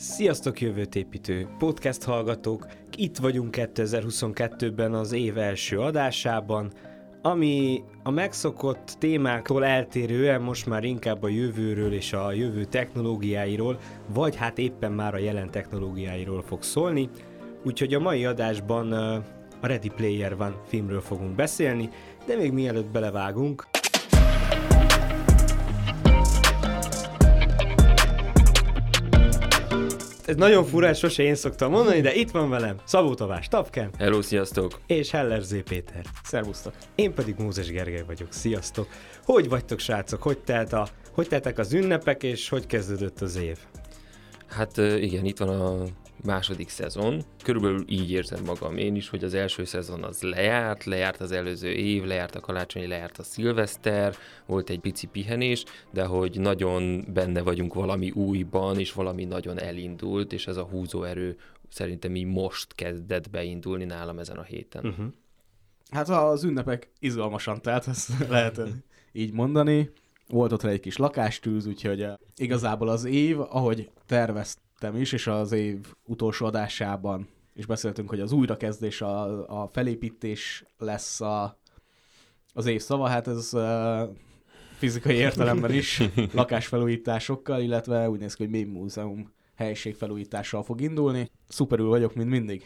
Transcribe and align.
Sziasztok 0.00 0.60
jövőtépítő 0.60 1.48
podcast 1.58 2.02
hallgatók! 2.02 2.66
Itt 2.96 3.16
vagyunk 3.16 3.56
2022-ben 3.58 4.94
az 4.94 5.12
év 5.12 5.38
első 5.38 5.80
adásában, 5.80 6.72
ami 7.22 7.82
a 8.02 8.10
megszokott 8.10 8.96
témáktól 8.98 9.64
eltérően 9.64 10.42
most 10.42 10.66
már 10.66 10.84
inkább 10.84 11.22
a 11.22 11.28
jövőről 11.28 11.92
és 11.92 12.12
a 12.12 12.32
jövő 12.32 12.64
technológiáiról, 12.64 13.78
vagy 14.14 14.36
hát 14.36 14.58
éppen 14.58 14.92
már 14.92 15.14
a 15.14 15.18
jelen 15.18 15.50
technológiáiról 15.50 16.42
fog 16.42 16.62
szólni. 16.62 17.08
Úgyhogy 17.64 17.94
a 17.94 18.00
mai 18.00 18.24
adásban 18.24 18.92
a 18.92 19.22
Ready 19.60 19.88
Player 19.88 20.32
One 20.32 20.60
filmről 20.66 21.00
fogunk 21.00 21.34
beszélni, 21.34 21.88
de 22.26 22.36
még 22.36 22.52
mielőtt 22.52 22.90
belevágunk, 22.90 23.68
ez 30.30 30.36
nagyon 30.36 30.64
furán, 30.64 30.94
sose 30.94 31.22
én 31.22 31.34
szoktam 31.34 31.70
mondani, 31.70 32.00
de 32.00 32.14
itt 32.14 32.30
van 32.30 32.50
velem 32.50 32.76
Szabó 32.84 33.14
Tavás 33.14 33.48
Tapken. 33.48 33.90
Hello, 33.98 34.22
sziasztok! 34.22 34.80
És 34.86 35.10
Heller 35.10 35.42
Z. 35.42 35.62
Péter. 35.68 36.04
Szervusztok! 36.24 36.74
Én 36.94 37.14
pedig 37.14 37.34
Mózes 37.38 37.70
Gergely 37.70 38.04
vagyok. 38.06 38.32
Sziasztok! 38.32 38.88
Hogy 39.24 39.48
vagytok, 39.48 39.78
srácok? 39.78 40.22
Hogy, 40.22 40.38
telt 40.38 40.72
a, 40.72 40.88
hogy 41.12 41.28
teltek 41.28 41.58
az 41.58 41.72
ünnepek, 41.72 42.22
és 42.22 42.48
hogy 42.48 42.66
kezdődött 42.66 43.20
az 43.20 43.36
év? 43.36 43.58
Hát 44.48 44.76
igen, 44.76 45.24
itt 45.24 45.38
van 45.38 45.48
a 45.48 45.84
második 46.24 46.68
szezon. 46.68 47.22
Körülbelül 47.42 47.84
így 47.88 48.10
érzem 48.10 48.44
magam 48.44 48.76
én 48.76 48.94
is, 48.96 49.08
hogy 49.08 49.24
az 49.24 49.34
első 49.34 49.64
szezon 49.64 50.04
az 50.04 50.22
lejárt, 50.22 50.84
lejárt 50.84 51.20
az 51.20 51.32
előző 51.32 51.72
év, 51.72 52.04
lejárt 52.04 52.34
a 52.34 52.40
karácsony, 52.40 52.88
lejárt 52.88 53.18
a 53.18 53.22
szilveszter, 53.22 54.16
volt 54.46 54.70
egy 54.70 54.80
pici 54.80 55.06
pihenés, 55.06 55.64
de 55.92 56.04
hogy 56.04 56.40
nagyon 56.40 57.04
benne 57.12 57.42
vagyunk 57.42 57.74
valami 57.74 58.10
újban, 58.10 58.78
és 58.78 58.92
valami 58.92 59.24
nagyon 59.24 59.58
elindult, 59.60 60.32
és 60.32 60.46
ez 60.46 60.56
a 60.56 60.62
húzóerő 60.64 61.36
szerintem 61.68 62.14
így 62.16 62.26
most 62.26 62.74
kezdett 62.74 63.30
beindulni 63.30 63.84
nálam 63.84 64.18
ezen 64.18 64.36
a 64.36 64.42
héten. 64.42 64.86
Uh-huh. 64.86 65.06
Hát 65.90 66.08
az 66.08 66.44
ünnepek 66.44 66.90
izgalmasan, 66.98 67.62
tehát 67.62 67.88
ezt 67.88 68.10
lehet 68.28 68.60
így 69.12 69.32
mondani. 69.32 69.90
Volt 70.28 70.52
ott 70.52 70.62
egy 70.62 70.80
kis 70.80 70.96
lakástűz, 70.96 71.66
úgyhogy 71.66 72.02
eh, 72.02 72.14
igazából 72.36 72.88
az 72.88 73.04
év, 73.04 73.40
ahogy 73.40 73.90
tervezt 74.06 74.58
beszélgettem 74.80 75.00
is, 75.00 75.12
és 75.12 75.26
az 75.26 75.52
év 75.52 75.94
utolsó 76.04 76.46
adásában 76.46 77.28
is 77.54 77.66
beszéltünk, 77.66 78.08
hogy 78.08 78.20
az 78.20 78.32
újrakezdés, 78.32 79.00
a, 79.00 79.62
a 79.62 79.68
felépítés 79.68 80.64
lesz 80.78 81.20
a, 81.20 81.58
az 82.52 82.66
év 82.66 82.80
szava, 82.80 83.06
hát 83.06 83.28
ez 83.28 83.54
uh, 83.54 84.08
fizikai 84.78 85.16
értelemben 85.16 85.72
is 85.72 86.02
lakásfelújításokkal, 86.32 87.60
illetve 87.60 88.08
úgy 88.08 88.20
néz 88.20 88.34
ki, 88.34 88.42
hogy 88.42 88.52
Mém 88.52 88.68
Múzeum 88.68 89.32
helységfelújítással 89.54 90.62
fog 90.62 90.80
indulni. 90.80 91.30
Szuperül 91.48 91.88
vagyok, 91.88 92.14
mint 92.14 92.28
mindig. 92.28 92.62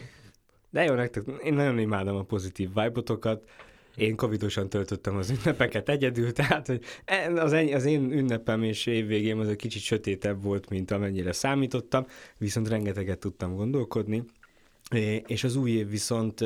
De 0.70 0.84
jó 0.84 0.94
nektek, 0.94 1.24
én 1.44 1.54
nagyon 1.54 1.78
imádom 1.78 2.16
a 2.16 2.22
pozitív 2.22 2.68
vibe-otokat 2.74 3.48
én 3.96 4.16
covidosan 4.16 4.68
töltöttem 4.68 5.16
az 5.16 5.30
ünnepeket 5.30 5.88
egyedül, 5.88 6.32
tehát 6.42 6.66
hogy 6.66 6.80
az, 7.36 7.52
en, 7.52 7.72
az 7.72 7.84
én 7.84 8.12
ünnepem 8.12 8.62
és 8.62 8.86
évvégém 8.86 9.38
az 9.38 9.48
egy 9.48 9.56
kicsit 9.56 9.82
sötétebb 9.82 10.42
volt, 10.42 10.68
mint 10.68 10.90
amennyire 10.90 11.32
számítottam, 11.32 12.06
viszont 12.38 12.68
rengeteget 12.68 13.18
tudtam 13.18 13.54
gondolkodni, 13.54 14.24
és 15.26 15.44
az 15.44 15.56
új 15.56 15.70
év 15.70 15.90
viszont 15.90 16.40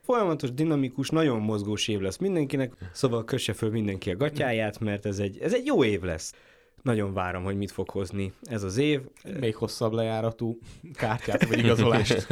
folyamatos, 0.00 0.52
dinamikus, 0.52 1.08
nagyon 1.08 1.40
mozgós 1.40 1.88
év 1.88 2.00
lesz 2.00 2.16
mindenkinek, 2.16 2.72
szóval 2.92 3.24
kösse 3.24 3.52
föl 3.52 3.70
mindenki 3.70 4.10
a 4.10 4.16
gatyáját, 4.16 4.80
mert 4.80 5.06
ez 5.06 5.18
egy, 5.18 5.38
ez 5.38 5.54
egy 5.54 5.66
jó 5.66 5.84
év 5.84 6.02
lesz. 6.02 6.34
Nagyon 6.82 7.12
várom, 7.12 7.42
hogy 7.42 7.56
mit 7.56 7.70
fog 7.70 7.90
hozni 7.90 8.32
ez 8.42 8.62
az 8.62 8.76
év. 8.76 9.00
Még 9.40 9.54
hosszabb 9.54 9.92
lejáratú 9.92 10.58
kártyát 10.94 11.48
vagy 11.48 11.58
igazolást. 11.58 12.26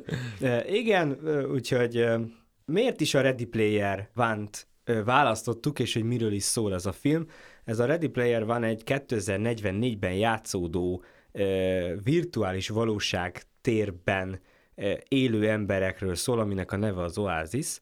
Igen, 0.80 1.18
úgyhogy 1.52 2.04
miért 2.68 3.00
is 3.00 3.14
a 3.14 3.20
Ready 3.20 3.44
Player 3.44 4.08
One-t 4.14 4.66
választottuk, 5.04 5.78
és 5.78 5.94
hogy 5.94 6.04
miről 6.04 6.32
is 6.32 6.42
szól 6.42 6.74
ez 6.74 6.86
a 6.86 6.92
film. 6.92 7.26
Ez 7.64 7.78
a 7.78 7.84
Ready 7.84 8.08
Player 8.08 8.44
van 8.44 8.64
egy 8.64 8.82
2044-ben 8.86 10.12
játszódó 10.12 11.02
virtuális 12.02 12.68
valóság 12.68 13.42
térben 13.60 14.40
élő 15.08 15.48
emberekről 15.48 16.14
szól, 16.14 16.40
aminek 16.40 16.72
a 16.72 16.76
neve 16.76 17.02
az 17.02 17.18
Oasis, 17.18 17.80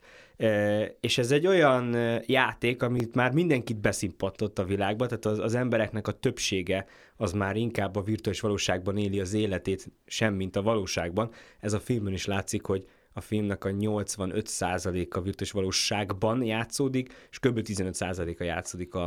és 1.00 1.18
ez 1.18 1.30
egy 1.30 1.46
olyan 1.46 1.96
játék, 2.26 2.82
amit 2.82 3.14
már 3.14 3.32
mindenkit 3.32 3.80
beszimpattott 3.80 4.58
a 4.58 4.64
világba, 4.64 5.06
tehát 5.06 5.24
az, 5.24 5.38
az 5.38 5.54
embereknek 5.54 6.08
a 6.08 6.12
többsége 6.12 6.86
az 7.16 7.32
már 7.32 7.56
inkább 7.56 7.96
a 7.96 8.02
virtuális 8.02 8.40
valóságban 8.40 8.96
éli 8.96 9.20
az 9.20 9.34
életét, 9.34 9.86
sem 10.06 10.34
mint 10.34 10.56
a 10.56 10.62
valóságban. 10.62 11.30
Ez 11.60 11.72
a 11.72 11.80
filmben 11.80 12.12
is 12.12 12.26
látszik, 12.26 12.64
hogy 12.64 12.84
a 13.16 13.20
filmnek 13.20 13.64
a 13.64 13.68
85%-a 13.68 15.20
virtuális 15.20 15.50
valóságban 15.50 16.42
játszódik, 16.42 17.28
és 17.30 17.38
kb. 17.38 17.60
15%-a 17.62 18.42
játszódik 18.44 18.94
a, 18.94 19.06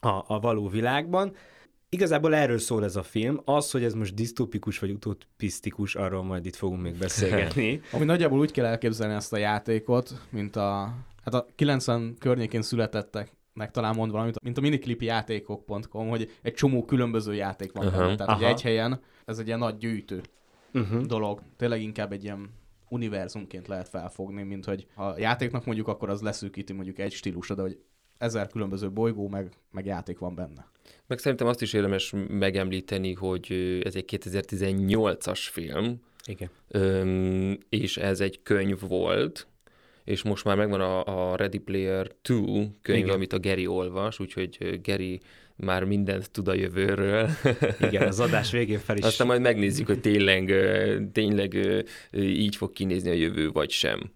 a, 0.00 0.24
a 0.26 0.40
való 0.40 0.68
világban. 0.68 1.34
Igazából 1.88 2.34
erről 2.34 2.58
szól 2.58 2.84
ez 2.84 2.96
a 2.96 3.02
film. 3.02 3.40
Az, 3.44 3.70
hogy 3.70 3.84
ez 3.84 3.94
most 3.94 4.14
disztópikus 4.14 4.78
vagy 4.78 4.90
utopisztikus, 4.90 5.94
arról 5.94 6.22
majd 6.22 6.46
itt 6.46 6.56
fogunk 6.56 6.82
még 6.82 6.98
beszélgetni. 6.98 7.80
Ami 7.92 8.04
nagyjából 8.04 8.38
úgy 8.38 8.50
kell 8.50 8.64
elképzelni 8.64 9.14
ezt 9.14 9.32
a 9.32 9.36
játékot, 9.36 10.14
mint 10.30 10.56
a, 10.56 10.94
hát 11.24 11.34
a 11.34 11.46
90 11.54 12.16
környékén 12.18 12.62
születettek 12.62 13.32
meg 13.54 13.70
talán 13.70 13.94
mond 13.94 14.10
valamit, 14.10 14.42
mint 14.42 14.58
a 14.58 14.60
miniklipijátékok.com, 14.60 16.08
hogy 16.08 16.30
egy 16.42 16.54
csomó 16.54 16.84
különböző 16.84 17.34
játék 17.34 17.72
van 17.72 17.86
uh-huh. 17.86 18.00
benne. 18.00 18.16
Tehát 18.16 18.36
hogy 18.36 18.46
egy 18.46 18.62
helyen 18.62 19.00
ez 19.24 19.38
egy 19.38 19.46
ilyen 19.46 19.58
nagy 19.58 19.76
gyűjtő 19.76 20.20
uh-huh. 20.72 21.00
dolog. 21.00 21.42
Tényleg 21.56 21.82
inkább 21.82 22.12
egy 22.12 22.24
ilyen 22.24 22.50
univerzumként 22.92 23.68
lehet 23.68 23.88
felfogni, 23.88 24.42
mint 24.42 24.64
hogy 24.64 24.86
ha 24.94 25.18
játéknak 25.18 25.64
mondjuk, 25.64 25.88
akkor 25.88 26.08
az 26.08 26.20
leszűkíti 26.20 26.72
mondjuk 26.72 26.98
egy 26.98 27.12
stílusra, 27.12 27.54
de 27.54 27.62
hogy 27.62 27.78
ezer 28.18 28.46
különböző 28.48 28.90
bolygó, 28.90 29.28
meg, 29.28 29.52
meg 29.70 29.86
játék 29.86 30.18
van 30.18 30.34
benne. 30.34 30.70
Meg 31.06 31.18
szerintem 31.18 31.46
azt 31.46 31.62
is 31.62 31.72
érdemes 31.72 32.12
megemlíteni, 32.28 33.12
hogy 33.12 33.80
ez 33.84 33.94
egy 33.94 34.04
2018-as 34.08 35.48
film, 35.50 36.00
Igen. 36.26 36.50
Öm, 36.68 37.58
és 37.68 37.96
ez 37.96 38.20
egy 38.20 38.42
könyv 38.42 38.80
volt, 38.80 39.46
és 40.04 40.22
most 40.22 40.44
már 40.44 40.56
megvan 40.56 40.80
a, 40.80 41.30
a 41.30 41.36
Ready 41.36 41.58
Player 41.58 42.06
2 42.22 42.68
könyv, 42.82 42.98
Igen. 42.98 43.14
amit 43.14 43.32
a 43.32 43.40
Gary 43.40 43.66
olvas, 43.66 44.20
úgyhogy 44.20 44.80
Gary 44.82 45.20
már 45.56 45.84
mindent 45.84 46.30
tud 46.30 46.48
a 46.48 46.54
jövőről. 46.54 47.28
Igen, 47.88 48.08
az 48.08 48.20
adás 48.20 48.50
végén 48.58 48.78
fel 48.78 48.96
is. 48.96 49.04
Aztán 49.04 49.26
majd 49.26 49.40
megnézzük, 49.40 49.86
hogy 49.86 50.00
tényleg, 50.00 50.52
tényleg 51.12 51.58
így 52.12 52.56
fog 52.56 52.72
kinézni 52.72 53.10
a 53.10 53.14
jövő, 53.14 53.50
vagy 53.50 53.70
sem. 53.70 54.12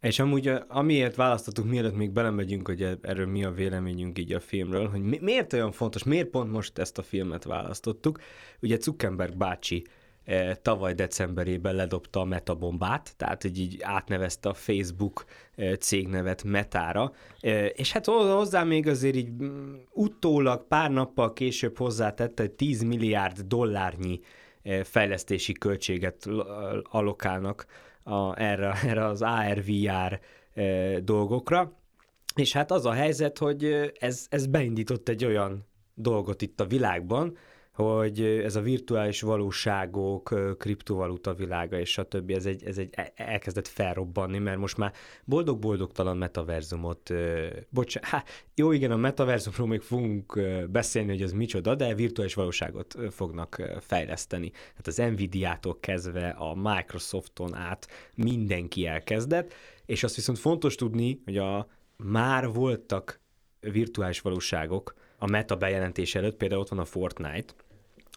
És 0.00 0.18
amúgy 0.18 0.50
amiért 0.68 1.14
választottuk, 1.14 1.68
mielőtt 1.68 1.96
még 1.96 2.10
belemegyünk, 2.10 2.66
hogy 2.66 2.98
erről 3.02 3.26
mi 3.26 3.44
a 3.44 3.50
véleményünk 3.50 4.18
így 4.18 4.32
a 4.32 4.40
filmről, 4.40 4.88
hogy 4.88 5.00
mi, 5.00 5.18
miért 5.20 5.52
olyan 5.52 5.72
fontos, 5.72 6.04
miért 6.04 6.28
pont 6.28 6.50
most 6.50 6.78
ezt 6.78 6.98
a 6.98 7.02
filmet 7.02 7.44
választottuk. 7.44 8.20
Ugye 8.60 8.76
Zuckerberg 8.80 9.36
bácsi 9.36 9.84
E, 9.86 9.99
tavaly 10.62 10.94
decemberében 10.94 11.74
ledobta 11.74 12.20
a 12.20 12.24
metabombát, 12.24 13.16
tehát 13.16 13.42
hogy 13.42 13.58
így 13.58 13.78
átnevezte 13.82 14.48
a 14.48 14.54
Facebook 14.54 15.24
e, 15.56 15.76
cégnevet 15.76 16.44
metára, 16.44 17.12
e, 17.40 17.66
és 17.66 17.92
hát 17.92 18.06
hozzá 18.06 18.64
még 18.64 18.86
azért 18.86 19.14
így 19.14 19.30
mm, 19.42 19.74
utólag 19.92 20.66
pár 20.66 20.90
nappal 20.90 21.32
később 21.32 21.76
hozzátette, 21.76 22.42
hogy 22.42 22.52
10 22.52 22.82
milliárd 22.82 23.40
dollárnyi 23.40 24.20
fejlesztési 24.82 25.52
költséget 25.52 26.28
alokálnak 26.82 27.66
a, 28.02 28.40
erre, 28.40 28.72
erre 28.88 29.04
az 29.04 29.22
ARVR 29.22 30.20
dolgokra, 31.04 31.72
és 32.34 32.52
hát 32.52 32.70
az 32.70 32.86
a 32.86 32.92
helyzet, 32.92 33.38
hogy 33.38 33.92
ez, 33.98 34.26
ez 34.30 34.46
beindított 34.46 35.08
egy 35.08 35.24
olyan 35.24 35.66
dolgot 35.94 36.42
itt 36.42 36.60
a 36.60 36.66
világban, 36.66 37.36
hogy 37.72 38.20
ez 38.20 38.56
a 38.56 38.60
virtuális 38.60 39.20
valóságok, 39.20 40.34
kriptovaluta 40.58 41.34
világa 41.34 41.78
és 41.78 41.90
stb. 41.90 42.30
Ez 42.30 42.46
egy, 42.46 42.64
ez 42.64 42.78
egy 42.78 42.88
e, 42.92 43.12
elkezdett 43.16 43.68
felrobbanni, 43.68 44.38
mert 44.38 44.58
most 44.58 44.76
már 44.76 44.92
boldog-boldogtalan 45.24 46.16
metaverzumot, 46.16 47.10
bocsánat, 47.68 48.08
há, 48.08 48.24
jó 48.54 48.72
igen, 48.72 48.90
a 48.90 48.96
metaverzumról 48.96 49.66
még 49.66 49.80
fogunk 49.80 50.40
beszélni, 50.70 51.10
hogy 51.10 51.22
ez 51.22 51.32
micsoda, 51.32 51.74
de 51.74 51.94
virtuális 51.94 52.34
valóságot 52.34 52.96
fognak 53.10 53.62
fejleszteni. 53.80 54.52
Hát 54.76 54.86
az 54.86 54.96
Nvidia-tól 54.96 55.78
kezdve 55.80 56.28
a 56.28 56.54
Microsofton 56.54 57.54
át 57.54 57.88
mindenki 58.14 58.86
elkezdett, 58.86 59.54
és 59.86 60.02
azt 60.02 60.16
viszont 60.16 60.38
fontos 60.38 60.74
tudni, 60.74 61.20
hogy 61.24 61.36
a 61.36 61.68
már 61.96 62.48
voltak 62.48 63.20
virtuális 63.60 64.20
valóságok 64.20 64.94
a 65.20 65.26
meta 65.26 65.56
bejelentés 65.56 66.14
előtt, 66.14 66.36
például 66.36 66.60
ott 66.60 66.68
van 66.68 66.78
a 66.78 66.84
Fortnite, 66.84 67.54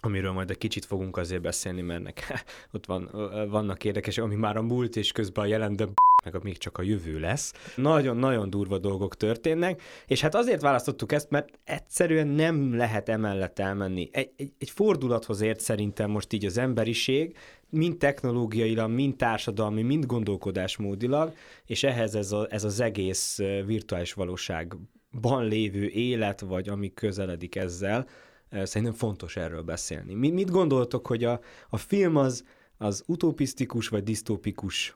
amiről 0.05 0.31
majd 0.31 0.49
egy 0.49 0.57
kicsit 0.57 0.85
fogunk 0.85 1.17
azért 1.17 1.41
beszélni, 1.41 1.81
mert 1.81 2.03
nek, 2.03 2.45
ott 2.73 2.85
van, 2.85 3.09
vannak 3.49 3.83
érdekes, 3.83 4.17
ami 4.17 4.35
már 4.35 4.57
a 4.57 4.61
múlt 4.61 4.95
és 4.95 5.11
közben 5.11 5.43
a 5.43 5.47
jelen, 5.47 5.75
de 5.75 5.87
meg 6.31 6.43
még 6.43 6.57
csak 6.57 6.77
a 6.77 6.81
jövő 6.81 7.19
lesz. 7.19 7.53
Nagyon-nagyon 7.75 8.49
durva 8.49 8.77
dolgok 8.77 9.15
történnek, 9.15 9.81
és 10.07 10.21
hát 10.21 10.35
azért 10.35 10.61
választottuk 10.61 11.11
ezt, 11.11 11.29
mert 11.29 11.59
egyszerűen 11.63 12.27
nem 12.27 12.75
lehet 12.75 13.09
emellett 13.09 13.59
elmenni. 13.59 14.09
Egy, 14.11 14.31
egy, 14.35 14.51
egy 14.57 14.69
fordulathoz 14.69 15.41
ért 15.41 15.59
szerintem 15.59 16.09
most 16.09 16.33
így 16.33 16.45
az 16.45 16.57
emberiség, 16.57 17.37
mind 17.69 17.97
technológiailag, 17.97 18.91
mind 18.91 19.15
társadalmi, 19.15 19.81
mind 19.81 20.05
gondolkodásmódilag, 20.05 21.33
és 21.65 21.83
ehhez 21.83 22.15
ez, 22.15 22.31
a, 22.31 22.47
ez 22.49 22.63
az 22.63 22.79
egész 22.79 23.37
virtuális 23.65 24.13
valóságban 25.21 25.47
lévő 25.47 25.87
élet, 25.87 26.39
vagy 26.39 26.69
ami 26.69 26.93
közeledik 26.93 27.55
ezzel, 27.55 28.07
szerintem 28.51 28.93
fontos 28.97 29.35
erről 29.35 29.61
beszélni. 29.61 30.13
Mi, 30.13 30.29
mit 30.29 30.51
gondoltok, 30.51 31.07
hogy 31.07 31.23
a, 31.23 31.39
a 31.69 31.77
film 31.77 32.15
az, 32.15 32.43
az 32.77 33.03
utopisztikus 33.07 33.87
vagy 33.87 34.03
disztópikus? 34.03 34.95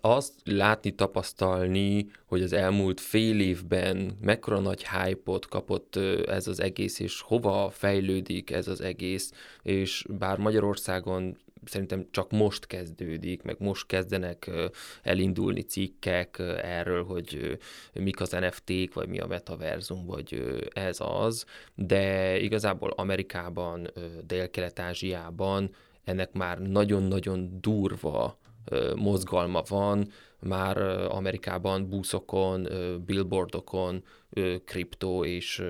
Azt 0.00 0.32
látni, 0.44 0.94
tapasztalni, 0.94 2.06
hogy 2.26 2.42
az 2.42 2.52
elmúlt 2.52 3.00
fél 3.00 3.40
évben 3.40 4.18
mekkora 4.20 4.60
nagy 4.60 4.86
hype 4.88 5.38
kapott 5.48 5.96
ez 6.26 6.46
az 6.46 6.60
egész, 6.60 6.98
és 6.98 7.20
hova 7.20 7.70
fejlődik 7.70 8.50
ez 8.50 8.68
az 8.68 8.80
egész, 8.80 9.32
és 9.62 10.04
bár 10.18 10.38
Magyarországon 10.38 11.36
szerintem 11.64 12.06
csak 12.10 12.30
most 12.30 12.66
kezdődik, 12.66 13.42
meg 13.42 13.56
most 13.58 13.86
kezdenek 13.86 14.50
elindulni 15.02 15.62
cikkek 15.62 16.38
erről, 16.62 17.04
hogy 17.04 17.58
mik 17.92 18.20
az 18.20 18.30
NFT-k, 18.30 18.94
vagy 18.94 19.08
mi 19.08 19.18
a 19.18 19.26
metaverzum, 19.26 20.06
vagy 20.06 20.58
ez 20.72 20.96
az, 21.00 21.44
de 21.74 22.38
igazából 22.38 22.90
Amerikában, 22.90 23.90
Dél-Kelet-Ázsiában 24.26 25.74
ennek 26.04 26.32
már 26.32 26.58
nagyon-nagyon 26.58 27.60
durva 27.60 28.38
mozgalma 28.94 29.62
van, 29.68 30.08
már 30.42 30.78
Amerikában 31.08 31.88
buszokon, 31.88 32.68
billboardokon, 33.06 34.04
kriptó 34.64 35.24
és 35.24 35.62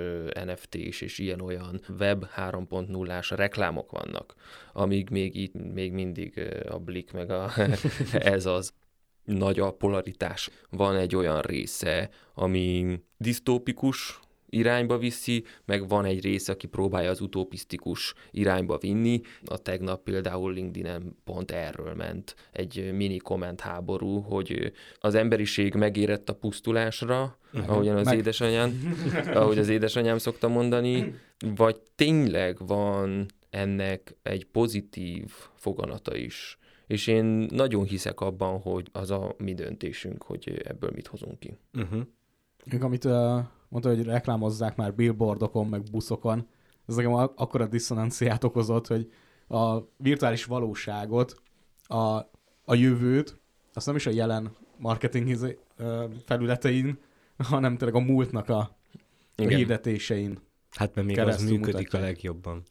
NFT 0.45 0.75
és, 0.75 1.01
és 1.01 1.19
ilyen-olyan 1.19 1.81
web 1.99 2.25
3.0-ás 2.37 3.31
reklámok 3.31 3.91
vannak, 3.91 4.35
amíg 4.73 5.11
még 5.11 5.35
itt 5.35 5.55
még 5.75 5.93
mindig 5.93 6.51
a 6.69 6.79
Blik 6.79 7.13
meg 7.13 7.31
a, 7.31 7.51
ez 8.13 8.47
az 8.47 8.73
nagy 9.25 9.61
a 9.61 9.71
polaritás. 9.71 10.51
Van 10.71 10.97
egy 10.97 11.17
olyan 11.17 11.41
része, 11.41 12.11
ami 12.35 12.99
disztópikus, 13.17 14.21
irányba 14.53 14.99
viszi, 14.99 15.45
meg 15.65 15.89
van 15.89 16.05
egy 16.05 16.23
része, 16.23 16.53
aki 16.53 16.67
próbálja 16.67 17.11
az 17.11 17.21
utopisztikus 17.21 18.15
irányba 18.31 18.79
vinni. 18.79 19.21
A 19.45 19.59
tegnap 19.59 20.03
például 20.03 20.53
LinkedIn-en 20.53 21.17
pont 21.25 21.51
erről 21.51 21.95
ment 21.95 22.35
egy 22.53 22.93
mini 22.95 23.17
komment 23.17 23.61
háború, 23.61 24.21
hogy 24.21 24.73
az 25.01 25.15
emberiség 25.15 25.75
megérett 25.75 26.29
a 26.29 26.35
pusztulásra, 26.35 27.39
uh-huh. 27.53 27.71
ahogyan 27.71 27.97
az 27.97 28.05
meg... 28.05 28.19
édesanyám, 28.19 28.97
ahogy 29.35 29.59
az 29.59 29.69
édesanyám 29.69 30.19
szokta 30.19 30.49
mondani, 30.49 31.15
vagy 31.57 31.77
tényleg 31.95 32.67
van 32.67 33.27
ennek 33.51 34.17
egy 34.23 34.45
pozitív 34.45 35.31
foganata 35.55 36.17
is. 36.17 36.59
És 36.87 37.07
én 37.07 37.25
nagyon 37.51 37.85
hiszek 37.85 38.21
abban, 38.21 38.61
hogy 38.61 38.89
az 38.93 39.11
a 39.11 39.35
mi 39.39 39.55
döntésünk, 39.55 40.23
hogy 40.23 40.61
ebből 40.65 40.91
mit 40.95 41.07
hozunk 41.07 41.39
ki. 41.39 41.57
Uh-huh. 41.75 42.03
Amit 42.81 43.05
uh, 43.05 43.39
mondta, 43.73 43.91
hogy 43.91 44.05
reklámozzák 44.05 44.77
már 44.77 44.95
billboardokon, 44.95 45.67
meg 45.67 45.83
buszokon. 45.91 46.49
Ez 46.87 46.95
nekem 46.95 47.13
akkora 47.13 47.67
diszonanciát 47.67 48.45
okozott, 48.45 48.87
hogy 48.87 49.13
a 49.49 49.79
virtuális 49.97 50.45
valóságot, 50.45 51.43
a, 51.83 52.17
a 52.65 52.75
jövőt, 52.75 53.41
azt 53.75 53.87
nem 53.87 53.97
is 53.97 54.07
a 54.07 54.11
jelen 54.11 54.57
marketing 54.79 55.57
felületein, 56.25 56.99
hanem 57.37 57.77
tényleg 57.77 57.97
a 57.97 58.05
múltnak 58.05 58.49
a, 58.49 58.77
a 59.37 59.43
hirdetésein. 59.43 60.39
Hát 60.71 60.95
mert 60.95 61.07
még 61.07 61.19
az 61.19 61.43
működik 61.43 61.75
mutatják. 61.75 62.03
a 62.03 62.07
legjobban. 62.07 62.63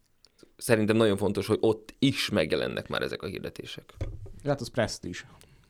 Szerintem 0.57 0.95
nagyon 0.95 1.17
fontos, 1.17 1.47
hogy 1.47 1.57
ott 1.61 1.95
is 1.99 2.29
megjelennek 2.29 2.87
már 2.87 3.01
ezek 3.01 3.21
a 3.21 3.27
hirdetések. 3.27 3.93
Hát 4.43 4.61
az 4.61 4.69
presztízs. 4.69 5.23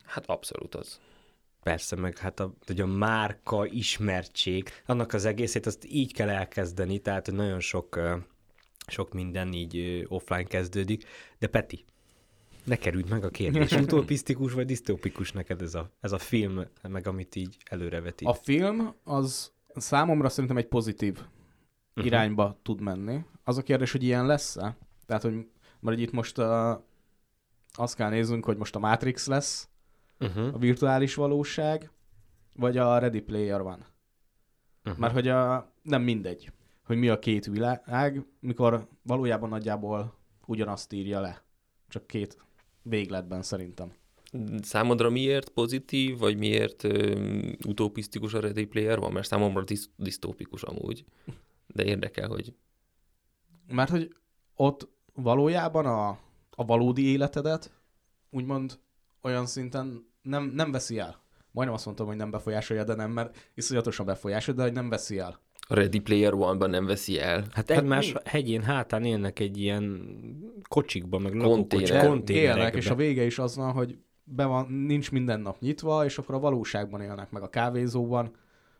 Hát 0.04 0.26
abszolút 0.26 0.74
az. 0.74 1.00
Persze, 1.62 1.96
meg 1.96 2.18
hát 2.18 2.40
a, 2.40 2.54
hogy 2.66 2.80
a 2.80 2.86
márka 2.86 3.66
ismertség, 3.66 4.68
annak 4.86 5.12
az 5.12 5.24
egészét 5.24 5.66
azt 5.66 5.86
így 5.86 6.12
kell 6.12 6.28
elkezdeni, 6.28 6.98
tehát 6.98 7.32
nagyon 7.32 7.60
sok, 7.60 8.00
sok 8.86 9.12
minden 9.12 9.52
így 9.52 10.04
offline 10.08 10.44
kezdődik. 10.44 11.04
De 11.38 11.46
Peti, 11.46 11.84
ne 12.64 12.76
kerüld 12.76 13.08
meg 13.08 13.24
a 13.24 13.28
kérdés. 13.28 13.72
Utopisztikus 13.82 14.52
vagy 14.52 14.66
disztópikus 14.66 15.32
neked 15.32 15.62
ez 15.62 15.74
a, 15.74 15.90
ez 16.00 16.12
a 16.12 16.18
film, 16.18 16.64
meg 16.88 17.06
amit 17.06 17.36
így 17.36 17.56
előrevetít? 17.64 18.28
A 18.28 18.34
film 18.34 18.94
az 19.04 19.52
számomra 19.74 20.28
szerintem 20.28 20.56
egy 20.56 20.68
pozitív 20.68 21.12
uh-huh. 21.14 22.06
irányba 22.06 22.58
tud 22.62 22.80
menni. 22.80 23.24
Az 23.44 23.58
a 23.58 23.62
kérdés, 23.62 23.92
hogy 23.92 24.02
ilyen 24.02 24.26
lesz-e? 24.26 24.76
Tehát, 25.06 25.22
hogy 25.22 25.46
mert 25.80 25.98
itt 25.98 26.12
most 26.12 26.38
uh, 26.38 26.80
azt 27.72 27.94
kell 27.94 28.10
néznünk, 28.10 28.44
hogy 28.44 28.56
most 28.56 28.76
a 28.76 28.78
Matrix 28.78 29.26
lesz, 29.26 29.68
uh-huh. 30.22 30.54
a 30.54 30.58
virtuális 30.58 31.14
valóság, 31.14 31.90
vagy 32.54 32.76
a 32.76 32.98
Ready 32.98 33.20
Player 33.20 33.62
van. 33.62 33.86
Uh-huh. 34.84 35.00
Mert 35.00 35.12
hogy 35.12 35.28
a, 35.28 35.72
nem 35.82 36.02
mindegy, 36.02 36.52
hogy 36.84 36.96
mi 36.96 37.08
a 37.08 37.18
két 37.18 37.46
világ, 37.46 38.24
mikor 38.40 38.88
valójában 39.02 39.48
nagyjából 39.48 40.14
ugyanazt 40.46 40.92
írja 40.92 41.20
le. 41.20 41.44
Csak 41.88 42.06
két 42.06 42.36
végletben 42.82 43.42
szerintem. 43.42 43.92
Számodra 44.60 45.10
miért 45.10 45.48
pozitív, 45.48 46.18
vagy 46.18 46.36
miért 46.36 46.84
ö, 46.84 47.20
utopisztikus 47.66 48.34
a 48.34 48.40
Ready 48.40 48.64
Player 48.64 48.98
van? 48.98 49.12
Mert 49.12 49.26
számomra 49.26 49.64
disz- 49.64 49.90
disztópikus 49.96 50.62
amúgy. 50.62 51.04
De 51.66 51.84
érdekel, 51.84 52.28
hogy... 52.28 52.54
Mert 53.66 53.90
hogy 53.90 54.16
ott 54.54 54.88
valójában 55.14 55.86
a, 55.86 56.08
a 56.50 56.64
valódi 56.64 57.04
életedet 57.04 57.72
úgymond 58.30 58.78
olyan 59.22 59.46
szinten 59.46 60.11
nem, 60.22 60.52
nem 60.54 60.72
veszi 60.72 60.98
el. 60.98 61.20
Majdnem 61.50 61.76
azt 61.76 61.84
mondtam, 61.84 62.06
hogy 62.06 62.16
nem 62.16 62.30
befolyásolja, 62.30 62.84
de 62.84 62.94
nem, 62.94 63.10
mert 63.10 63.50
iszonyatosan 63.54 64.06
befolyásolja, 64.06 64.60
de 64.60 64.66
hogy 64.66 64.76
nem 64.76 64.88
veszi 64.88 65.18
el. 65.18 65.40
A 65.68 65.74
Ready 65.74 65.98
Player 65.98 66.34
One-ban 66.34 66.70
nem 66.70 66.86
veszi 66.86 67.20
el. 67.20 67.40
Hát, 67.40 67.54
hát 67.54 67.70
egymás 67.70 68.12
hát 68.12 68.28
hegyén 68.28 68.62
hátán 68.62 69.04
élnek 69.04 69.38
egy 69.38 69.58
ilyen 69.58 70.02
kocsikban, 70.68 71.22
meg 71.22 71.34
lakókocsik, 71.34 72.28
Élnek, 72.28 72.74
és 72.74 72.90
a 72.90 72.94
vége 72.94 73.24
is 73.24 73.38
az 73.38 73.56
van, 73.56 73.72
hogy 73.72 73.98
be 74.24 74.44
van, 74.44 74.66
nincs 74.70 75.10
minden 75.10 75.40
nap 75.40 75.60
nyitva, 75.60 76.04
és 76.04 76.18
akkor 76.18 76.34
a 76.34 76.38
valóságban 76.38 77.00
élnek, 77.00 77.30
meg 77.30 77.42
a 77.42 77.48
kávézóban 77.48 78.30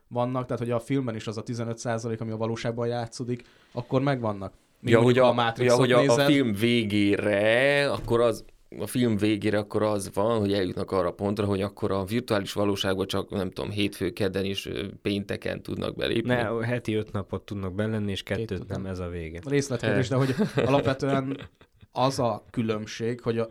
vannak, 0.09 0.47
tehát 0.47 0.63
hogy 0.63 0.71
a 0.71 0.81
filmben 0.81 1.15
is 1.15 1.27
az 1.27 1.37
a 1.37 1.43
15 1.43 1.85
ami 2.21 2.31
a 2.31 2.37
valóságban 2.37 2.87
játszódik, 2.87 3.45
akkor 3.73 4.03
megvannak. 4.03 4.53
Még 4.81 4.93
ja, 4.93 5.01
hogy 5.01 5.19
a, 5.19 5.37
a, 5.37 5.53
ja, 5.57 5.75
hogy 5.75 5.93
a, 5.93 6.01
a 6.01 6.25
film 6.25 6.53
végére, 6.53 7.91
akkor 7.91 8.21
az 8.21 8.45
a 8.79 8.87
film 8.87 9.17
végére 9.17 9.59
akkor 9.59 9.83
az 9.83 10.11
van, 10.15 10.39
hogy 10.39 10.53
eljutnak 10.53 10.91
arra 10.91 11.09
a 11.09 11.13
pontra, 11.13 11.47
hogy 11.47 11.63
akkor 11.63 11.91
a 11.91 12.05
virtuális 12.05 12.53
valóságban 12.53 13.07
csak, 13.07 13.31
nem 13.31 13.51
tudom, 13.51 13.71
hétfő, 13.71 14.11
kedden 14.11 14.45
és 14.45 14.71
pénteken 15.03 15.63
tudnak 15.63 15.97
belépni. 15.97 16.35
Ne, 16.35 16.67
heti 16.67 16.95
öt 16.95 17.13
napot 17.13 17.45
tudnak 17.45 17.75
belenni, 17.75 18.11
és 18.11 18.23
kettőt 18.23 18.49
Két 18.59 18.69
nem, 18.69 18.87
ez 18.87 18.99
a 18.99 19.09
vége. 19.09 19.41
Részletkérdés, 19.45 20.09
de 20.09 20.17
hogy 20.17 20.35
alapvetően 20.69 21.49
az 21.93 22.19
a 22.19 22.45
különbség, 22.51 23.21
hogy 23.21 23.39
a 23.39 23.49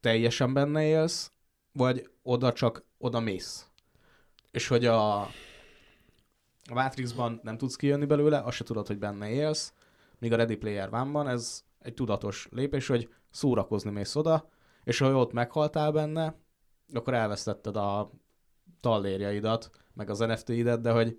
teljesen 0.00 0.52
benne 0.52 0.84
élsz, 0.84 1.30
vagy 1.72 2.08
oda 2.22 2.52
csak 2.52 2.84
oda 2.98 3.20
mész. 3.20 3.66
És 4.50 4.68
hogy 4.68 4.86
a, 4.86 5.20
a 5.20 6.74
Matrixban 6.74 7.40
nem 7.42 7.56
tudsz 7.56 7.76
kijönni 7.76 8.04
belőle, 8.04 8.38
azt 8.38 8.56
se 8.56 8.64
tudod, 8.64 8.86
hogy 8.86 8.98
benne 8.98 9.30
élsz, 9.30 9.72
míg 10.18 10.32
a 10.32 10.36
Ready 10.36 10.56
Player 10.56 10.88
One-ban 10.92 11.28
ez 11.28 11.64
egy 11.78 11.94
tudatos 11.94 12.48
lépés, 12.50 12.86
hogy 12.86 13.08
szórakozni 13.32 13.90
mész 13.90 14.14
oda, 14.14 14.48
és 14.84 14.98
ha 14.98 15.14
ott 15.14 15.32
meghaltál 15.32 15.92
benne, 15.92 16.36
akkor 16.92 17.14
elvesztetted 17.14 17.76
a 17.76 18.10
tallérjaidat, 18.80 19.70
meg 19.94 20.10
az 20.10 20.18
NFT-idet, 20.18 20.80
de 20.80 20.90
hogy 20.90 21.18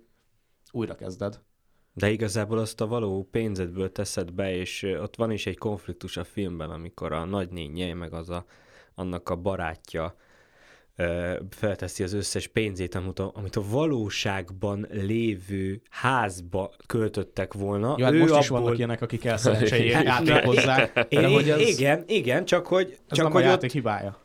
újra 0.70 0.94
kezded. 0.94 1.40
De 1.92 2.10
igazából 2.10 2.58
azt 2.58 2.80
a 2.80 2.86
való 2.86 3.28
pénzedből 3.30 3.92
teszed 3.92 4.32
be, 4.32 4.54
és 4.54 4.82
ott 4.82 5.16
van 5.16 5.30
is 5.30 5.46
egy 5.46 5.58
konfliktus 5.58 6.16
a 6.16 6.24
filmben, 6.24 6.70
amikor 6.70 7.12
a 7.12 7.24
nagynénye, 7.24 7.94
meg 7.94 8.12
az 8.12 8.30
a, 8.30 8.44
annak 8.94 9.28
a 9.28 9.36
barátja 9.36 10.16
felteszi 11.50 12.02
az 12.02 12.12
összes 12.12 12.46
pénzét, 12.46 12.94
amit 12.94 13.18
a, 13.18 13.30
amit 13.34 13.56
a 13.56 13.62
valóságban 13.70 14.86
lévő 14.90 15.80
házba 15.90 16.72
költöttek 16.86 17.52
volna. 17.52 17.94
Ja, 17.98 18.04
hát 18.04 18.14
ő 18.14 18.18
most 18.18 18.30
abból... 18.30 18.42
is 18.42 18.48
vannak 18.48 18.76
ilyenek, 18.76 19.02
akik 19.02 19.24
elszerencsei 19.24 19.88
játékozzák. 19.90 21.06
hogy 21.14 21.50
ez... 21.50 21.60
Igen, 21.60 22.04
igen, 22.06 22.44
csak 22.44 22.66
hogy... 22.66 22.86
Ez 22.90 23.16
csak 23.16 23.24
nem 23.24 23.32
hogy 23.32 23.42
a 23.42 23.46
játék 23.46 23.68
ott... 23.68 23.74
hibája. 23.74 24.18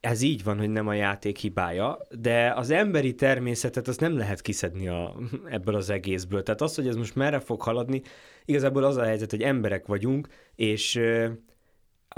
ez 0.00 0.20
így 0.20 0.44
van, 0.44 0.58
hogy 0.58 0.70
nem 0.70 0.88
a 0.88 0.94
játék 0.94 1.38
hibája, 1.38 1.98
de 2.10 2.52
az 2.56 2.70
emberi 2.70 3.14
természetet 3.14 3.88
azt 3.88 4.00
nem 4.00 4.16
lehet 4.16 4.40
kiszedni 4.40 4.88
a, 4.88 5.16
ebből 5.48 5.74
az 5.74 5.90
egészből. 5.90 6.42
Tehát 6.42 6.60
az, 6.60 6.74
hogy 6.74 6.88
ez 6.88 6.96
most 6.96 7.14
merre 7.14 7.38
fog 7.38 7.62
haladni, 7.62 8.02
igazából 8.44 8.84
az 8.84 8.96
a 8.96 9.04
helyzet, 9.04 9.30
hogy 9.30 9.42
emberek 9.42 9.86
vagyunk, 9.86 10.28
és 10.54 11.00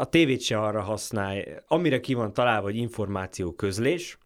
a 0.00 0.04
tévét 0.04 0.40
se 0.40 0.58
arra 0.60 0.80
használja, 0.80 1.64
amire 1.66 2.00
ki 2.00 2.14
van 2.14 2.32
találva, 2.32 2.66
hogy 2.66 2.76
információ 2.76 3.52
közlés, 3.52 4.18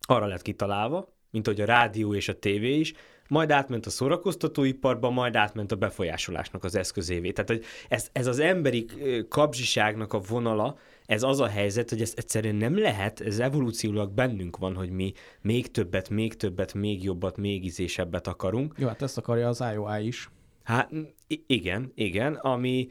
arra 0.00 0.26
lett 0.26 0.42
kitalálva, 0.42 1.12
mint 1.30 1.46
hogy 1.46 1.60
a 1.60 1.64
rádió 1.64 2.14
és 2.14 2.28
a 2.28 2.38
tévé 2.38 2.78
is, 2.78 2.92
majd 3.28 3.50
átment 3.50 3.86
a 3.86 3.90
szórakoztatóiparba, 3.90 5.10
majd 5.10 5.36
átment 5.36 5.72
a 5.72 5.76
befolyásolásnak 5.76 6.64
az 6.64 6.74
eszközévé. 6.74 7.30
Tehát, 7.30 7.50
hogy 7.50 7.64
ez, 7.88 8.08
ez 8.12 8.26
az 8.26 8.38
emberi 8.38 8.86
kapzsiságnak 9.28 10.12
a 10.12 10.18
vonala, 10.18 10.78
ez 11.06 11.22
az 11.22 11.40
a 11.40 11.46
helyzet, 11.46 11.90
hogy 11.90 12.00
ez 12.00 12.12
egyszerűen 12.16 12.54
nem 12.54 12.78
lehet, 12.78 13.20
ez 13.20 13.38
evolúciólag 13.38 14.12
bennünk 14.12 14.56
van, 14.56 14.74
hogy 14.74 14.90
mi 14.90 15.12
még 15.40 15.70
többet, 15.70 16.10
még 16.10 16.36
többet, 16.36 16.74
még 16.74 17.04
jobbat, 17.04 17.36
még 17.36 17.64
ízésebbet 17.64 18.26
akarunk. 18.26 18.74
Jó, 18.78 18.86
hát 18.86 19.02
ezt 19.02 19.18
akarja 19.18 19.48
az 19.48 19.64
IOI 19.72 20.06
is. 20.06 20.30
Hát 20.62 20.90
igen, 21.46 21.92
igen, 21.94 22.34
ami 22.34 22.88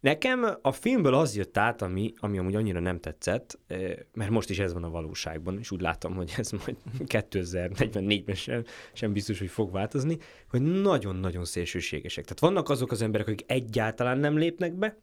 nekem 0.00 0.46
a 0.62 0.72
filmből 0.72 1.14
az 1.14 1.36
jött 1.36 1.56
át, 1.56 1.82
ami, 1.82 2.12
ami 2.16 2.38
amúgy 2.38 2.54
annyira 2.54 2.80
nem 2.80 3.00
tetszett, 3.00 3.58
mert 4.14 4.30
most 4.30 4.50
is 4.50 4.58
ez 4.58 4.72
van 4.72 4.84
a 4.84 4.90
valóságban, 4.90 5.58
és 5.58 5.70
úgy 5.70 5.80
látom, 5.80 6.14
hogy 6.14 6.34
ez 6.36 6.50
majd 6.50 6.76
2044-ben 7.14 8.34
sem, 8.34 8.64
sem 8.92 9.12
biztos, 9.12 9.38
hogy 9.38 9.50
fog 9.50 9.72
változni, 9.72 10.18
hogy 10.50 10.62
nagyon-nagyon 10.62 11.44
szélsőségesek. 11.44 12.24
Tehát 12.24 12.40
vannak 12.40 12.68
azok 12.68 12.90
az 12.90 13.02
emberek, 13.02 13.26
akik 13.26 13.44
egyáltalán 13.46 14.18
nem 14.18 14.38
lépnek 14.38 14.74
be, 14.74 14.96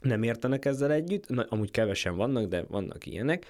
nem 0.00 0.22
értenek 0.22 0.64
ezzel 0.64 0.92
együtt, 0.92 1.28
na, 1.28 1.46
amúgy 1.48 1.70
kevesen 1.70 2.16
vannak, 2.16 2.48
de 2.48 2.64
vannak 2.68 3.06
ilyenek, 3.06 3.46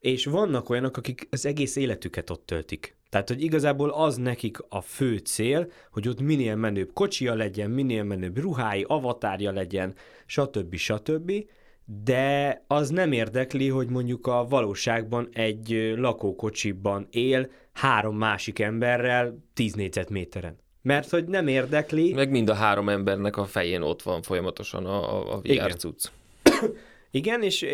és 0.00 0.24
vannak 0.24 0.68
olyanok, 0.68 0.96
akik 0.96 1.28
az 1.30 1.46
egész 1.46 1.76
életüket 1.76 2.30
ott 2.30 2.46
töltik. 2.46 2.96
Tehát, 3.08 3.28
hogy 3.28 3.42
igazából 3.42 3.90
az 3.90 4.16
nekik 4.16 4.58
a 4.68 4.80
fő 4.80 5.16
cél, 5.16 5.70
hogy 5.90 6.08
ott 6.08 6.20
minél 6.20 6.56
menőbb 6.56 6.92
kocsia 6.92 7.34
legyen, 7.34 7.70
minél 7.70 8.02
menőbb 8.04 8.38
ruhái, 8.38 8.84
avatárja 8.88 9.52
legyen, 9.52 9.94
stb. 10.26 10.74
stb. 10.74 11.32
De 12.04 12.64
az 12.66 12.90
nem 12.90 13.12
érdekli, 13.12 13.68
hogy 13.68 13.88
mondjuk 13.88 14.26
a 14.26 14.46
valóságban 14.48 15.28
egy 15.32 15.94
lakókocsiban 15.96 17.06
él 17.10 17.50
három 17.72 18.16
másik 18.16 18.58
emberrel 18.58 19.38
10 19.54 19.72
négyzetméteren. 19.72 20.58
Mert 20.82 21.10
hogy 21.10 21.24
nem 21.24 21.46
érdekli. 21.46 22.12
Meg 22.12 22.30
mind 22.30 22.48
a 22.48 22.54
három 22.54 22.88
embernek 22.88 23.36
a 23.36 23.44
fején 23.44 23.82
ott 23.82 24.02
van 24.02 24.22
folyamatosan 24.22 24.86
a, 24.86 25.34
a 25.34 25.38
VR 25.40 25.50
Igen. 25.50 25.70
cucc. 25.70 26.06
Igen, 27.10 27.42
és 27.42 27.66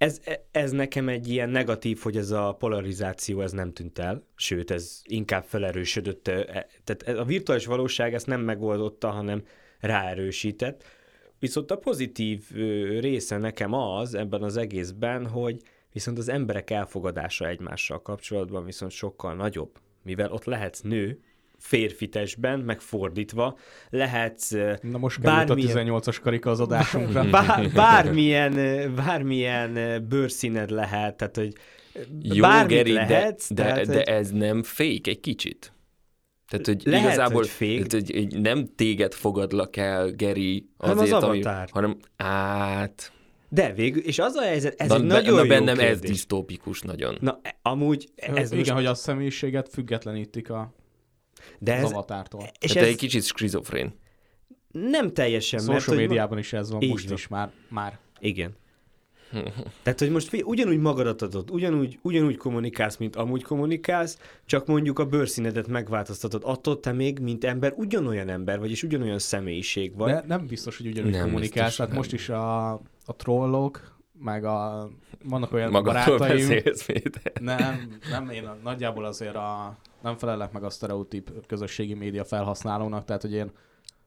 ez, 0.00 0.20
ez 0.50 0.70
nekem 0.70 1.08
egy 1.08 1.28
ilyen 1.28 1.48
negatív, 1.48 1.98
hogy 1.98 2.16
ez 2.16 2.30
a 2.30 2.52
polarizáció 2.58 3.40
ez 3.40 3.52
nem 3.52 3.72
tűnt 3.72 3.98
el, 3.98 4.26
sőt, 4.36 4.70
ez 4.70 5.02
inkább 5.04 5.44
felerősödött. 5.44 6.28
E, 6.28 6.66
tehát 6.84 7.18
a 7.18 7.24
virtuális 7.24 7.66
valóság 7.66 8.14
ezt 8.14 8.26
nem 8.26 8.40
megoldotta, 8.40 9.10
hanem 9.10 9.42
ráerősített. 9.80 10.84
Viszont 11.38 11.70
a 11.70 11.76
pozitív 11.76 12.50
része 13.00 13.36
nekem 13.36 13.72
az 13.72 14.14
ebben 14.14 14.42
az 14.42 14.56
egészben, 14.56 15.26
hogy 15.26 15.62
viszont 15.92 16.18
az 16.18 16.28
emberek 16.28 16.70
elfogadása 16.70 17.48
egymással 17.48 18.02
kapcsolatban 18.02 18.64
viszont 18.64 18.92
sokkal 18.92 19.34
nagyobb, 19.34 19.78
mivel 20.02 20.32
ott 20.32 20.44
lehetsz 20.44 20.80
nő, 20.80 21.20
férfi 21.60 22.08
testben, 22.08 22.60
megfordítva, 22.60 23.58
lehetsz 23.90 24.50
Na 24.80 24.98
most 24.98 25.20
bármilyen... 25.20 25.76
a 25.76 26.00
18-as 26.00 26.18
karika 26.22 26.50
az 26.50 26.60
adásunkra. 26.60 27.24
Bár, 27.30 27.70
bármilyen, 27.70 28.54
bármilyen 28.94 30.04
bőrszíned 30.08 30.70
lehet, 30.70 31.16
tehát 31.16 31.36
hogy 31.36 31.52
Jó, 32.22 32.40
bármit 32.40 32.76
Geri, 32.76 32.92
lehetsz. 32.92 33.50
De, 33.50 33.62
tehát, 33.62 33.86
de, 33.86 33.92
de 33.92 34.02
ez 34.02 34.30
nem 34.30 34.62
fék 34.62 35.06
egy 35.06 35.20
kicsit? 35.20 35.72
Tehát, 36.48 36.66
hogy 36.66 36.82
Lehet, 36.84 37.06
igazából 37.06 37.36
hogy 37.36 37.48
fék. 37.48 37.86
Tehát, 37.86 38.10
hogy 38.10 38.40
nem 38.40 38.66
téged 38.76 39.14
fogadlak 39.14 39.76
el, 39.76 40.10
Geri, 40.10 40.68
azért, 40.76 40.98
hanem 40.98 41.14
az 41.14 41.22
ami, 41.22 41.42
hanem 41.70 41.96
át... 42.16 43.12
De 43.48 43.72
végül, 43.72 44.02
és 44.02 44.18
az 44.18 44.34
a 44.34 44.42
helyzet, 44.42 44.80
ez 44.80 44.88
na, 44.88 44.94
egy 44.94 45.02
nagyon 45.02 45.34
na, 45.34 45.42
jó 45.42 45.48
bennem 45.48 45.76
kérdés. 45.76 45.94
ez 45.94 46.00
disztópikus 46.00 46.80
nagyon. 46.80 47.18
Na, 47.20 47.40
amúgy 47.62 48.08
ez 48.16 48.52
Igen, 48.52 48.58
most... 48.58 48.70
hogy 48.70 48.86
a 48.86 48.94
személyiséget 48.94 49.68
függetlenítik 49.68 50.50
a 50.50 50.74
de 51.58 51.74
ez, 51.74 51.84
az 51.84 51.90
avatártól. 51.90 52.50
És 52.60 52.74
ez 52.74 52.86
egy 52.86 52.96
kicsit 52.96 53.24
skrizofrén. 53.24 53.94
Nem 54.72 55.12
teljesen. 55.12 55.60
Social 55.60 55.96
mert, 55.96 56.08
médiában 56.08 56.38
is 56.38 56.52
ez 56.52 56.70
van, 56.70 56.86
most 56.88 57.04
van. 57.04 57.16
is 57.16 57.28
már. 57.28 57.50
már. 57.68 57.98
Igen. 58.18 58.56
Tehát, 59.82 59.98
hogy 59.98 60.10
most 60.10 60.42
ugyanúgy 60.44 60.78
magadat 60.78 61.22
adod, 61.22 61.50
ugyanúgy, 61.50 61.98
ugyanúgy 62.02 62.36
kommunikálsz, 62.36 62.96
mint 62.96 63.16
amúgy 63.16 63.42
kommunikálsz, 63.42 64.18
csak 64.46 64.66
mondjuk 64.66 64.98
a 64.98 65.04
bőrszínedet 65.04 65.66
megváltoztatod. 65.66 66.42
Attól 66.44 66.80
te 66.80 66.92
még, 66.92 67.18
mint 67.18 67.44
ember, 67.44 67.72
ugyanolyan 67.76 68.28
ember 68.28 68.58
vagy, 68.58 68.70
és 68.70 68.82
ugyanolyan 68.82 69.18
személyiség 69.18 69.96
vagy. 69.96 70.12
De 70.12 70.24
nem 70.26 70.46
biztos, 70.46 70.76
hogy 70.76 70.86
ugyanúgy 70.86 71.10
nem 71.10 71.22
kommunikálsz. 71.22 71.76
Tehát 71.76 71.92
most 71.92 72.12
is 72.12 72.28
a, 72.28 72.72
a 73.04 73.16
trollok, 73.16 73.99
meg 74.22 74.44
a, 74.44 74.90
vannak 75.24 75.52
olyan 75.52 75.70
Magadról 75.70 76.18
barátaim. 76.18 76.62
Nem, 77.40 77.98
nem, 78.10 78.30
én 78.30 78.50
nagyjából 78.62 79.04
azért 79.04 79.34
a, 79.34 79.76
nem 80.02 80.16
felelek 80.16 80.52
meg 80.52 80.64
a 80.64 80.70
sztereotíp 80.70 81.46
közösségi 81.46 81.94
média 81.94 82.24
felhasználónak, 82.24 83.04
tehát 83.04 83.22
hogy 83.22 83.32
én 83.32 83.50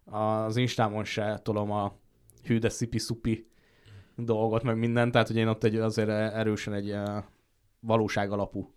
az 0.06 0.58
Instámon 0.58 1.04
se 1.04 1.40
tolom 1.44 1.72
a 1.72 1.94
hű 2.44 2.60
de 2.60 2.70
szipi-szupi 2.70 3.48
dolgot, 4.16 4.64
meg 4.64 4.78
mindent, 4.78 5.12
tehát 5.12 5.28
hogy 5.28 5.38
én 5.38 5.48
ott 5.48 5.64
egy, 5.64 5.76
azért 5.76 6.10
erősen 6.10 6.74
egy 6.74 6.96
valóság 7.80 8.32
alapú 8.32 8.74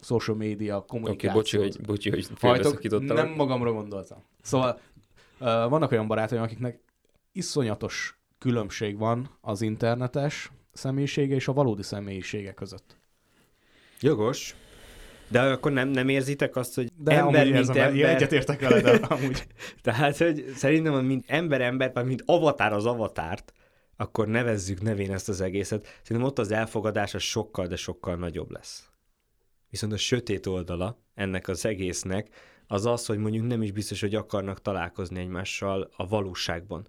social 0.00 0.36
media 0.36 0.80
kommunikáció. 0.80 1.40
Oké, 1.40 1.56
okay, 1.56 1.60
bocsi, 1.60 1.78
hogy, 1.78 1.86
bocsi, 1.86 2.10
hogy 2.10 2.28
Nem 3.14 3.28
magamra 3.28 3.72
gondoltam. 3.72 4.24
Szóval 4.42 4.80
vannak 5.68 5.90
olyan 5.90 6.06
barátaim, 6.06 6.42
akiknek 6.42 6.80
iszonyatos 7.32 8.20
különbség 8.38 8.98
van 8.98 9.30
az 9.40 9.62
internetes 9.62 10.50
személyisége 10.76 11.34
és 11.34 11.48
a 11.48 11.52
valódi 11.52 11.82
személyisége 11.82 12.52
között. 12.52 12.96
Jogos. 14.00 14.54
De 15.28 15.40
akkor 15.40 15.72
nem, 15.72 15.88
nem 15.88 16.08
érzitek 16.08 16.56
azt, 16.56 16.74
hogy 16.74 16.92
de 16.96 17.12
ember, 17.12 17.50
mint 17.50 17.68
ember... 17.68 17.94
Ja, 17.94 18.08
egyetértek 18.08 18.60
vele, 18.60 18.80
de 18.80 19.06
amúgy. 19.14 19.46
Tehát, 19.82 20.16
hogy 20.16 20.52
szerintem, 20.56 21.04
mint 21.04 21.24
ember 21.26 21.60
ember, 21.60 21.90
vagy 21.94 22.04
mint 22.04 22.22
avatár 22.26 22.72
az 22.72 22.86
avatárt, 22.86 23.52
akkor 23.96 24.28
nevezzük 24.28 24.82
nevén 24.82 25.12
ezt 25.12 25.28
az 25.28 25.40
egészet. 25.40 26.00
Szerintem 26.02 26.30
ott 26.30 26.38
az 26.38 26.50
elfogadás 26.50 27.14
az 27.14 27.22
sokkal, 27.22 27.66
de 27.66 27.76
sokkal 27.76 28.16
nagyobb 28.16 28.50
lesz. 28.50 28.90
Viszont 29.70 29.92
a 29.92 29.96
sötét 29.96 30.46
oldala 30.46 31.02
ennek 31.14 31.48
az 31.48 31.64
egésznek 31.64 32.28
az 32.66 32.86
az, 32.86 33.06
hogy 33.06 33.18
mondjuk 33.18 33.46
nem 33.46 33.62
is 33.62 33.72
biztos, 33.72 34.00
hogy 34.00 34.14
akarnak 34.14 34.62
találkozni 34.62 35.20
egymással 35.20 35.90
a 35.96 36.06
valóságban. 36.06 36.86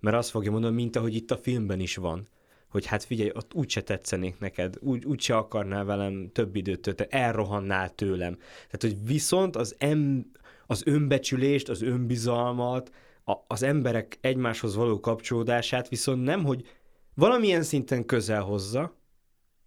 Mert 0.00 0.16
azt 0.16 0.30
fogja 0.30 0.50
mondani, 0.50 0.74
mint 0.74 0.96
ahogy 0.96 1.14
itt 1.14 1.30
a 1.30 1.36
filmben 1.36 1.80
is 1.80 1.96
van, 1.96 2.28
hogy 2.68 2.86
hát 2.86 3.04
figyelj, 3.04 3.30
ott 3.34 3.54
úgyse 3.54 3.82
tetszenék 3.82 4.38
neked, 4.38 4.76
úgy, 4.80 5.04
úgyse 5.04 5.36
akarnál 5.36 5.84
velem 5.84 6.30
több 6.32 6.56
időt 6.56 6.80
tölteni, 6.80 7.08
elrohannál 7.12 7.94
tőlem. 7.94 8.36
Tehát, 8.36 8.80
hogy 8.80 9.06
viszont 9.06 9.56
az, 9.56 9.74
em, 9.78 10.30
az 10.66 10.82
önbecsülést, 10.86 11.68
az 11.68 11.82
önbizalmat, 11.82 12.90
a, 13.24 13.34
az 13.46 13.62
emberek 13.62 14.18
egymáshoz 14.20 14.74
való 14.74 15.00
kapcsolódását 15.00 15.88
viszont 15.88 16.24
nem, 16.24 16.44
hogy 16.44 16.68
valamilyen 17.14 17.62
szinten 17.62 18.04
közel 18.04 18.42
hozza, 18.42 18.94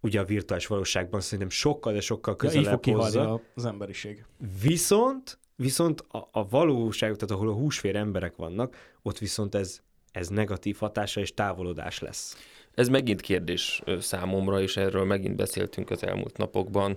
ugye 0.00 0.20
a 0.20 0.24
virtuális 0.24 0.66
valóságban 0.66 1.20
szerintem 1.20 1.50
sokkal, 1.50 1.92
de 1.92 2.00
sokkal 2.00 2.36
közelebb 2.36 2.86
ja, 2.86 2.96
hozza. 2.96 3.42
az 3.54 3.64
emberiség. 3.64 4.24
Viszont, 4.62 5.38
viszont 5.56 6.00
a, 6.00 6.28
a 6.32 6.48
valóság, 6.48 7.14
tehát 7.14 7.30
ahol 7.30 7.48
a 7.48 7.54
húsfér 7.54 7.96
emberek 7.96 8.36
vannak, 8.36 8.76
ott 9.02 9.18
viszont 9.18 9.54
ez, 9.54 9.80
ez 10.12 10.28
negatív 10.28 10.76
hatása 10.76 11.20
és 11.20 11.34
távolodás 11.34 11.98
lesz. 11.98 12.36
Ez 12.74 12.88
megint 12.88 13.20
kérdés 13.20 13.82
számomra, 13.98 14.60
és 14.60 14.76
erről 14.76 15.04
megint 15.04 15.36
beszéltünk 15.36 15.90
az 15.90 16.04
elmúlt 16.04 16.36
napokban, 16.36 16.96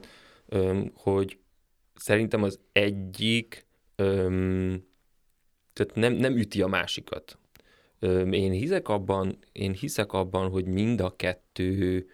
hogy 0.94 1.38
szerintem 1.96 2.44
az 2.44 2.60
egyik 2.72 3.66
tehát 5.74 5.96
nem, 5.96 6.14
nem 6.14 6.38
üti 6.38 6.62
a 6.62 6.68
másikat. 6.68 7.38
Én 8.32 8.52
hiszek 8.52 8.90
abban, 8.90 9.38
én 9.52 9.74
hiszek 9.74 10.14
abban, 10.14 10.50
hogy 10.50 10.66
mind 10.66 11.02
a 11.02 11.16
kettő 11.16 12.06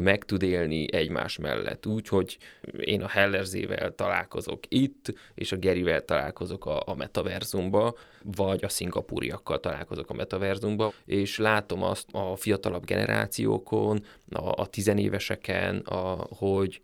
meg 0.00 0.24
tud 0.24 0.42
élni 0.42 0.92
egymás 0.92 1.38
mellett. 1.38 1.86
Úgy, 1.86 2.08
hogy 2.08 2.38
én 2.78 3.02
a 3.02 3.08
Hellerzével 3.08 3.94
találkozok 3.94 4.60
itt, 4.68 5.14
és 5.34 5.52
a 5.52 5.56
Gerivel 5.56 6.04
találkozok 6.04 6.66
a, 6.66 6.82
a 6.86 6.94
metaverzumba, 6.94 7.94
vagy 8.22 8.64
a 8.64 8.68
szingapúriakkal 8.68 9.60
találkozok 9.60 10.10
a 10.10 10.14
metaverzumba, 10.14 10.92
és 11.04 11.38
látom 11.38 11.82
azt 11.82 12.08
a 12.12 12.36
fiatalabb 12.36 12.84
generációkon, 12.84 14.04
a, 14.30 14.60
a 14.60 14.66
tizenéveseken, 14.66 15.76
a, 15.76 16.26
hogy 16.36 16.82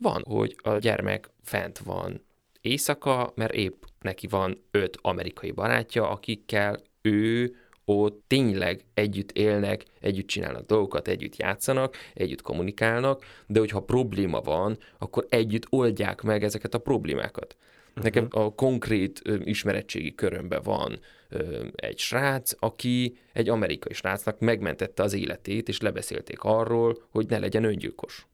van, 0.00 0.24
hogy 0.28 0.56
a 0.62 0.78
gyermek 0.78 1.30
fent 1.42 1.78
van 1.78 2.24
éjszaka, 2.60 3.32
mert 3.34 3.52
épp 3.52 3.82
neki 4.00 4.26
van 4.26 4.62
öt 4.70 4.98
amerikai 5.00 5.50
barátja, 5.50 6.08
akikkel 6.08 6.80
ő 7.02 7.54
ott 7.96 8.22
tényleg 8.26 8.84
együtt 8.94 9.32
élnek, 9.32 9.84
együtt 10.00 10.26
csinálnak 10.26 10.66
dolgokat, 10.66 11.08
együtt 11.08 11.36
játszanak, 11.36 11.96
együtt 12.14 12.42
kommunikálnak, 12.42 13.24
de 13.46 13.58
hogyha 13.58 13.80
probléma 13.80 14.40
van, 14.40 14.78
akkor 14.98 15.26
együtt 15.28 15.66
oldják 15.70 16.22
meg 16.22 16.44
ezeket 16.44 16.74
a 16.74 16.78
problémákat. 16.78 17.56
Uh-huh. 17.88 18.04
Nekem 18.04 18.26
a 18.30 18.54
konkrét 18.54 19.20
ö, 19.24 19.36
ismeretségi 19.44 20.14
körömben 20.14 20.62
van 20.62 20.98
ö, 21.28 21.66
egy 21.74 21.98
srác, 21.98 22.52
aki 22.58 23.18
egy 23.32 23.48
amerikai 23.48 23.92
srácnak 23.92 24.38
megmentette 24.38 25.02
az 25.02 25.14
életét, 25.14 25.68
és 25.68 25.80
lebeszélték 25.80 26.42
arról, 26.42 27.02
hogy 27.10 27.26
ne 27.28 27.38
legyen 27.38 27.64
öngyilkos. 27.64 28.26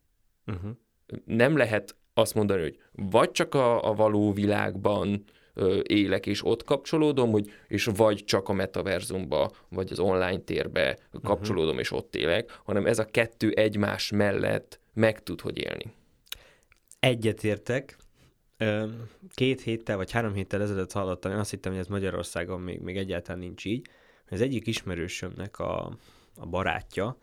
Uh-huh. 0.47 0.71
Nem 1.25 1.57
lehet 1.57 1.97
azt 2.15 2.35
mondani, 2.35 2.63
hogy 2.63 2.79
vagy 2.93 3.31
csak 3.31 3.55
a, 3.55 3.89
a 3.91 3.95
való 3.95 4.33
világban 4.33 5.25
élek 5.83 6.27
és 6.27 6.45
ott 6.45 6.65
kapcsolódom, 6.65 7.31
hogy, 7.31 7.51
és 7.69 7.85
vagy 7.85 8.25
csak 8.25 8.49
a 8.49 8.53
metaverzumba, 8.53 9.51
vagy 9.69 9.93
az 9.93 9.99
online 9.99 10.39
térbe 10.39 10.99
kapcsolódom 11.23 11.67
uh-huh. 11.67 11.81
és 11.81 11.93
ott 11.93 12.15
élek, 12.15 12.61
hanem 12.65 12.87
ez 12.87 12.99
a 12.99 13.05
kettő 13.05 13.51
egymás 13.51 14.11
mellett 14.11 14.81
meg 14.93 15.23
tud, 15.23 15.41
hogy 15.41 15.59
élni. 15.59 15.93
Egyetértek, 17.01 17.97
két 19.35 19.61
héttel 19.61 19.97
vagy 19.97 20.11
három 20.11 20.35
héttel 20.35 20.63
ezelőtt 20.63 20.93
hallottam, 20.93 21.33
én 21.33 21.39
azt 21.39 21.51
hittem, 21.51 21.73
hogy 21.73 21.81
ez 21.81 21.87
Magyarországon 21.87 22.61
még, 22.61 22.81
még 22.81 22.97
egyáltalán 22.97 23.41
nincs 23.41 23.65
így, 23.65 23.87
az 24.31 24.41
egyik 24.41 24.67
ismerősömnek 24.67 25.59
a, 25.59 25.97
a 26.37 26.47
barátja 26.47 27.19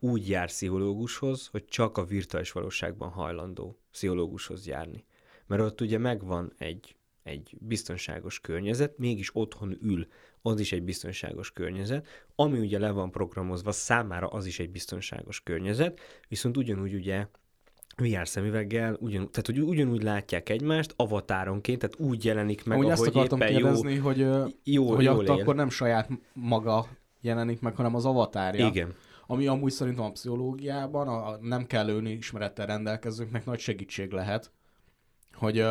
úgy 0.00 0.28
jár 0.28 0.46
pszichológushoz, 0.46 1.46
hogy 1.46 1.64
csak 1.64 1.98
a 1.98 2.04
virtuális 2.04 2.52
valóságban 2.52 3.08
hajlandó 3.08 3.78
pszichológushoz 3.90 4.66
járni. 4.66 5.04
Mert 5.46 5.62
ott 5.62 5.80
ugye 5.80 5.98
megvan 5.98 6.52
egy, 6.58 6.96
egy 7.26 7.56
biztonságos 7.60 8.40
környezet, 8.40 8.98
mégis 8.98 9.30
otthon 9.32 9.78
ül, 9.82 10.06
az 10.42 10.60
is 10.60 10.72
egy 10.72 10.82
biztonságos 10.82 11.52
környezet, 11.52 12.06
ami 12.34 12.58
ugye 12.58 12.78
le 12.78 12.90
van 12.90 13.10
programozva, 13.10 13.72
számára 13.72 14.26
az 14.26 14.46
is 14.46 14.58
egy 14.58 14.70
biztonságos 14.70 15.42
környezet, 15.42 16.00
viszont 16.28 16.56
ugyanúgy 16.56 16.94
ugye 16.94 17.26
VR 17.96 18.28
szemüveggel, 18.28 18.96
ugyan, 19.00 19.30
tehát 19.30 19.46
hogy 19.46 19.60
ugyanúgy 19.60 20.02
látják 20.02 20.48
egymást, 20.48 20.94
avatáronként, 20.96 21.78
tehát 21.78 22.00
úgy 22.00 22.24
jelenik 22.24 22.64
meg, 22.64 22.78
Úgy 22.78 22.84
ahogy 22.84 22.98
azt 22.98 23.06
akartam 23.06 23.40
éppen 23.40 23.54
kérdezni, 23.54 23.92
jó, 23.92 24.02
hogy, 24.02 24.18
jó, 24.64 24.94
hogy 24.94 25.04
jól 25.04 25.16
ott 25.16 25.26
él. 25.26 25.32
akkor 25.32 25.54
nem 25.54 25.68
saját 25.68 26.08
maga 26.32 26.86
jelenik 27.20 27.60
meg, 27.60 27.74
hanem 27.76 27.94
az 27.94 28.04
avatárja. 28.04 28.66
Igen. 28.66 28.94
Ami 29.26 29.46
amúgy 29.46 29.72
szerintem 29.72 30.04
a 30.04 30.10
pszichológiában, 30.10 31.08
a 31.08 31.36
nem 31.40 31.66
kellő 31.66 32.08
ismerettel 32.08 32.66
rendelkezőknek 32.66 33.44
nagy 33.44 33.58
segítség 33.58 34.10
lehet, 34.10 34.52
hogy 35.32 35.64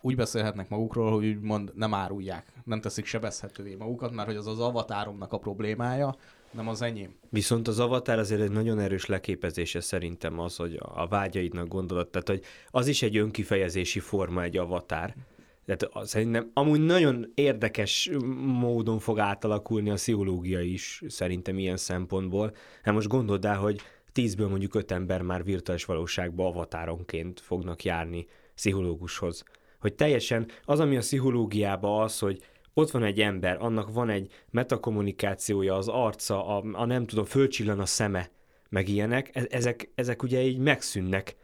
úgy 0.00 0.16
beszélhetnek 0.16 0.68
magukról, 0.68 1.12
hogy 1.12 1.26
úgymond 1.26 1.72
nem 1.74 1.94
árulják, 1.94 2.52
nem 2.64 2.80
teszik 2.80 3.04
sebezhetővé 3.04 3.74
magukat, 3.74 4.12
mert 4.12 4.28
hogy 4.28 4.36
az 4.36 4.46
az 4.46 4.60
avatáromnak 4.60 5.32
a 5.32 5.38
problémája, 5.38 6.16
nem 6.50 6.68
az 6.68 6.82
enyém. 6.82 7.14
Viszont 7.28 7.68
az 7.68 7.78
avatár 7.78 8.18
azért 8.18 8.40
egy 8.40 8.50
nagyon 8.50 8.78
erős 8.78 9.06
leképezése 9.06 9.80
szerintem 9.80 10.38
az, 10.38 10.56
hogy 10.56 10.78
a 10.80 11.06
vágyaidnak 11.06 11.68
gondolod, 11.68 12.08
tehát 12.08 12.28
hogy 12.28 12.42
az 12.70 12.86
is 12.86 13.02
egy 13.02 13.16
önkifejezési 13.16 14.00
forma 14.00 14.42
egy 14.42 14.56
avatár. 14.56 15.16
Tehát 15.64 16.06
szerintem 16.06 16.50
amúgy 16.52 16.80
nagyon 16.80 17.32
érdekes 17.34 18.10
módon 18.40 18.98
fog 18.98 19.18
átalakulni 19.18 19.90
a 19.90 19.94
pszichológia 19.94 20.60
is 20.60 21.02
szerintem 21.08 21.58
ilyen 21.58 21.76
szempontból. 21.76 22.54
Hát 22.82 22.94
most 22.94 23.08
gondold 23.08 23.44
el, 23.44 23.58
hogy 23.58 23.80
tízből 24.12 24.48
mondjuk 24.48 24.74
öt 24.74 24.90
ember 24.90 25.22
már 25.22 25.44
virtuális 25.44 25.84
valóságban 25.84 26.46
avatáronként 26.46 27.40
fognak 27.40 27.84
járni 27.84 28.26
pszichológushoz. 28.54 29.44
Hogy 29.80 29.94
teljesen 29.94 30.46
az, 30.64 30.80
ami 30.80 30.96
a 30.96 31.00
pszichológiában 31.00 32.02
az, 32.02 32.18
hogy 32.18 32.42
ott 32.74 32.90
van 32.90 33.02
egy 33.02 33.20
ember, 33.20 33.56
annak 33.60 33.92
van 33.92 34.08
egy 34.08 34.32
metakommunikációja, 34.50 35.74
az 35.74 35.88
arca, 35.88 36.46
a, 36.46 36.64
a 36.72 36.84
nem 36.84 37.06
tudom, 37.06 37.24
fölcsillan 37.24 37.80
a 37.80 37.86
szeme, 37.86 38.30
meg 38.68 38.88
ilyenek, 38.88 39.30
e- 39.32 39.46
ezek, 39.50 39.90
ezek 39.94 40.22
ugye 40.22 40.42
így 40.42 40.58
megszűnnek. 40.58 41.36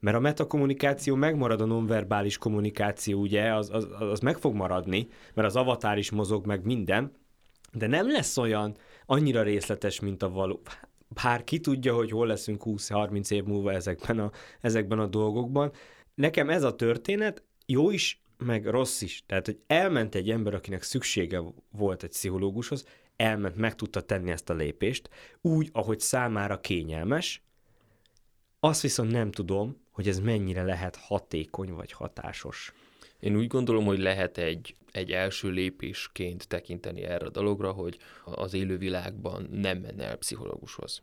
Mert 0.00 0.16
a 0.16 0.20
metakommunikáció 0.20 1.14
megmarad 1.14 1.60
a 1.60 1.64
nonverbális 1.64 2.38
kommunikáció, 2.38 3.20
ugye, 3.20 3.54
az, 3.54 3.70
az, 3.72 3.88
az 3.98 4.20
meg 4.20 4.36
fog 4.36 4.54
maradni, 4.54 5.08
mert 5.34 5.48
az 5.48 5.56
avatár 5.56 5.98
is 5.98 6.10
mozog, 6.10 6.46
meg 6.46 6.64
minden, 6.64 7.12
de 7.72 7.86
nem 7.86 8.10
lesz 8.10 8.36
olyan 8.36 8.76
annyira 9.06 9.42
részletes, 9.42 10.00
mint 10.00 10.22
a 10.22 10.30
való. 10.30 10.60
Bár 11.22 11.44
ki 11.44 11.60
tudja, 11.60 11.94
hogy 11.94 12.10
hol 12.10 12.26
leszünk 12.26 12.62
20-30 12.64 13.30
év 13.30 13.44
múlva 13.44 13.72
ezekben 13.72 14.18
a, 14.18 14.30
ezekben 14.60 14.98
a 14.98 15.06
dolgokban. 15.06 15.72
Nekem 16.14 16.50
ez 16.50 16.62
a 16.62 16.76
történet 16.76 17.42
jó 17.70 17.90
is, 17.90 18.22
meg 18.38 18.66
rossz 18.66 19.00
is. 19.00 19.22
Tehát, 19.26 19.46
hogy 19.46 19.58
elment 19.66 20.14
egy 20.14 20.30
ember, 20.30 20.54
akinek 20.54 20.82
szüksége 20.82 21.42
volt 21.70 22.02
egy 22.02 22.08
pszichológushoz, 22.08 22.84
elment, 23.16 23.56
meg 23.56 23.74
tudta 23.74 24.00
tenni 24.00 24.30
ezt 24.30 24.50
a 24.50 24.54
lépést, 24.54 25.10
úgy, 25.40 25.68
ahogy 25.72 26.00
számára 26.00 26.60
kényelmes, 26.60 27.42
azt 28.60 28.82
viszont 28.82 29.10
nem 29.10 29.30
tudom, 29.30 29.76
hogy 29.90 30.08
ez 30.08 30.18
mennyire 30.18 30.62
lehet 30.62 30.96
hatékony 30.96 31.72
vagy 31.72 31.92
hatásos. 31.92 32.72
Én 33.20 33.36
úgy 33.36 33.46
gondolom, 33.46 33.84
hogy 33.84 33.98
lehet 33.98 34.38
egy, 34.38 34.74
egy 34.90 35.10
első 35.10 35.50
lépésként 35.50 36.48
tekinteni 36.48 37.02
erre 37.02 37.26
a 37.26 37.30
dologra, 37.30 37.72
hogy 37.72 37.98
az 38.24 38.54
élővilágban 38.54 39.48
nem 39.50 39.78
menne 39.78 40.04
el 40.04 40.16
pszichológushoz. 40.16 41.02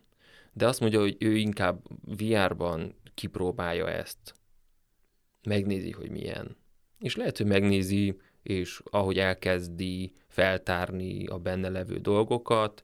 De 0.52 0.66
azt 0.66 0.80
mondja, 0.80 1.00
hogy 1.00 1.16
ő 1.18 1.36
inkább 1.36 1.82
VR-ban 2.04 2.94
kipróbálja 3.14 3.88
ezt, 3.88 4.34
megnézi, 5.48 5.90
hogy 5.90 6.10
milyen. 6.10 6.56
És 7.00 7.16
lehet, 7.16 7.36
hogy 7.36 7.46
megnézi, 7.46 8.16
és 8.42 8.80
ahogy 8.84 9.18
elkezdi 9.18 10.12
feltárni 10.26 11.26
a 11.26 11.38
benne 11.38 11.68
levő 11.68 11.98
dolgokat, 11.98 12.80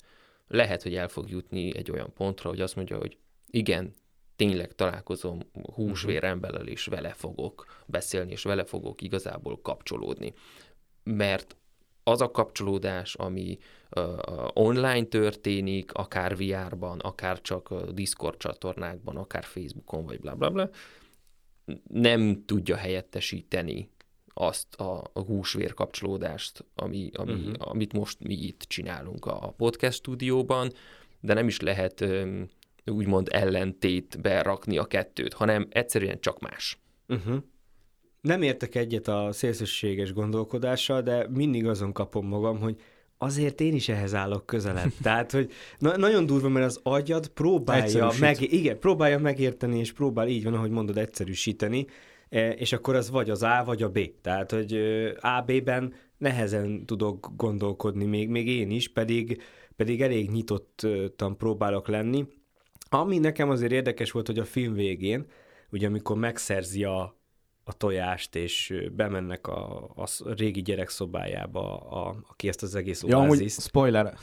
lehet, 0.49 0.83
hogy 0.83 0.95
el 0.95 1.09
fog 1.09 1.31
jutni 1.31 1.77
egy 1.77 1.91
olyan 1.91 2.13
pontra, 2.13 2.49
hogy 2.49 2.61
azt 2.61 2.77
mondja, 2.77 2.99
hogy 2.99 3.19
igen, 3.51 3.93
tényleg 4.37 4.73
találkozom 4.73 5.39
húsvér 5.75 6.25
emberrel, 6.25 6.67
és 6.67 6.87
vele 6.87 7.13
fogok 7.13 7.67
beszélni, 7.87 8.31
és 8.31 8.43
vele 8.43 8.65
fogok 8.65 9.03
igazából 9.03 9.61
kapcsolódni. 9.61 10.33
Mert 11.03 11.57
az 12.05 12.21
a 12.21 12.31
kapcsolódás, 12.31 13.15
ami 13.15 13.59
uh, 13.97 14.19
online 14.55 15.05
történik, 15.05 15.93
akár 15.93 16.37
VR-ban, 16.37 16.99
akár 16.99 17.41
csak 17.41 17.91
Discord 17.91 18.37
csatornákban, 18.37 19.17
akár 19.17 19.45
Facebookon, 19.45 20.07
vagy 20.07 20.21
bla 20.21 20.35
bla 20.35 20.51
bla, 20.51 20.71
nem 21.89 22.43
tudja 22.47 22.77
helyettesíteni 22.77 23.89
azt 24.35 24.75
a, 24.75 25.11
a 25.13 25.21
húsvér 25.21 25.75
kapcsolódást, 25.75 26.65
ami, 26.75 27.11
ami, 27.15 27.33
uh-huh. 27.33 27.55
amit 27.59 27.93
most 27.93 28.21
mi 28.21 28.35
itt 28.35 28.61
csinálunk 28.61 29.27
a 29.27 29.55
podcast 29.57 29.97
stúdióban, 29.97 30.73
de 31.21 31.35
nem 31.35 31.47
is 31.47 31.61
lehet 31.61 32.05
úgymond 32.87 33.29
ellentétbe 33.31 34.43
rakni 34.43 34.79
a 34.79 34.85
kettőt, 34.85 35.33
hanem 35.33 35.67
egyszerűen 35.71 36.21
csak 36.21 36.41
más. 36.41 36.79
Uh-huh. 37.09 37.37
Nem 38.21 38.43
értek 38.43 38.75
egyet 38.75 39.09
a 39.09 39.33
szélsőséges 39.33 40.13
gondolkodással, 40.13 41.03
de 41.03 41.29
mindig 41.29 41.67
azon 41.67 41.93
kapom 41.93 42.27
magam, 42.27 42.59
hogy 42.59 42.81
azért 43.25 43.61
én 43.61 43.75
is 43.75 43.89
ehhez 43.89 44.15
állok 44.15 44.47
közelebb. 44.47 44.93
Tehát, 45.03 45.33
hogy 45.33 45.53
na- 45.79 45.97
nagyon 45.97 46.27
durva, 46.27 46.49
mert 46.49 46.67
az 46.67 46.81
agyad 46.83 47.29
próbálja, 47.29 48.11
meg, 48.21 48.53
igen, 48.53 48.79
próbálja 48.79 49.19
megérteni, 49.19 49.79
és 49.79 49.93
próbál 49.93 50.29
így 50.29 50.45
van, 50.45 50.55
ahogy 50.55 50.71
mondod, 50.71 50.99
egyszerűsíteni, 50.99 51.87
e, 52.29 52.51
és 52.51 52.73
akkor 52.73 52.95
az 52.95 53.11
vagy 53.11 53.31
az 53.31 53.43
A, 53.43 53.63
vagy 53.67 53.83
a 53.83 53.89
B. 53.89 53.99
Tehát, 54.23 54.51
hogy 54.51 54.75
A-B-ben 55.21 55.95
nehezen 56.19 56.87
tudok 56.87 57.31
gondolkodni, 57.37 58.05
még, 58.05 58.29
még 58.29 58.49
én 58.49 58.71
is, 58.71 58.89
pedig, 58.89 59.43
pedig 59.77 60.03
elég 60.03 60.31
nyitottan 60.31 61.37
próbálok 61.37 61.89
lenni. 61.89 62.27
Ami 62.89 63.19
nekem 63.19 63.51
azért 63.51 63.73
érdekes 63.73 64.11
volt, 64.11 64.27
hogy 64.27 64.39
a 64.39 64.45
film 64.45 64.73
végén, 64.73 65.27
ugye 65.71 65.87
amikor 65.87 66.17
megszerzi 66.17 66.85
a, 66.85 67.17
a 67.65 67.73
tojást, 67.73 68.35
és 68.35 68.75
bemennek 68.93 69.47
a, 69.47 69.91
a 69.97 70.09
régi 70.37 70.63
gyerek 70.63 70.89
szobájába, 70.89 71.77
a, 71.77 72.17
aki 72.29 72.49
ezt 72.49 72.63
az 72.63 72.75
egész 72.75 73.03
ja, 73.07 73.19
amúgy, 73.19 73.51
spoiler. 73.51 74.05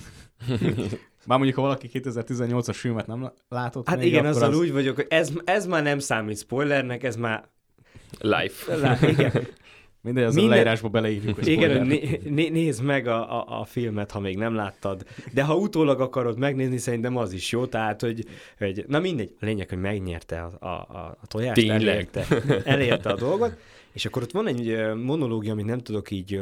Már 1.25 1.37
mondjuk, 1.37 1.55
ha 1.55 1.61
valaki 1.61 1.89
2018-as 1.93 2.75
filmet 2.75 3.07
nem 3.07 3.33
látott 3.49 3.87
Hát 3.87 3.97
még, 3.97 4.07
igen, 4.07 4.19
akkor 4.19 4.35
azzal 4.35 4.49
az... 4.49 4.57
úgy 4.57 4.71
vagyok, 4.71 4.95
hogy 4.95 5.05
ez, 5.09 5.31
ez 5.43 5.65
már 5.65 5.83
nem 5.83 5.99
számít 5.99 6.37
spoilernek, 6.37 7.03
ez 7.03 7.15
már... 7.15 7.49
Life. 8.19 8.75
Lá, 8.75 8.97
igen. 9.01 9.47
Mindegy, 10.01 10.23
az 10.23 10.33
Minden- 10.35 10.51
a 10.51 10.55
leírásba 10.55 10.89
beleírjuk, 10.89 11.35
hogy 11.35 11.47
Igen, 11.47 11.87
né, 11.87 12.19
né, 12.23 12.49
nézd 12.49 12.83
meg 12.83 13.07
a, 13.07 13.39
a, 13.39 13.59
a 13.59 13.65
filmet, 13.65 14.11
ha 14.11 14.19
még 14.19 14.37
nem 14.37 14.55
láttad. 14.55 15.05
De 15.33 15.43
ha 15.43 15.55
utólag 15.55 16.01
akarod 16.01 16.37
megnézni, 16.37 16.77
szerintem 16.77 17.17
az 17.17 17.33
is 17.33 17.51
jó. 17.51 17.65
Tehát, 17.65 18.01
hogy, 18.01 18.25
hogy 18.57 18.83
na 18.87 18.99
mindegy, 18.99 19.35
a 19.41 19.45
lényeg, 19.45 19.69
hogy 19.69 19.79
megnyerte 19.79 20.41
a, 20.41 20.51
a, 20.59 20.67
a, 20.67 21.17
a 21.21 21.27
tojást, 21.27 21.59
Tényleg. 21.61 21.81
elérte, 21.81 22.25
elérte 22.65 23.09
a 23.09 23.15
dolgot, 23.15 23.57
és 23.93 24.05
akkor 24.05 24.21
ott 24.21 24.31
van 24.31 24.47
egy 24.47 24.77
monológia, 24.95 25.51
amit 25.51 25.65
nem 25.65 25.79
tudok 25.79 26.11
így 26.11 26.41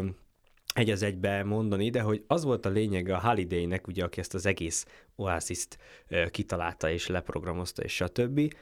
egy 0.73 0.89
az 0.89 1.03
egybe 1.03 1.43
mondani, 1.43 1.89
de 1.89 2.01
hogy 2.01 2.23
az 2.27 2.43
volt 2.43 2.65
a 2.65 2.69
lényeg 2.69 3.09
a 3.09 3.19
Holiday-nek, 3.19 3.87
ugye, 3.87 4.03
aki 4.03 4.19
ezt 4.19 4.33
az 4.33 4.45
egész 4.45 4.85
Oasis-t 5.15 5.77
ö, 6.07 6.29
kitalálta 6.29 6.89
és 6.89 7.07
leprogramozta, 7.07 7.83
és 7.83 7.93
stb., 7.93 8.53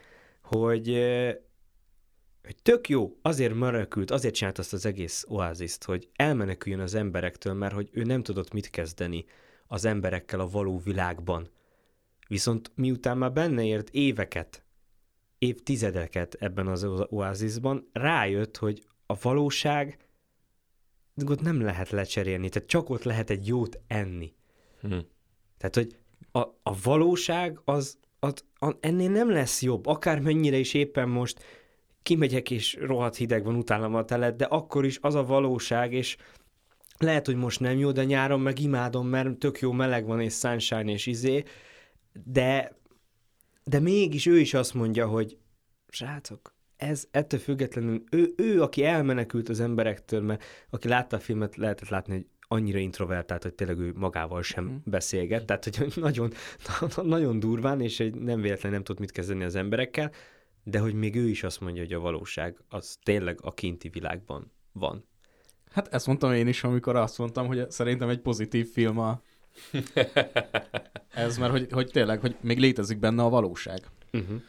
hogy 0.42 0.88
hogy 2.48 2.62
tök 2.62 2.88
jó, 2.88 3.16
azért 3.22 3.54
menekült, 3.54 4.10
azért 4.10 4.34
csinált 4.34 4.58
azt 4.58 4.72
az 4.72 4.86
egész 4.86 5.24
oáziszt, 5.28 5.84
hogy 5.84 6.08
elmeneküljön 6.16 6.80
az 6.80 6.94
emberektől, 6.94 7.54
mert 7.54 7.74
hogy 7.74 7.88
ő 7.92 8.02
nem 8.02 8.22
tudott 8.22 8.52
mit 8.52 8.70
kezdeni 8.70 9.24
az 9.66 9.84
emberekkel 9.84 10.40
a 10.40 10.48
való 10.48 10.78
világban. 10.78 11.48
Viszont 12.28 12.70
miután 12.74 13.18
már 13.18 13.32
benne 13.32 13.64
ért 13.64 13.90
éveket, 13.90 14.64
évtizedeket 15.38 16.34
ebben 16.34 16.66
az 16.66 16.86
oázisban, 17.08 17.88
rájött, 17.92 18.56
hogy 18.56 18.82
a 19.06 19.14
valóság 19.20 19.98
ott 21.26 21.40
nem 21.40 21.60
lehet 21.60 21.90
lecserélni, 21.90 22.48
tehát 22.48 22.68
csak 22.68 22.90
ott 22.90 23.02
lehet 23.02 23.30
egy 23.30 23.46
jót 23.46 23.80
enni. 23.86 24.34
Hm. 24.80 24.98
Tehát, 25.58 25.74
hogy 25.74 25.96
a, 26.32 26.38
a 26.62 26.80
valóság 26.82 27.60
az, 27.64 27.98
az, 28.18 28.44
az 28.58 28.74
ennél 28.80 29.10
nem 29.10 29.30
lesz 29.30 29.62
jobb, 29.62 29.86
akármennyire 29.86 30.56
is 30.56 30.74
éppen 30.74 31.08
most 31.08 31.42
kimegyek 32.08 32.50
és 32.50 32.78
rohadt 32.80 33.16
hideg 33.16 33.44
van, 33.44 33.54
utálom 33.54 33.94
a 33.94 34.04
telet, 34.04 34.36
de 34.36 34.44
akkor 34.44 34.84
is 34.84 34.98
az 35.00 35.14
a 35.14 35.24
valóság, 35.24 35.92
és 35.92 36.16
lehet, 36.98 37.26
hogy 37.26 37.36
most 37.36 37.60
nem 37.60 37.78
jó, 37.78 37.92
de 37.92 38.04
nyáron 38.04 38.40
meg 38.40 38.58
imádom, 38.58 39.08
mert 39.08 39.38
tök 39.38 39.60
jó 39.60 39.72
meleg 39.72 40.06
van, 40.06 40.20
és 40.20 40.32
sunshine, 40.32 40.92
és 40.92 41.06
izé, 41.06 41.44
de, 42.24 42.72
de 43.64 43.80
mégis 43.80 44.26
ő 44.26 44.38
is 44.38 44.54
azt 44.54 44.74
mondja, 44.74 45.06
hogy 45.06 45.38
srácok, 45.88 46.54
ez 46.76 47.08
ettől 47.10 47.40
függetlenül, 47.40 48.02
ő, 48.10 48.32
ő, 48.36 48.62
aki 48.62 48.84
elmenekült 48.84 49.48
az 49.48 49.60
emberektől, 49.60 50.20
mert 50.20 50.44
aki 50.70 50.88
látta 50.88 51.16
a 51.16 51.20
filmet, 51.20 51.56
lehetett 51.56 51.88
látni, 51.88 52.12
hogy 52.12 52.26
annyira 52.48 52.78
introvertált, 52.78 53.42
hogy 53.42 53.54
tényleg 53.54 53.78
ő 53.78 53.92
magával 53.94 54.42
sem 54.42 54.64
mm. 54.64 54.76
beszélget, 54.84 55.44
tehát 55.44 55.76
hogy 55.76 55.92
nagyon, 55.96 56.32
nagyon 57.16 57.40
durván, 57.40 57.80
és 57.80 58.00
egy 58.00 58.14
nem 58.14 58.40
véletlen 58.40 58.72
nem 58.72 58.82
tud 58.82 58.98
mit 58.98 59.10
kezdeni 59.10 59.44
az 59.44 59.54
emberekkel, 59.54 60.10
de 60.70 60.78
hogy 60.78 60.94
még 60.94 61.16
ő 61.16 61.28
is 61.28 61.42
azt 61.42 61.60
mondja, 61.60 61.82
hogy 61.82 61.92
a 61.92 62.00
valóság 62.00 62.56
az 62.68 62.98
tényleg 63.02 63.38
a 63.42 63.54
kinti 63.54 63.88
világban 63.88 64.52
van. 64.72 65.04
Hát 65.70 65.88
ezt 65.88 66.06
mondtam 66.06 66.32
én 66.32 66.46
is, 66.46 66.64
amikor 66.64 66.96
azt 66.96 67.18
mondtam, 67.18 67.46
hogy 67.46 67.70
szerintem 67.70 68.08
egy 68.08 68.20
pozitív 68.20 68.72
film 68.72 68.98
a... 68.98 69.20
Ez, 71.14 71.38
mert 71.38 71.52
hogy, 71.52 71.72
hogy 71.72 71.90
tényleg, 71.90 72.20
hogy 72.20 72.36
még 72.40 72.58
létezik 72.58 72.98
benne 72.98 73.22
a 73.22 73.28
valóság. 73.28 73.80
Uh-huh. 74.12 74.40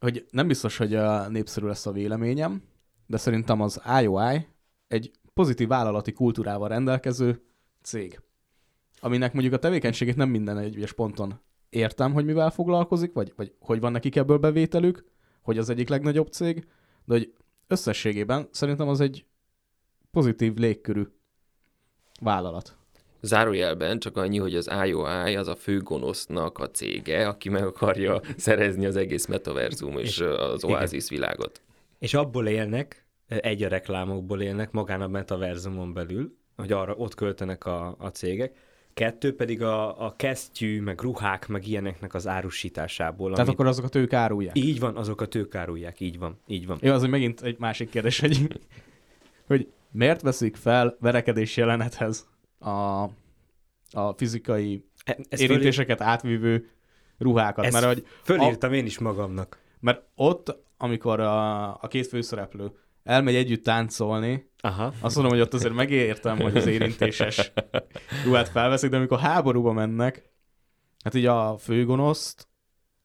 Hogy 0.00 0.26
nem 0.30 0.46
biztos, 0.46 0.76
hogy 0.76 0.94
a 0.94 1.28
népszerű 1.28 1.66
lesz 1.66 1.86
a 1.86 1.92
véleményem, 1.92 2.62
de 3.06 3.16
szerintem 3.16 3.60
az 3.60 3.82
IOI 4.00 4.46
egy 4.88 5.10
pozitív 5.34 5.68
vállalati 5.68 6.12
kultúrával 6.12 6.68
rendelkező 6.68 7.42
cég, 7.82 8.20
aminek 9.00 9.32
mondjuk 9.32 9.54
a 9.54 9.58
tevékenységét 9.58 10.16
nem 10.16 10.28
minden 10.28 10.58
egyes 10.58 10.92
ponton 10.92 11.40
értem, 11.68 12.12
hogy 12.12 12.24
mivel 12.24 12.50
foglalkozik, 12.50 13.12
vagy, 13.12 13.32
vagy 13.36 13.54
hogy 13.60 13.80
van 13.80 13.92
nekik 13.92 14.16
ebből 14.16 14.38
bevételük, 14.38 15.04
hogy 15.46 15.58
az 15.58 15.70
egyik 15.70 15.88
legnagyobb 15.88 16.28
cég, 16.28 16.66
de 17.04 17.14
hogy 17.14 17.32
összességében 17.66 18.48
szerintem 18.50 18.88
az 18.88 19.00
egy 19.00 19.24
pozitív 20.10 20.54
légkörű 20.54 21.02
vállalat. 22.20 22.76
Zárójelben 23.20 23.98
csak 23.98 24.16
annyi, 24.16 24.38
hogy 24.38 24.54
az 24.54 24.70
IOI 24.84 25.36
az 25.36 25.48
a 25.48 25.56
fő 25.56 25.80
gonosznak 25.80 26.58
a 26.58 26.70
cége, 26.70 27.28
aki 27.28 27.48
meg 27.48 27.64
akarja 27.64 28.20
szerezni 28.36 28.86
az 28.86 28.96
egész 28.96 29.26
metaverzum 29.26 29.98
és, 29.98 30.08
és 30.08 30.20
az 30.20 30.64
oázis 30.64 31.08
világot. 31.08 31.60
És 31.98 32.14
abból 32.14 32.48
élnek, 32.48 33.06
egy 33.26 33.62
a 33.62 33.68
reklámokból 33.68 34.42
élnek 34.42 34.70
magán 34.70 35.00
a 35.00 35.08
metaverzumon 35.08 35.92
belül, 35.92 36.36
hogy 36.56 36.72
arra 36.72 36.94
ott 36.94 37.14
költenek 37.14 37.64
a, 37.64 37.96
a 37.98 38.08
cégek, 38.08 38.56
kettő 38.96 39.34
pedig 39.34 39.62
a, 39.62 40.04
a 40.06 40.14
kesztyű, 40.16 40.80
meg 40.80 41.00
ruhák, 41.00 41.48
meg 41.48 41.66
ilyeneknek 41.66 42.14
az 42.14 42.26
árusításából. 42.26 43.30
Tehát 43.30 43.46
amit... 43.46 43.54
akkor 43.54 43.66
azokat 43.66 43.94
ők 43.94 44.12
árulják? 44.12 44.58
Így 44.58 44.80
van, 44.80 44.96
azokat 44.96 45.34
ők 45.34 45.54
árulják, 45.54 46.00
így 46.00 46.18
van, 46.18 46.38
így 46.46 46.66
van. 46.66 46.78
Jó, 46.80 46.92
az 46.92 47.02
megint 47.02 47.42
egy 47.42 47.58
másik 47.58 47.90
kérdés, 47.90 48.20
hogy, 48.20 48.60
hogy 49.46 49.72
miért 49.90 50.22
veszik 50.22 50.56
fel 50.56 50.96
verekedés 51.00 51.56
jelenethez 51.56 52.28
a, 52.58 53.02
a 53.90 54.12
fizikai 54.16 54.84
e, 55.04 55.18
ez 55.28 55.40
érintéseket 55.40 55.98
fölír... 55.98 56.12
átvívő 56.12 56.70
ruhákat? 57.18 57.64
Ezt 57.64 57.72
mert, 57.72 57.86
hogy 57.86 58.06
fölírtam 58.22 58.70
a... 58.70 58.74
én 58.74 58.86
is 58.86 58.98
magamnak. 58.98 59.58
Mert 59.80 60.02
ott, 60.14 60.56
amikor 60.76 61.20
a, 61.20 61.68
a 61.68 61.88
két 61.88 62.06
főszereplő 62.06 62.72
elmegy 63.06 63.34
együtt 63.34 63.62
táncolni, 63.62 64.50
Aha. 64.60 64.92
azt 65.00 65.14
mondom, 65.14 65.32
hogy 65.32 65.42
ott 65.42 65.54
azért 65.54 65.74
megértem, 65.74 66.40
hogy 66.40 66.56
az 66.56 66.66
érintéses 66.66 67.52
ruhát 68.24 68.48
felveszik, 68.48 68.90
de 68.90 68.96
amikor 68.96 69.18
háborúba 69.18 69.72
mennek, 69.72 70.30
hát 71.04 71.14
így 71.14 71.26
a 71.26 71.56
főgonoszt, 71.58 72.48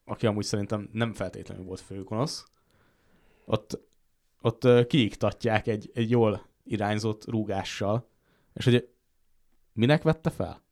aki 0.04 0.26
amúgy 0.26 0.44
szerintem 0.44 0.88
nem 0.92 1.12
feltétlenül 1.12 1.64
volt 1.64 1.80
főgonosz, 1.80 2.44
ott, 3.44 3.80
ott 4.40 4.86
kiiktatják 4.86 5.66
egy, 5.66 5.90
egy 5.94 6.10
jól 6.10 6.46
irányzott 6.64 7.24
rúgással, 7.30 8.08
és 8.54 8.64
hogy 8.64 8.88
minek 9.72 10.02
vette 10.02 10.30
fel? 10.30 10.62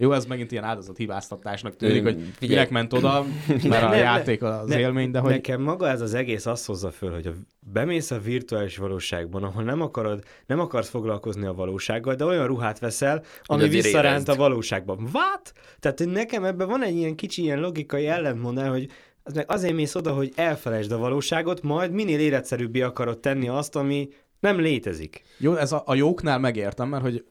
Jó, 0.00 0.12
ez 0.12 0.26
megint 0.26 0.52
ilyen 0.52 0.64
áldozat 0.64 0.96
hibáztatásnak 0.96 1.76
tűnik, 1.76 2.02
hogy 2.02 2.14
figyelj. 2.14 2.54
minek 2.54 2.70
ment 2.70 2.92
oda, 2.92 3.24
mert 3.48 3.62
ne, 3.62 3.78
a 3.78 3.88
ne, 3.88 3.96
játék 3.96 4.42
az 4.42 4.68
ne, 4.68 4.78
élmény, 4.78 5.10
de 5.10 5.18
hogy... 5.18 5.30
Nekem 5.30 5.60
maga 5.60 5.88
ez 5.88 6.00
az 6.00 6.14
egész 6.14 6.46
azt 6.46 6.66
hozza 6.66 6.90
föl, 6.90 7.12
hogy 7.12 7.26
a, 7.26 7.32
bemész 7.72 8.10
a 8.10 8.18
virtuális 8.18 8.76
valóságban, 8.76 9.42
ahol 9.42 9.62
nem 9.62 9.80
akarod, 9.80 10.22
nem 10.46 10.60
akarsz 10.60 10.88
foglalkozni 10.88 11.46
a 11.46 11.52
valósággal, 11.52 12.14
de 12.14 12.24
olyan 12.24 12.46
ruhát 12.46 12.78
veszel, 12.78 13.22
ami 13.44 13.68
visszaránt 13.68 14.28
a 14.28 14.34
valóságban. 14.34 15.08
What? 15.12 15.52
Tehát, 15.78 16.04
nekem 16.04 16.44
ebben 16.44 16.68
van 16.68 16.84
egy 16.84 16.96
ilyen 16.96 17.14
kicsi 17.14 17.42
ilyen 17.42 17.60
logikai 17.60 18.06
ellentmondás, 18.06 18.68
hogy 18.68 18.88
az 19.22 19.32
meg 19.32 19.44
azért 19.48 19.74
mész 19.74 19.94
oda, 19.94 20.12
hogy 20.12 20.32
elfelejtsd 20.34 20.92
a 20.92 20.98
valóságot, 20.98 21.62
majd 21.62 21.92
minél 21.92 22.20
életszerűbbé 22.20 22.80
akarod 22.80 23.18
tenni 23.18 23.48
azt, 23.48 23.76
ami 23.76 24.08
nem 24.40 24.60
létezik. 24.60 25.22
Jó, 25.38 25.54
ez 25.54 25.72
a, 25.72 25.82
a 25.86 25.94
jóknál 25.94 26.38
megértem, 26.38 26.88
mert 26.88 27.02
hogy 27.02 27.24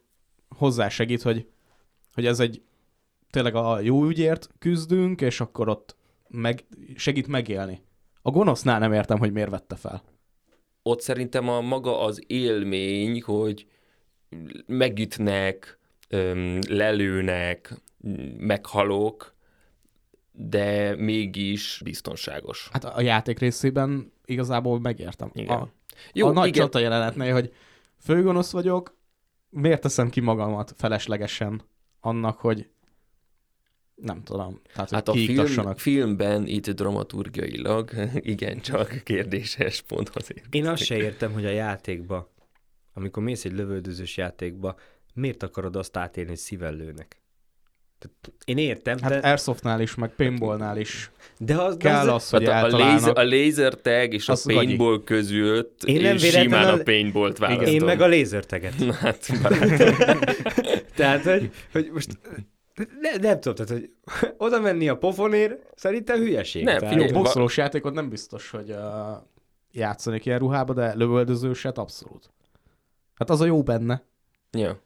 hozzásegít, 0.58 1.22
hogy 1.22 1.48
hogy 2.14 2.26
ez 2.26 2.40
egy 2.40 2.62
tényleg 3.30 3.56
a 3.56 3.80
jó 3.80 4.06
ügyért 4.06 4.50
küzdünk, 4.60 5.22
és 5.22 5.40
akkor 5.40 5.70
ott 5.70 5.96
meg, 6.28 6.66
segít 6.96 7.28
megélni. 7.28 7.82
A 8.22 8.32
gonosznál 8.32 8.80
nem 8.80 8.94
értem, 8.94 9.18
hogy 9.18 9.32
miért 9.32 9.50
vette 9.50 9.76
fel. 9.76 10.04
Ott 10.84 11.02
szerintem 11.02 11.50
a 11.50 11.62
maga 11.62 12.02
az 12.02 12.24
élmény, 12.28 13.22
hogy 13.22 13.68
megütnek, 14.66 15.80
lelőnek, 16.68 17.82
meghalok, 18.38 19.36
de 20.32 20.96
mégis 20.96 21.82
biztonságos. 21.84 22.70
Hát 22.72 22.84
a 22.84 23.02
játék 23.02 23.40
részében 23.40 24.14
igazából 24.26 24.80
megértem. 24.80 25.30
Igen. 25.34 25.58
A, 25.58 25.70
Jó, 26.14 26.28
a 26.28 26.32
nagy 26.32 26.48
igen. 26.48 26.62
csata 26.62 26.80
jelenetnél, 26.80 27.34
hogy 27.34 27.54
főgonosz 27.98 28.52
vagyok, 28.52 28.98
miért 29.50 29.82
teszem 29.82 30.10
ki 30.10 30.20
magamat 30.20 30.74
feleslegesen 30.78 31.62
annak, 32.00 32.40
hogy 32.40 32.70
nem 33.96 34.24
tudom. 34.24 34.62
Tehát, 34.74 34.90
hát 34.90 35.08
a 35.08 35.14
film, 35.14 35.76
filmben 35.76 36.48
itt 36.48 36.70
dramaturgiailag 36.70 37.92
igencsak 38.14 39.02
kérdéses 39.04 39.82
pont 39.82 40.10
azért. 40.10 40.56
Én 40.56 40.68
azt 40.68 40.84
se 40.84 40.98
értem, 40.98 41.34
hogy 41.34 41.46
a 41.46 41.50
játékba, 41.50 42.34
amikor 42.94 43.24
mész 43.24 43.46
egy 43.46 43.54
lövöldözős 43.54 44.18
játékba, 44.18 44.76
miért 45.14 45.44
akarod 45.44 45.76
azt 45.76 45.98
átélni, 45.98 46.30
hogy 46.30 46.38
szívellőnek? 46.38 47.22
Én 48.46 48.58
értem, 48.58 48.98
hát 49.02 49.22
de... 49.22 49.28
Airsoftnál 49.28 49.82
is, 49.82 49.96
meg 49.96 50.10
paintballnál 50.16 50.78
is 50.78 51.12
de 51.42 51.56
az, 51.56 51.78
kell 51.78 52.06
de 52.06 52.12
az, 52.12 52.24
az, 52.24 52.30
hogy 52.30 52.50
hát 52.50 52.74
a, 52.74 52.78
laser, 52.78 53.18
a 53.18 53.24
laser 53.24 53.74
tag 53.82 54.14
és 54.14 54.30
a 54.30 54.36
paintball 54.44 54.92
gagyi. 54.92 55.04
között 55.04 55.84
én 55.84 56.02
nem 56.02 56.18
simán 56.18 56.68
a, 56.68 56.74
a 56.74 56.84
paintballt 56.84 57.38
választom. 57.38 57.74
Én 57.74 57.84
meg 57.84 58.02
a 58.02 58.08
laser 58.08 58.46
taget. 58.46 58.74
hát, 59.02 59.28
Tehát, 60.96 61.24
hogy, 61.24 61.52
hogy 61.72 61.90
most 61.94 62.18
ne, 63.02 63.16
nem 63.16 63.40
tudom, 63.40 63.66
tehát, 63.66 63.72
hogy 63.72 63.92
oda 64.48 64.60
menni 64.60 64.90
a 64.90 64.98
pofonért, 64.98 65.64
szerintem 65.76 66.18
hülyeség. 66.18 66.64
Nem, 66.64 66.80
tehát, 66.80 66.96
jó, 66.96 67.06
boxolós 67.06 67.58
játékot 67.58 67.94
nem 67.94 68.10
biztos, 68.10 68.50
hogy 68.50 68.72
uh, 68.72 68.78
játszani 69.72 70.22
ilyen 70.24 70.40
ruhába, 70.40 70.74
de 70.74 70.96
lövöldözőset 70.96 71.78
abszolút. 71.78 72.30
Hát 73.16 73.30
az 73.30 73.42
a 73.42 73.46
jó 73.46 73.64
benne. 73.64 74.04
Ja. 74.52 74.82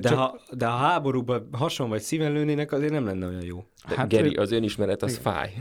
De, 0.00 0.08
csak... 0.08 0.18
ha, 0.18 0.40
de 0.50 0.66
ha 0.66 0.76
háborúban 0.76 1.48
hason 1.52 1.88
vagy 1.88 2.00
szíven 2.00 2.32
lőnének, 2.32 2.72
azért 2.72 2.92
nem 2.92 3.04
lenne 3.04 3.26
olyan 3.26 3.44
jó. 3.44 3.64
De 3.88 3.94
hát, 3.96 4.08
Geri, 4.08 4.34
az 4.34 4.52
önismeret 4.52 5.02
az 5.02 5.10
igen. 5.10 5.22
fáj. 5.22 5.52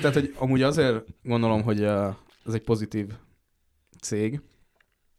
Tehát, 0.00 0.14
hogy 0.14 0.34
amúgy 0.38 0.62
azért 0.62 1.04
gondolom, 1.22 1.62
hogy 1.62 1.82
ez 1.82 2.52
egy 2.52 2.62
pozitív 2.62 3.06
cég. 4.00 4.40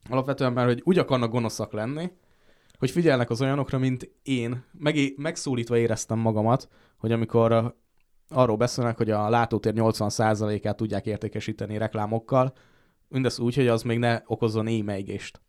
Alapvetően 0.10 0.54
már, 0.54 0.66
hogy 0.66 0.82
úgy 0.84 0.98
akarnak 0.98 1.32
gonoszak 1.32 1.74
lenni, 1.74 2.12
hogy 2.78 2.92
figyelnek 2.92 3.30
az 3.30 3.42
olyanokra, 3.42 3.78
mint 3.78 4.12
én. 4.24 4.64
Meg, 4.72 5.14
megszólítva 5.18 5.78
éreztem 5.78 6.20
magamat, 6.20 6.70
hogy 6.98 7.12
amikor 7.12 7.76
arról 8.30 8.58
beszélnek, 8.58 8.98
hogy 8.98 9.10
a 9.10 9.30
látótér 9.30 9.74
80%-át 9.76 10.76
tudják 10.76 11.06
értékesíteni 11.06 11.78
reklámokkal, 11.78 12.54
mindez 13.08 13.40
úgy, 13.40 13.56
hogy 13.56 13.68
az 13.68 13.82
még 13.82 13.98
ne 13.98 14.22
okozzon 14.26 14.68
émeigést. 14.68 15.42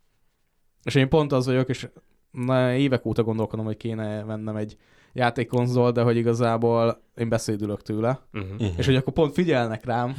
És 0.84 0.94
én 0.94 1.08
pont 1.08 1.32
az 1.32 1.46
vagyok, 1.46 1.68
és 1.68 1.88
na, 2.30 2.72
évek 2.72 3.06
óta 3.06 3.22
gondolkodom, 3.22 3.64
hogy 3.64 3.76
kéne 3.76 4.24
vennem 4.24 4.56
egy 4.56 4.76
játékkonzol, 5.12 5.92
de 5.92 6.02
hogy 6.02 6.16
igazából 6.16 7.02
én 7.16 7.28
beszédülök 7.28 7.82
tőle, 7.82 8.20
uh-huh. 8.32 8.78
és 8.78 8.86
hogy 8.86 8.96
akkor 8.96 9.12
pont 9.12 9.32
figyelnek 9.32 9.84
rám 9.84 10.14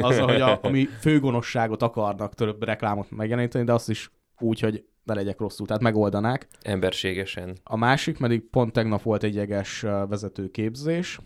azzal, 0.00 0.26
hogy 0.26 0.40
a, 0.40 0.58
ami 0.62 0.84
főgonosságot 0.84 1.82
akarnak 1.82 2.34
több 2.34 2.62
reklámot 2.62 3.10
megjeleníteni, 3.10 3.64
de 3.64 3.72
azt 3.72 3.88
is 3.88 4.10
úgy, 4.38 4.60
hogy 4.60 4.84
ne 5.04 5.14
legyek 5.14 5.38
rosszul, 5.38 5.66
tehát 5.66 5.82
megoldanák. 5.82 6.48
Emberségesen. 6.62 7.56
A 7.64 7.76
másik 7.76 8.18
pedig 8.18 8.48
pont 8.50 8.72
tegnap 8.72 9.02
volt 9.02 9.22
egy 9.22 9.34
jeges 9.34 9.80
vezetőképzés, 9.80 11.20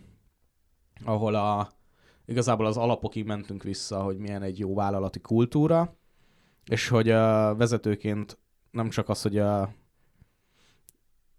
ahol 1.04 1.34
a, 1.34 1.68
igazából 2.26 2.66
az 2.66 2.76
alapokig 2.76 3.24
mentünk 3.24 3.62
vissza, 3.62 4.02
hogy 4.02 4.16
milyen 4.16 4.42
egy 4.42 4.58
jó 4.58 4.74
vállalati 4.74 5.20
kultúra, 5.20 5.96
és 6.66 6.88
hogy 6.88 7.08
uh, 7.08 7.16
vezetőként 7.56 8.38
nem 8.74 8.88
csak 8.88 9.08
az, 9.08 9.22
hogy 9.22 9.38
uh, 9.38 9.68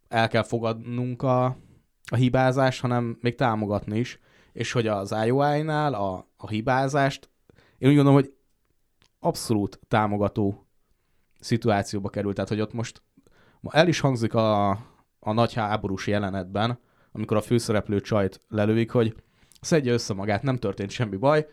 el 0.08 0.28
kell 0.28 0.44
fogadnunk 0.44 1.22
a, 1.22 1.46
a 2.06 2.16
hibázást, 2.16 2.82
hanem 2.82 3.18
még 3.22 3.36
támogatni 3.36 4.00
is, 4.00 4.20
és 4.54 4.72
hogy 4.72 4.88
az 4.88 5.16
IOI-nál 5.26 5.94
a, 5.94 6.28
a 6.38 6.48
hibázást, 6.48 7.30
én 7.78 7.90
úgy 7.90 7.96
gondolom, 7.96 8.20
hogy 8.20 8.34
abszolút 9.20 9.80
támogató 9.88 10.68
szituációba 11.40 12.10
került, 12.10 12.36
tehát 12.36 12.50
hogy 12.50 12.62
ott 12.62 12.74
most 12.74 13.02
el 13.70 13.88
is 13.88 14.00
hangzik 14.00 14.34
a, 14.34 14.70
a 15.20 15.34
nagy 15.34 15.54
háborús 15.54 16.08
jelenetben, 16.08 16.80
amikor 17.12 17.38
a 17.38 17.42
főszereplő 17.42 18.02
csajt 18.02 18.40
lelőik, 18.48 18.92
hogy 18.92 19.16
szedje 19.62 19.94
össze 19.94 20.14
magát, 20.14 20.44
nem 20.44 20.58
történt 20.58 20.90
semmi 20.90 21.16
baj, 21.16 21.48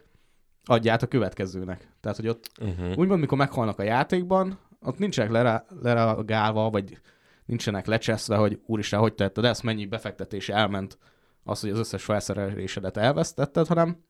adja 0.64 0.92
át 0.92 1.02
a 1.02 1.06
következőnek. 1.06 1.88
Tehát, 2.00 2.16
hogy 2.16 2.28
ott 2.28 2.50
Uh-huh. 2.60 2.98
úgymond, 2.98 3.20
mikor 3.20 3.38
meghalnak 3.38 3.78
a 3.78 3.82
játékban, 3.82 4.58
ott 4.82 4.98
nincsenek 4.98 5.30
lera- 5.30 5.66
lereagálva, 5.80 6.70
vagy 6.70 7.00
nincsenek 7.44 7.86
lecseszve, 7.86 8.36
hogy 8.36 8.60
úristen, 8.66 9.00
hogy 9.00 9.14
tetted 9.14 9.44
ezt, 9.44 9.62
mennyi 9.62 9.86
befektetés 9.86 10.48
elment 10.48 10.98
az, 11.44 11.60
hogy 11.60 11.70
az 11.70 11.78
összes 11.78 12.04
felszerelésedet 12.04 12.96
elvesztetted, 12.96 13.66
hanem 13.66 14.04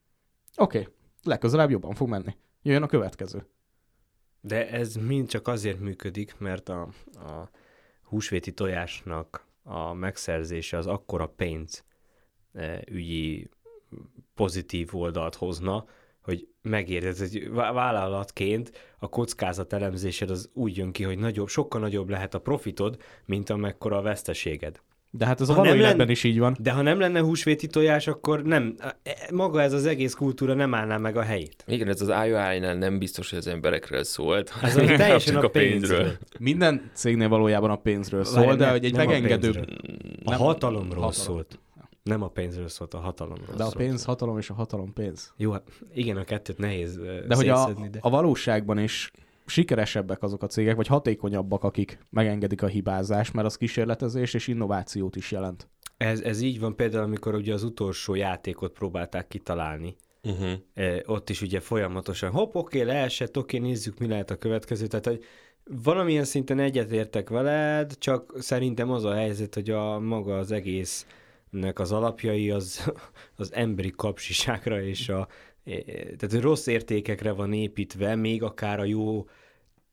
oké, 0.57 0.79
okay, 0.79 0.93
legközelebb 1.23 1.71
jobban 1.71 1.95
fog 1.95 2.09
menni. 2.09 2.37
Jöjjön 2.63 2.83
a 2.83 2.87
következő. 2.87 3.47
De 4.41 4.71
ez 4.71 4.95
mind 4.95 5.29
csak 5.29 5.49
azért 5.49 5.81
működik, 5.81 6.39
mert 6.39 6.69
a, 6.69 6.89
a 7.15 7.51
húsvéti 8.03 8.53
tojásnak 8.53 9.47
a 9.63 9.93
megszerzése 9.93 10.77
az 10.77 10.87
akkora 10.87 11.27
pénz 11.27 11.85
eh, 12.53 12.81
ügyi 12.91 13.51
pozitív 14.35 14.95
oldalt 14.95 15.35
hozna, 15.35 15.85
hogy 16.23 16.47
megérzed, 16.63 17.31
hogy 17.31 17.51
vá- 17.51 17.73
vállalatként 17.75 18.73
a 18.99 19.09
kockázat 19.09 19.73
elemzésed 19.73 20.31
az 20.31 20.51
úgy 20.55 20.77
jön 20.77 20.93
ki, 20.93 21.03
hogy 21.03 21.19
nagyobb, 21.19 21.49
sokkal 21.49 21.81
nagyobb 21.81 22.09
lehet 22.11 22.35
a 22.35 22.39
profitod, 22.41 22.97
mint 23.25 23.51
amekkora 23.51 23.97
a 23.97 24.03
veszteséged. 24.03 24.81
De 25.15 25.27
hát 25.27 25.41
ez 25.41 25.49
a 25.49 25.53
Ha 25.53 25.59
való 25.59 25.69
nem 25.71 25.79
életben 25.79 25.99
lenne- 25.99 26.11
is 26.13 26.25
így 26.25 26.39
van. 26.39 26.57
De 26.61 26.71
ha 26.73 26.83
nem 26.83 26.99
lenne 27.01 27.21
húsvéti 27.21 27.67
tojás, 27.67 28.07
akkor 28.07 28.43
nem, 28.43 28.75
e- 29.03 29.29
maga 29.33 29.63
ez 29.63 29.73
az 29.73 29.87
egész 29.87 30.15
kultúra 30.15 30.55
nem 30.55 30.75
állná 30.75 30.97
meg 30.97 31.17
a 31.17 31.23
helyét. 31.23 31.65
Igen, 31.67 31.89
ez 31.89 32.01
az 32.01 32.09
IOI-nál 32.27 32.75
nem 32.75 32.99
biztos, 32.99 33.31
hogy 33.31 33.39
az 33.39 33.47
emberekről 33.47 34.05
szólt, 34.05 34.53
Ez 34.63 34.75
hanem 34.75 34.97
teljesen 34.97 35.37
a 35.37 35.49
pénzről. 35.49 36.13
Minden 36.39 36.91
cégnél 36.95 37.29
valójában 37.29 37.71
a 37.71 37.77
pénzről 37.77 38.25
szól, 38.25 38.45
Várj, 38.45 38.57
de 38.57 38.71
hogy 38.71 38.85
egy 38.85 38.95
a 38.95 38.97
megengedőbb... 38.97 39.57
A 40.25 40.31
Nem- 40.31 40.39
hatalomról 40.39 40.89
hatalom. 41.03 41.13
szólt. 41.13 41.59
Nem 42.03 42.23
a 42.23 42.29
pénzről 42.29 42.69
szólt, 42.69 42.95
a 42.95 42.99
hatalomról 42.99 43.57
De 43.57 43.63
a 43.63 43.67
szólt. 43.67 43.77
pénz 43.77 44.05
hatalom 44.05 44.39
és 44.39 44.51
a 44.51 44.55
hatalom 44.55 44.93
pénz. 44.93 45.33
Jó, 45.37 45.51
hát 45.51 45.63
igen, 45.95 46.17
a 46.17 46.25
kettőt 46.25 46.59
nehéz 46.59 46.97
De 47.29 47.35
hogy 47.35 47.49
a, 47.49 47.73
de... 47.91 47.99
a 48.01 48.11
valóságban 48.11 48.79
is 48.79 49.11
sikeresebbek 49.47 50.23
azok 50.23 50.43
a 50.43 50.47
cégek, 50.47 50.77
vagy 50.77 50.87
hatékonyabbak, 50.87 51.65
akik 51.65 51.99
megengedik 52.11 52.63
a 52.63 52.67
hibázást, 52.67 53.33
mert 53.33 53.47
az 53.47 53.57
kísérletezés 53.57 54.35
és 54.35 54.47
innovációt 54.47 55.17
is 55.17 55.31
jelent. 55.31 55.69
Ez, 55.97 56.21
ez 56.21 56.41
így 56.41 56.61
van 56.61 56.77
például, 56.77 57.05
amikor 57.05 57.35
ugye 57.35 57.53
az 57.53 57.63
utolsó 57.63 58.15
játékot 58.15 58.73
próbálták 58.73 59.29
kitalálni. 59.29 59.97
Uh-huh. 60.23 60.53
Eh, 60.75 60.99
ott 61.07 61.31
is 61.31 61.43
ugye 61.43 61.61
folyamatosan 61.61 62.31
hopp, 62.31 62.55
oké, 62.55 62.83
leesett, 62.83 63.39
oké, 63.39 63.59
nézzük, 63.59 63.99
mi 63.99 64.07
lehet 64.07 64.31
a 64.31 64.37
következő. 64.37 64.87
Tehát, 64.87 65.07
hogy 65.07 65.25
valamilyen 65.83 66.25
szinten 66.25 66.59
egyetértek 66.59 67.29
veled, 67.29 67.99
csak 67.99 68.35
szerintem 68.39 68.91
az 68.91 69.05
a 69.05 69.15
helyzet, 69.15 69.55
hogy 69.55 69.71
a 69.71 69.99
maga 69.99 70.39
az 70.39 70.53
egésznek 71.53 71.79
az 71.79 71.93
alapjai 71.93 72.51
az, 72.51 72.93
az 73.37 73.53
emberi 73.55 73.91
kapcsiságra 73.91 74.83
és 74.83 75.09
a 75.09 75.29
eh, 75.65 75.81
tehát 76.17 76.41
rossz 76.41 76.67
értékekre 76.67 77.33
van 77.33 77.53
építve, 77.53 78.15
még 78.15 78.43
akár 78.43 78.81
a 78.81 78.85
jó 78.85 79.27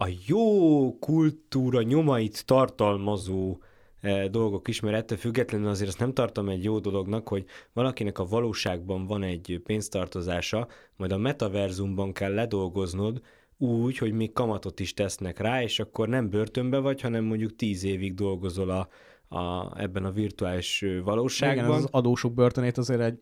a 0.02 0.08
jó 0.28 0.98
kultúra 1.00 1.82
nyomait 1.82 2.46
tartalmazó 2.46 3.58
eh, 4.02 4.28
dolgok 4.28 4.68
is, 4.68 4.80
mert 4.80 4.96
ettől 4.96 5.18
függetlenül 5.18 5.68
azért 5.68 5.90
azt 5.90 6.00
nem 6.00 6.14
tartom 6.14 6.50
egy 6.50 6.64
jó 6.64 6.80
dolognak, 6.80 7.28
hogy 7.28 7.46
valakinek 7.74 8.20
a 8.20 8.26
valóságban 8.26 9.06
van 9.06 9.24
egy 9.24 9.62
pénztartozása, 9.64 10.68
majd 10.96 11.12
a 11.12 11.18
metaverzumban 11.18 12.14
kell 12.14 12.34
ledolgoznod 12.34 13.22
úgy, 13.58 13.98
hogy 13.98 14.12
még 14.14 14.32
kamatot 14.32 14.80
is 14.80 14.94
tesznek 14.94 15.40
rá, 15.40 15.64
és 15.64 15.80
akkor 15.80 16.08
nem 16.08 16.30
börtönbe 16.30 16.78
vagy, 16.78 17.02
hanem 17.02 17.24
mondjuk 17.24 17.56
tíz 17.56 17.84
évig 17.84 18.14
dolgozol 18.14 18.70
a, 18.70 18.88
a, 19.30 19.80
ebben 19.82 20.06
a 20.06 20.12
virtuális 20.12 20.82
Igen, 20.82 21.04
valóságban. 21.04 21.66
ez 21.66 21.84
az 21.84 21.88
adósok 21.92 22.34
börtönét 22.34 22.78
azért 22.78 23.02
egy 23.02 23.20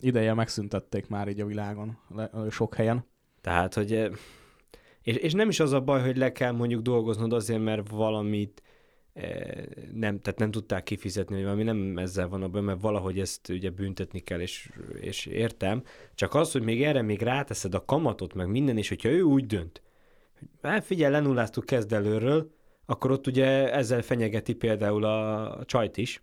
ideje 0.00 0.34
megszüntették 0.34 1.08
már 1.08 1.28
így 1.28 1.40
a 1.40 1.46
világon, 1.46 1.98
le, 2.14 2.30
sok 2.50 2.74
helyen. 2.74 3.06
Tehát, 3.40 3.74
hogy... 3.74 4.10
És, 5.02 5.16
és 5.16 5.32
nem 5.32 5.48
is 5.48 5.60
az 5.60 5.72
a 5.72 5.80
baj, 5.80 6.02
hogy 6.02 6.16
le 6.16 6.32
kell 6.32 6.52
mondjuk 6.52 6.82
dolgoznod 6.82 7.32
azért, 7.32 7.62
mert 7.62 7.88
valamit 7.88 8.62
nem, 9.92 10.20
tehát 10.20 10.38
nem 10.38 10.50
tudták 10.50 10.82
kifizetni, 10.82 11.34
vagy 11.34 11.44
valami 11.44 11.62
nem 11.62 11.98
ezzel 11.98 12.28
van 12.28 12.42
a 12.42 12.48
baj, 12.48 12.60
mert 12.60 12.80
valahogy 12.80 13.20
ezt 13.20 13.48
ugye 13.48 13.70
büntetni 13.70 14.20
kell, 14.20 14.40
és, 14.40 14.70
és 15.00 15.26
értem. 15.26 15.82
Csak 16.14 16.34
az, 16.34 16.52
hogy 16.52 16.62
még 16.62 16.82
erre 16.82 17.02
még 17.02 17.22
ráteszed 17.22 17.74
a 17.74 17.84
kamatot, 17.84 18.34
meg 18.34 18.48
minden, 18.48 18.76
és 18.76 18.88
hogyha 18.88 19.08
ő 19.08 19.22
úgy 19.22 19.46
dönt, 19.46 19.82
hogy 20.60 20.70
hát 20.70 20.84
figyelj, 20.84 21.12
lenulláztuk 21.12 21.66
kezd 21.66 21.92
előről, 21.92 22.53
akkor 22.86 23.10
ott 23.10 23.26
ugye 23.26 23.72
ezzel 23.72 24.02
fenyegeti 24.02 24.54
például 24.54 25.04
a 25.04 25.64
csajt 25.64 25.96
is, 25.96 26.22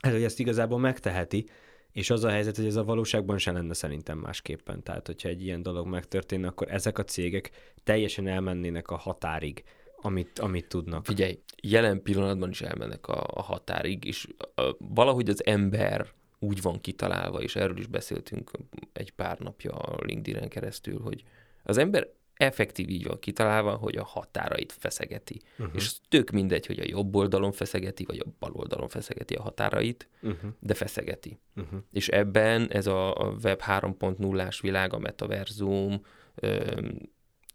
ez, 0.00 0.12
hogy 0.12 0.22
ezt 0.22 0.40
igazából 0.40 0.78
megteheti, 0.78 1.48
és 1.92 2.10
az 2.10 2.24
a 2.24 2.30
helyzet, 2.30 2.56
hogy 2.56 2.66
ez 2.66 2.76
a 2.76 2.84
valóságban 2.84 3.38
se 3.38 3.52
lenne 3.52 3.74
szerintem 3.74 4.18
másképpen. 4.18 4.82
Tehát, 4.82 5.06
hogyha 5.06 5.28
egy 5.28 5.42
ilyen 5.42 5.62
dolog 5.62 5.86
megtörténne, 5.86 6.46
akkor 6.46 6.70
ezek 6.70 6.98
a 6.98 7.04
cégek 7.04 7.50
teljesen 7.84 8.26
elmennének 8.26 8.90
a 8.90 8.96
határig, 8.96 9.64
amit, 9.96 10.38
amit 10.38 10.68
tudnak. 10.68 11.04
Figyelj, 11.04 11.38
jelen 11.62 12.02
pillanatban 12.02 12.50
is 12.50 12.60
elmennek 12.60 13.06
a, 13.06 13.26
a 13.34 13.42
határig, 13.42 14.04
és 14.04 14.28
a, 14.54 14.62
valahogy 14.78 15.28
az 15.28 15.46
ember 15.46 16.06
úgy 16.38 16.62
van 16.62 16.80
kitalálva, 16.80 17.42
és 17.42 17.56
erről 17.56 17.78
is 17.78 17.86
beszéltünk 17.86 18.50
egy 18.92 19.10
pár 19.10 19.38
napja 19.38 19.72
a 19.72 20.04
LinkedIn-en 20.04 20.48
keresztül, 20.48 21.00
hogy 21.00 21.22
az 21.62 21.78
ember 21.78 22.08
effektív 22.36 22.88
így 22.88 23.06
van 23.06 23.18
kitalálva, 23.18 23.74
hogy 23.74 23.96
a 23.96 24.04
határait 24.04 24.72
feszegeti. 24.72 25.40
Uh-huh. 25.58 25.74
És 25.74 25.92
tök 26.08 26.30
mindegy, 26.30 26.66
hogy 26.66 26.78
a 26.78 26.84
jobb 26.86 27.14
oldalon 27.16 27.52
feszegeti, 27.52 28.04
vagy 28.04 28.18
a 28.18 28.30
bal 28.38 28.52
oldalon 28.52 28.88
feszegeti 28.88 29.34
a 29.34 29.42
határait, 29.42 30.08
Uh-huh. 30.22 30.50
de 30.60 30.74
feszegeti. 30.74 31.38
Uh-huh. 31.56 31.80
És 31.92 32.08
ebben 32.08 32.70
ez 32.70 32.86
a 32.86 33.34
web 33.42 33.60
3.0-ás 33.66 34.60
világ, 34.60 34.92
a 34.92 34.98
metaverzum, 34.98 36.00
öm, 36.34 36.98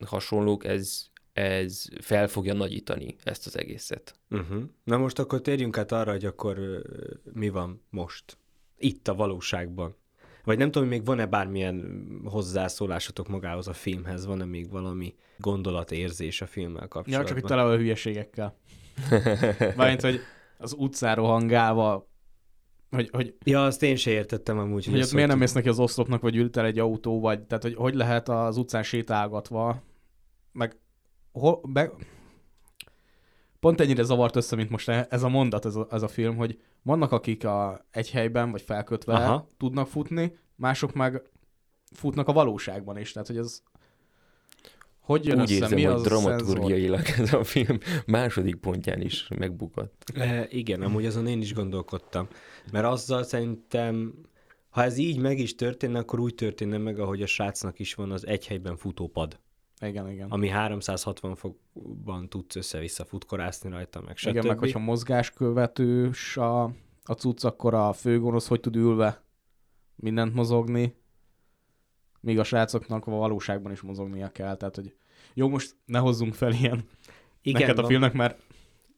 hasonlók, 0.06 0.66
ez, 0.66 1.06
ez 1.34 1.86
fel 2.02 2.28
fogja 2.28 2.54
nagyítani 2.54 3.16
ezt 3.24 3.46
az 3.46 3.58
egészet. 3.58 4.16
Uh-huh. 4.30 4.64
Na 4.84 4.98
most 4.98 5.20
akkor 5.20 5.42
térjünk 5.42 5.78
át 5.78 5.92
arra, 5.92 6.12
hogy 6.12 6.26
akkor 6.26 6.82
mi 7.34 7.50
van 7.50 7.82
most, 7.90 8.38
itt 8.78 9.08
a 9.08 9.16
valóságban. 9.16 9.96
Vagy 10.44 10.58
nem 10.58 10.72
tudom, 10.72 10.88
hogy 10.88 10.98
még 10.98 11.06
van-e 11.06 11.26
bármilyen 11.26 12.04
hozzászólásotok 12.26 13.28
magához 13.28 13.68
a 13.68 13.74
filmhez, 13.74 14.26
van-e 14.26 14.46
még 14.46 14.70
valami 14.70 15.16
gondolatérzés 15.38 16.42
a 16.42 16.46
filmmel 16.46 16.82
Ja, 16.82 16.88
kapcsolatban? 16.88 17.28
csak 17.28 17.40
hogy 17.40 17.50
tele 17.50 17.64
van 17.64 17.78
hülyeségekkel. 17.78 18.58
Mármint, 19.76 20.02
hogy 20.02 20.20
az 20.58 20.76
utcáról 20.78 21.28
hangálva, 21.28 22.10
hogy, 22.90 23.10
hogy, 23.12 23.36
Ja, 23.44 23.66
azt 23.66 23.84
én 23.84 23.96
se 23.96 24.12
értettem 24.12 24.58
amúgy. 24.58 24.86
hogy 24.86 25.00
ezt 25.00 25.14
miért 25.14 25.28
nem 25.28 25.38
hogy 25.38 25.46
mész 25.46 25.56
neki 25.56 25.70
az 25.70 25.80
oszlopnak, 25.80 26.22
vagy 26.22 26.36
ült 26.36 26.58
el 26.58 26.66
egy 26.66 26.80
autó, 26.80 27.20
vagy 27.20 27.42
tehát, 27.42 27.64
hogy 27.64 27.76
hogy 27.76 27.94
lehet 27.94 28.30
az 28.30 28.58
utcán 28.58 28.84
sétálgatva, 28.84 29.82
meg 30.52 30.78
hol, 31.32 31.62
be... 31.64 31.92
pont 33.62 33.82
ennyire 33.82 34.04
zavart 34.04 34.36
össze, 34.36 34.56
mint 34.56 34.70
most 34.70 34.90
ez 34.90 35.24
a 35.24 35.30
mondat, 35.30 35.66
ez 35.66 35.76
a, 35.76 35.88
ez 35.92 36.02
a 36.02 36.08
film, 36.08 36.36
hogy 36.36 36.60
vannak, 36.82 37.12
akik 37.12 37.46
a, 37.46 37.86
egy 37.92 38.12
helyben, 38.12 38.52
vagy 38.52 38.62
felkötve 38.62 39.14
Aha. 39.14 39.48
Tudnak 39.58 39.88
futni, 39.88 40.38
mások 40.56 40.94
meg 40.94 41.22
futnak 41.92 42.28
a 42.28 42.34
valóságban 42.34 42.98
is, 42.98 43.12
tehát 43.12 43.28
hogy 43.28 43.38
ez 43.38 43.62
hogy 45.00 45.26
jön 45.26 45.40
Úgy 45.40 45.42
össze, 45.42 45.54
érzem, 45.54 45.78
mi 45.78 45.84
hogy 45.84 46.02
dramaturgiailag 46.02 47.02
ez 47.18 47.34
a 47.34 47.44
film 47.44 47.78
második 48.06 48.56
pontján 48.56 49.02
is 49.02 49.28
megbukott. 49.38 50.04
E, 50.14 50.48
igen, 50.50 50.82
amúgy 50.82 51.06
azon 51.06 51.28
én 51.28 51.42
is 51.42 51.54
gondolkodtam. 51.54 52.28
Mert 52.72 52.86
azzal 52.86 53.24
szerintem, 53.24 54.14
ha 54.70 54.84
ez 54.84 54.98
így 54.98 55.18
meg 55.18 55.40
is 55.40 55.56
történne, 55.56 56.00
akkor 56.00 56.20
úgy 56.20 56.36
történne 56.36 56.78
meg, 56.78 57.00
ahogy 57.00 57.22
a 57.22 57.28
srácnak 57.28 57.80
is 57.80 57.94
van 57.94 58.12
az 58.12 58.28
egy 58.28 58.48
helyben 58.48 58.78
futópad, 58.78 59.40
Igen, 59.82 60.10
igen. 60.10 60.30
ami 60.30 60.50
360 60.50 61.36
fokban 61.36 62.30
tudsz 62.30 62.56
össze-vissza 62.56 63.06
futkorászni 63.06 63.70
rajta, 63.70 64.02
meg 64.02 64.18
stb. 64.18 64.30
Igen, 64.30 64.46
meg 64.46 64.60
hogyha 64.60 64.80
mozgáskövetős 64.80 66.38
a, 66.38 66.64
a 67.04 67.14
cucc, 67.18 67.44
akkor 67.44 67.74
a 67.74 67.94
főgonosz 67.94 68.48
hogy 68.48 68.60
tud 68.60 68.76
ülve 68.76 69.24
mindent 69.96 70.34
mozogni, 70.34 70.96
míg 72.20 72.40
a 72.40 72.44
srácoknak 72.44 73.08
a 73.08 73.12
valóságban 73.12 73.72
is 73.72 73.82
mozognia 73.82 74.32
kell. 74.32 74.56
Tehát, 74.56 74.76
hogy 74.76 74.96
jó, 75.34 75.50
most 75.50 75.76
ne 75.86 76.00
hozzunk 76.00 76.34
fel 76.34 76.52
ilyen 76.52 76.84
Igen, 77.42 77.62
neked 77.62 77.78
a 77.78 77.82
van- 77.82 77.90
filmnek, 77.90 78.14
mert 78.14 78.42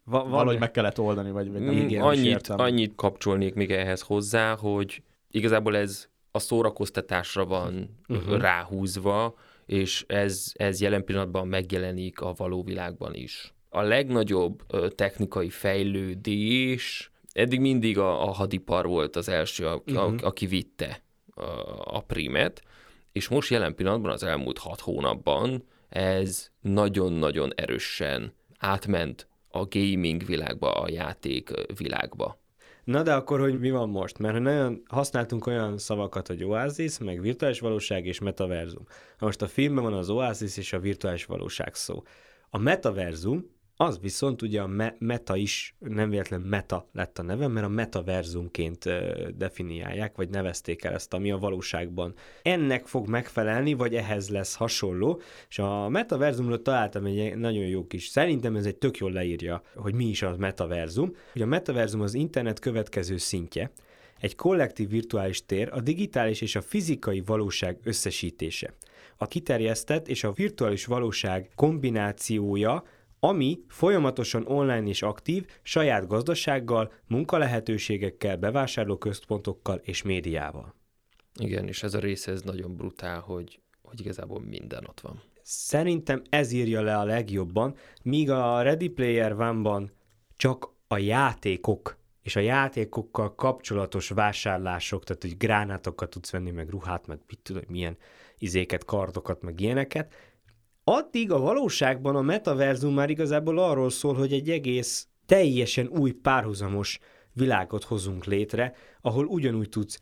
Va- 0.05 0.29
valahogy 0.29 0.59
meg 0.59 0.71
kellett 0.71 0.99
oldani, 0.99 1.31
vagy, 1.31 1.51
vagy 1.51 1.61
nem, 1.61 1.87
is 1.89 1.97
annyit, 1.97 2.25
értem. 2.25 2.59
annyit 2.59 2.95
kapcsolnék 2.95 3.53
még 3.53 3.71
ehhez 3.71 4.01
hozzá, 4.01 4.55
hogy 4.55 5.03
igazából 5.31 5.77
ez 5.77 6.07
a 6.31 6.39
szórakoztatásra 6.39 7.45
van 7.45 7.99
uh-huh. 8.07 8.37
ráhúzva, 8.37 9.35
és 9.65 10.03
ez, 10.07 10.51
ez 10.53 10.81
jelen 10.81 11.05
pillanatban 11.05 11.47
megjelenik 11.47 12.21
a 12.21 12.33
való 12.37 12.63
világban 12.63 13.13
is. 13.13 13.53
A 13.69 13.81
legnagyobb 13.81 14.63
technikai 14.95 15.49
fejlődés 15.49 17.11
eddig 17.33 17.59
mindig 17.59 17.97
a, 17.97 18.27
a 18.27 18.31
hadipar 18.31 18.87
volt 18.87 19.15
az 19.15 19.29
első, 19.29 19.67
a, 19.67 19.75
uh-huh. 19.75 20.03
a, 20.03 20.25
aki 20.25 20.45
vitte 20.45 21.03
a, 21.35 21.41
a 21.97 22.01
primet, 22.01 22.61
és 23.11 23.27
most 23.27 23.49
jelen 23.49 23.75
pillanatban 23.75 24.11
az 24.11 24.23
elmúlt 24.23 24.57
hat 24.57 24.79
hónapban 24.79 25.63
ez 25.89 26.51
nagyon-nagyon 26.61 27.51
erősen 27.55 28.33
átment 28.57 29.27
a 29.49 29.65
gaming 29.65 30.25
világba, 30.25 30.71
a 30.71 30.89
játék 30.89 31.51
világba. 31.77 32.41
Na 32.83 33.03
de 33.03 33.13
akkor, 33.13 33.39
hogy 33.39 33.59
mi 33.59 33.71
van 33.71 33.89
most? 33.89 34.19
Mert 34.19 34.39
nagyon 34.39 34.83
használtunk 34.87 35.47
olyan 35.47 35.77
szavakat, 35.77 36.27
hogy 36.27 36.43
oázis, 36.43 36.97
meg 36.97 37.21
virtuális 37.21 37.59
valóság 37.59 38.05
és 38.05 38.19
metaverzum. 38.19 38.83
Na 39.19 39.25
most 39.25 39.41
a 39.41 39.47
filmben 39.47 39.83
van 39.83 39.93
az 39.93 40.09
oázis 40.09 40.57
és 40.57 40.73
a 40.73 40.79
virtuális 40.79 41.25
valóság 41.25 41.75
szó. 41.75 42.03
A 42.49 42.57
metaverzum, 42.57 43.45
az 43.83 43.99
viszont 44.01 44.41
ugye 44.41 44.61
a 44.61 44.67
me- 44.67 44.95
meta 44.99 45.35
is, 45.35 45.75
nem 45.79 46.09
véletlen 46.09 46.41
meta 46.41 46.87
lett 46.93 47.19
a 47.19 47.23
neve, 47.23 47.47
mert 47.47 47.65
a 47.65 47.69
metaverzumként 47.69 48.89
definiálják, 49.37 50.15
vagy 50.15 50.29
nevezték 50.29 50.83
el 50.83 50.93
ezt, 50.93 51.13
ami 51.13 51.31
a 51.31 51.37
valóságban 51.37 52.13
ennek 52.41 52.85
fog 52.85 53.07
megfelelni, 53.07 53.73
vagy 53.73 53.95
ehhez 53.95 54.29
lesz 54.29 54.55
hasonló, 54.55 55.21
és 55.49 55.59
a 55.59 55.89
metaverzumról 55.89 56.61
találtam 56.61 57.05
egy 57.05 57.37
nagyon 57.37 57.65
jó 57.65 57.87
kis, 57.87 58.07
szerintem 58.07 58.55
ez 58.55 58.65
egy 58.65 58.75
tök 58.75 58.97
jól 58.97 59.11
leírja, 59.11 59.61
hogy 59.75 59.93
mi 59.93 60.05
is 60.05 60.21
a 60.21 60.35
metaverzum. 60.37 61.15
Hogy 61.31 61.41
a 61.41 61.45
metaverzum 61.45 62.01
az 62.01 62.13
internet 62.13 62.59
következő 62.59 63.17
szintje, 63.17 63.71
egy 64.19 64.35
kollektív 64.35 64.89
virtuális 64.89 65.45
tér 65.45 65.69
a 65.71 65.81
digitális 65.81 66.41
és 66.41 66.55
a 66.55 66.61
fizikai 66.61 67.21
valóság 67.25 67.77
összesítése. 67.83 68.73
A 69.17 69.27
kiterjesztett 69.27 70.07
és 70.07 70.23
a 70.23 70.31
virtuális 70.31 70.85
valóság 70.85 71.49
kombinációja, 71.55 72.83
ami 73.25 73.63
folyamatosan 73.67 74.47
online 74.47 74.87
és 74.87 75.01
aktív, 75.01 75.45
saját 75.61 76.07
gazdasággal, 76.07 76.91
munkalehetőségekkel, 77.07 78.37
bevásárlóközpontokkal 78.37 79.81
és 79.83 80.01
médiával. 80.01 80.75
Igen, 81.39 81.67
és 81.67 81.83
ez 81.83 81.93
a 81.93 81.99
része 81.99 82.31
ez 82.31 82.41
nagyon 82.41 82.75
brutál, 82.75 83.19
hogy, 83.19 83.59
hogy 83.81 83.99
igazából 83.99 84.39
minden 84.39 84.85
ott 84.87 84.99
van. 84.99 85.21
Szerintem 85.41 86.21
ez 86.29 86.51
írja 86.51 86.81
le 86.81 86.97
a 86.97 87.03
legjobban, 87.03 87.75
míg 88.01 88.29
a 88.29 88.61
Ready 88.61 88.87
Player 88.89 89.31
One-ban 89.31 89.91
csak 90.35 90.69
a 90.87 90.97
játékok 90.97 91.97
és 92.21 92.35
a 92.35 92.39
játékokkal 92.39 93.35
kapcsolatos 93.35 94.09
vásárlások, 94.09 95.03
tehát 95.03 95.21
hogy 95.21 95.37
gránátokat 95.37 96.09
tudsz 96.09 96.31
venni, 96.31 96.51
meg 96.51 96.69
ruhát, 96.69 97.07
meg 97.07 97.19
mit 97.27 97.39
tudom, 97.39 97.63
milyen 97.67 97.97
izéket, 98.37 98.85
kardokat, 98.85 99.41
meg 99.41 99.59
ilyeneket, 99.59 100.13
addig 100.83 101.31
a 101.31 101.39
valóságban 101.39 102.15
a 102.15 102.21
metaverzum 102.21 102.93
már 102.93 103.09
igazából 103.09 103.57
arról 103.57 103.89
szól, 103.89 104.13
hogy 104.13 104.33
egy 104.33 104.49
egész 104.49 105.07
teljesen 105.25 105.87
új 105.87 106.11
párhuzamos 106.11 106.99
világot 107.33 107.83
hozunk 107.83 108.25
létre, 108.25 108.73
ahol 109.01 109.25
ugyanúgy 109.25 109.69
tudsz 109.69 109.99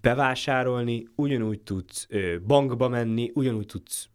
bevásárolni, 0.00 1.08
ugyanúgy 1.14 1.60
tudsz 1.60 2.06
ö, 2.08 2.36
bankba 2.46 2.88
menni, 2.88 3.30
ugyanúgy 3.34 3.66
tudsz, 3.66 4.08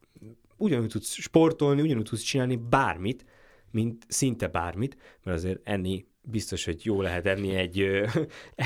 ugyanúgy 0.57 0.89
tudsz 0.89 1.13
sportolni, 1.13 1.81
ugyanúgy 1.81 2.05
tudsz 2.05 2.21
csinálni 2.21 2.55
bármit, 2.55 3.25
mint 3.71 4.05
szinte 4.07 4.47
bármit, 4.47 4.97
mert 5.23 5.38
azért 5.38 5.59
enni 5.63 6.05
biztos, 6.21 6.65
hogy 6.65 6.85
jó 6.85 7.01
lehet 7.01 7.25
enni 7.25 7.55
egy... 7.55 7.79
Ö, 7.79 8.07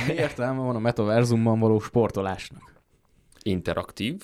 Mi 0.07 0.13
értelme 0.13 0.61
van 0.61 0.75
a 0.75 0.79
metaverzumban 0.79 1.59
való 1.59 1.79
sportolásnak? 1.79 2.81
Interaktív, 3.41 4.23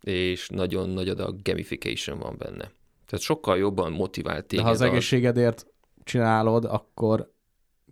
és 0.00 0.48
nagyon 0.48 0.88
nagy 0.90 1.08
adag 1.08 1.42
gamification 1.42 2.18
van 2.18 2.34
benne. 2.38 2.70
Tehát 3.06 3.24
sokkal 3.24 3.58
jobban 3.58 3.92
motivált 3.92 4.40
De 4.40 4.46
téged 4.46 4.64
ha 4.64 4.70
az 4.70 4.80
az- 4.80 4.88
egészségedért 4.88 5.66
csinálod, 6.04 6.64
akkor 6.64 7.32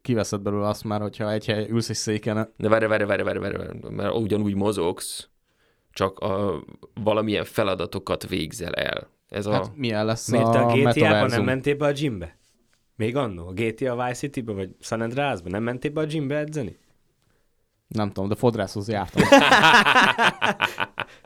kiveszed 0.03 0.41
belőle 0.41 0.69
azt 0.69 0.85
már, 0.85 1.01
hogyha 1.01 1.33
egy 1.33 1.47
hely 1.47 1.67
ülsz 1.71 1.89
egy 1.89 1.97
széken, 1.97 2.53
De 2.57 2.69
várj, 2.69 2.87
várj, 2.87 3.05
várj, 3.05 3.23
várj, 3.23 3.39
várj, 3.39 3.57
várj, 3.57 3.79
mert 3.89 4.15
ugyanúgy 4.15 4.55
mozogsz, 4.55 5.29
csak 5.93 6.19
a, 6.19 6.63
valamilyen 6.95 7.45
feladatokat 7.45 8.29
végzel 8.29 8.73
el. 8.73 9.09
Ez 9.29 9.47
a... 9.47 9.53
hát 9.53 9.77
milyen 9.77 10.05
lesz 10.05 10.29
miért 10.31 10.47
a, 10.47 10.69
a 10.71 10.73
GTA-ban 10.77 11.27
nem 11.29 11.45
mentél 11.45 11.77
be 11.77 11.87
a 11.87 11.91
gymbe? 11.93 12.37
Még 12.97 13.17
annó? 13.17 13.47
A 13.47 13.53
GTA 13.53 13.95
Vice 13.97 14.13
City-be, 14.15 14.53
vagy 14.53 14.71
San 14.81 15.01
Andreasba? 15.01 15.49
Nem 15.49 15.63
mentél 15.63 15.91
be 15.91 16.01
a 16.01 16.05
gymbe 16.05 16.37
edzeni? 16.37 16.79
Nem 17.89 18.09
tudom, 18.13 18.29
de 18.29 18.35
fodrászhoz 18.35 18.89
jártam. 18.89 19.23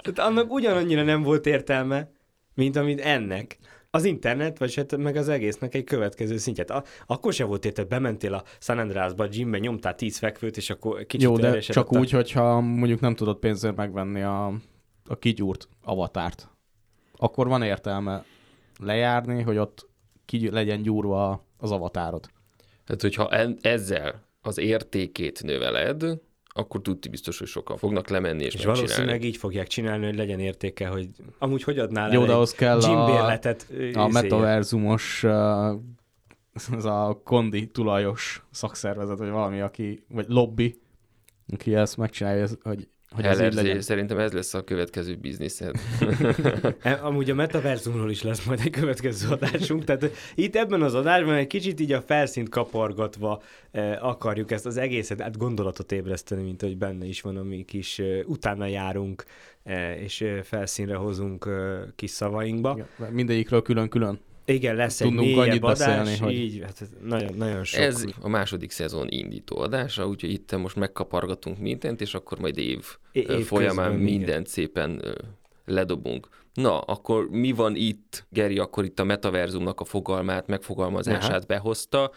Tehát 0.02 0.30
annak 0.30 0.52
ugyanannyira 0.52 1.02
nem 1.02 1.22
volt 1.22 1.46
értelme, 1.46 2.10
mint 2.54 2.76
amit 2.76 3.00
ennek. 3.00 3.58
Az 3.92 4.04
internet, 4.04 4.58
vagy 4.58 4.74
hát 4.74 4.96
meg 4.96 5.16
az 5.16 5.28
egésznek 5.28 5.74
egy 5.74 5.84
következő 5.84 6.36
szintjét. 6.36 6.70
A, 6.70 6.84
akkor 7.06 7.32
se 7.32 7.44
volt 7.44 7.64
érted, 7.64 7.88
bementél 7.88 8.34
a 8.34 8.42
San 8.58 8.78
Andreasba, 8.78 9.24
a 9.24 9.26
gymbe, 9.26 9.58
nyomtál 9.58 9.94
tíz 9.94 10.18
fekvőt, 10.18 10.56
és 10.56 10.70
akkor 10.70 11.06
kicsit 11.06 11.28
Jó, 11.28 11.36
de 11.36 11.58
csak 11.58 11.90
a- 11.90 11.98
úgy, 11.98 12.10
hogyha 12.10 12.60
mondjuk 12.60 13.00
nem 13.00 13.14
tudod 13.14 13.36
pénzért 13.38 13.76
megvenni 13.76 14.22
a, 14.22 14.46
a 15.08 15.18
kigyúrt 15.18 15.68
avatárt. 15.82 16.48
Akkor 17.16 17.48
van 17.48 17.62
értelme 17.62 18.24
lejárni, 18.80 19.42
hogy 19.42 19.56
ott 19.56 19.88
kigy- 20.24 20.50
legyen 20.50 20.82
gyúrva 20.82 21.46
az 21.58 21.70
avatárod. 21.70 22.28
Tehát, 22.84 23.00
hogyha 23.00 23.28
en- 23.30 23.58
ezzel 23.62 24.22
az 24.40 24.58
értékét 24.58 25.42
növeled, 25.42 26.04
akkor 26.52 26.80
tudti 26.82 27.08
biztos, 27.08 27.38
hogy 27.38 27.48
sokan 27.48 27.76
fognak 27.76 28.08
lemenni 28.08 28.44
és, 28.44 28.54
És 28.54 28.64
valószínűleg 28.64 29.24
így 29.24 29.36
fogják 29.36 29.66
csinálni, 29.66 30.04
hogy 30.06 30.16
legyen 30.16 30.40
értéke, 30.40 30.86
hogy 30.88 31.08
amúgy 31.38 31.62
hogy 31.62 31.78
adnál 31.78 32.12
Jó, 32.12 32.20
el 32.20 32.26
de 32.26 32.30
egy 32.30 32.36
ahhoz 32.36 32.52
kell 32.52 32.78
a- 32.78 32.80
A 33.94 34.08
metaverzumos, 34.08 35.24
az 36.76 36.84
a 36.84 37.20
kondi 37.24 37.66
tulajos 37.66 38.42
szakszervezet, 38.50 39.18
vagy 39.18 39.30
valami, 39.30 39.60
aki, 39.60 40.04
vagy 40.08 40.24
lobby, 40.28 40.80
aki 41.52 41.74
ezt 41.74 41.96
megcsinálja, 41.96 42.42
ez- 42.42 42.58
hogy, 42.62 42.88
hogy 43.14 43.24
ez 43.24 43.40
így 43.40 43.46
LRZ, 43.46 43.54
legyen. 43.54 43.80
szerintem 43.80 44.18
ez 44.18 44.32
lesz 44.32 44.54
a 44.54 44.64
következő 44.64 45.14
bizniszed. 45.14 45.74
E, 46.82 46.98
Amúgy 47.02 47.30
a 47.30 47.34
metaverzumról 47.34 48.10
is 48.10 48.22
lesz 48.22 48.44
majd 48.44 48.60
egy 48.64 48.70
következő 48.70 49.28
adásunk, 49.28 49.84
tehát 49.84 50.10
itt 50.34 50.56
ebben 50.56 50.82
az 50.82 50.94
adásban 50.94 51.34
egy 51.34 51.46
kicsit 51.46 51.80
így 51.80 51.92
a 51.92 52.02
felszínt 52.02 52.48
kapargatva 52.48 53.42
eh, 53.70 54.04
akarjuk 54.04 54.50
ezt 54.50 54.66
az 54.66 54.76
egészet, 54.76 55.20
hát 55.20 55.36
gondolatot 55.36 55.92
ébreszteni, 55.92 56.42
mint 56.42 56.60
hogy 56.60 56.76
benne 56.76 57.04
is 57.04 57.20
van, 57.20 57.36
ami 57.36 57.64
kis 57.64 57.98
eh, 57.98 58.20
utána 58.26 58.66
járunk, 58.66 59.24
eh, 59.62 60.02
és 60.02 60.24
felszínre 60.42 60.94
hozunk 60.94 61.48
kis 61.96 62.10
szavainkba. 62.10 62.78
Igen, 62.98 63.12
mindegyikről 63.12 63.62
külön-külön. 63.62 64.20
Igen 64.52 64.76
lesz 64.76 65.00
egy 65.00 65.06
Tudnunk 65.06 65.26
mélyebb 65.28 65.48
annyit 65.48 65.62
adás, 65.62 65.78
beszélni, 65.78 66.16
hogy- 66.16 66.32
így, 66.34 66.60
hát 66.64 66.80
ez 66.80 66.88
nagyon, 67.02 67.34
nagyon 67.34 67.64
sok. 67.64 67.80
Ez 67.80 68.04
a 68.20 68.28
második 68.28 68.70
szezon 68.70 69.06
indító 69.10 69.58
adása, 69.58 70.06
úgyhogy 70.06 70.32
itt 70.32 70.56
most 70.56 70.76
megkapargatunk 70.76 71.58
mindent, 71.58 72.00
és 72.00 72.14
akkor 72.14 72.38
majd 72.38 72.58
év, 72.58 72.84
É- 73.12 73.44
folyamán 73.44 73.90
közben, 73.90 73.92
igen. 74.06 74.18
mindent 74.18 74.46
szépen 74.46 75.02
ledobunk. 75.64 76.28
Na, 76.54 76.78
akkor 76.80 77.28
mi 77.30 77.52
van 77.52 77.76
itt? 77.76 78.26
Geri 78.30 78.58
akkor 78.58 78.84
itt 78.84 79.00
a 79.00 79.04
metaverzumnak 79.04 79.80
a 79.80 79.84
fogalmát, 79.84 80.46
megfogalmazását 80.46 81.30
Aha. 81.30 81.44
behozta. 81.46 82.10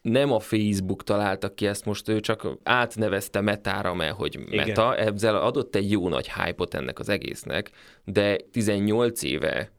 Nem 0.00 0.32
a 0.32 0.38
Facebook 0.38 1.04
találta 1.04 1.54
ki 1.54 1.66
ezt 1.66 1.84
most, 1.84 2.08
ő 2.08 2.20
csak 2.20 2.48
átnevezte 2.62 3.40
metára, 3.40 3.94
mert 3.94 4.14
hogy 4.14 4.38
meta, 4.50 4.96
ezzel 4.96 5.36
adott 5.36 5.74
egy 5.74 5.90
jó 5.90 6.08
nagy 6.08 6.32
hype 6.32 6.64
ennek 6.70 6.98
az 6.98 7.08
egésznek, 7.08 7.70
de 8.04 8.36
18 8.52 9.22
éve 9.22 9.70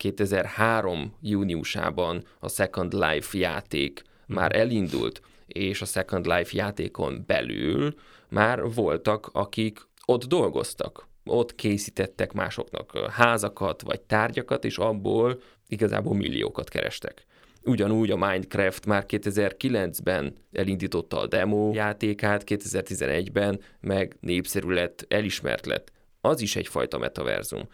2003 0.00 1.14
júniusában 1.20 2.24
a 2.38 2.48
Second 2.48 2.92
Life 2.92 3.38
játék 3.38 4.02
már 4.26 4.56
elindult, 4.56 5.20
és 5.46 5.80
a 5.80 5.84
Second 5.84 6.26
Life 6.26 6.50
játékon 6.52 7.24
belül 7.26 7.94
már 8.28 8.62
voltak, 8.74 9.30
akik 9.32 9.88
ott 10.04 10.24
dolgoztak. 10.24 11.08
Ott 11.24 11.54
készítettek 11.54 12.32
másoknak 12.32 13.08
házakat 13.10 13.82
vagy 13.82 14.00
tárgyakat, 14.00 14.64
és 14.64 14.78
abból 14.78 15.40
igazából 15.68 16.14
milliókat 16.14 16.68
kerestek. 16.68 17.26
Ugyanúgy 17.62 18.10
a 18.10 18.16
Minecraft 18.16 18.86
már 18.86 19.04
2009-ben 19.08 20.34
elindította 20.52 21.20
a 21.20 21.26
demo 21.26 21.70
játékát, 21.74 22.42
2011-ben 22.46 23.60
meg 23.80 24.16
népszerű 24.20 24.68
lett, 24.68 25.04
elismert 25.08 25.66
lett. 25.66 25.92
Az 26.20 26.40
is 26.40 26.56
egyfajta 26.56 26.98
metaverzum. 26.98 27.68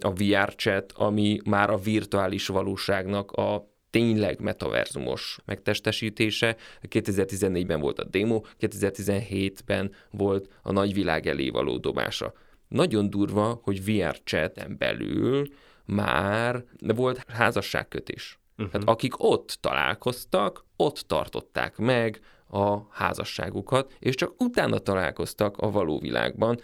A 0.00 0.12
VR 0.12 0.54
chat, 0.54 0.92
ami 0.92 1.38
már 1.44 1.70
a 1.70 1.78
virtuális 1.78 2.46
valóságnak 2.46 3.32
a 3.32 3.70
tényleg 3.90 4.40
metaverzumos 4.40 5.38
megtestesítése. 5.44 6.56
2014-ben 6.88 7.80
volt 7.80 7.98
a 7.98 8.04
demo, 8.04 8.40
2017-ben 8.60 9.92
volt 10.10 10.48
a 10.62 10.72
nagyvilág 10.72 11.26
elé 11.26 11.48
való 11.48 11.76
dobása. 11.78 12.32
Nagyon 12.68 13.10
durva, 13.10 13.60
hogy 13.62 13.84
VR 13.84 14.22
chaten 14.24 14.76
belül 14.78 15.48
már 15.84 16.64
volt 16.78 17.24
házasságkötés. 17.28 18.38
Uh-huh. 18.56 18.72
Hát 18.72 18.82
akik 18.84 19.22
ott 19.22 19.58
találkoztak, 19.60 20.64
ott 20.76 20.98
tartották 20.98 21.76
meg 21.76 22.20
a 22.48 22.78
házasságukat, 22.90 23.96
és 23.98 24.14
csak 24.14 24.34
utána 24.38 24.78
találkoztak 24.78 25.56
a 25.56 25.70
való 25.70 25.98
világban. 25.98 26.60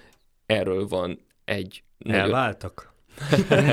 Erről 0.47 0.86
van 0.86 1.20
egy... 1.45 1.82
Elváltak? 1.99 2.92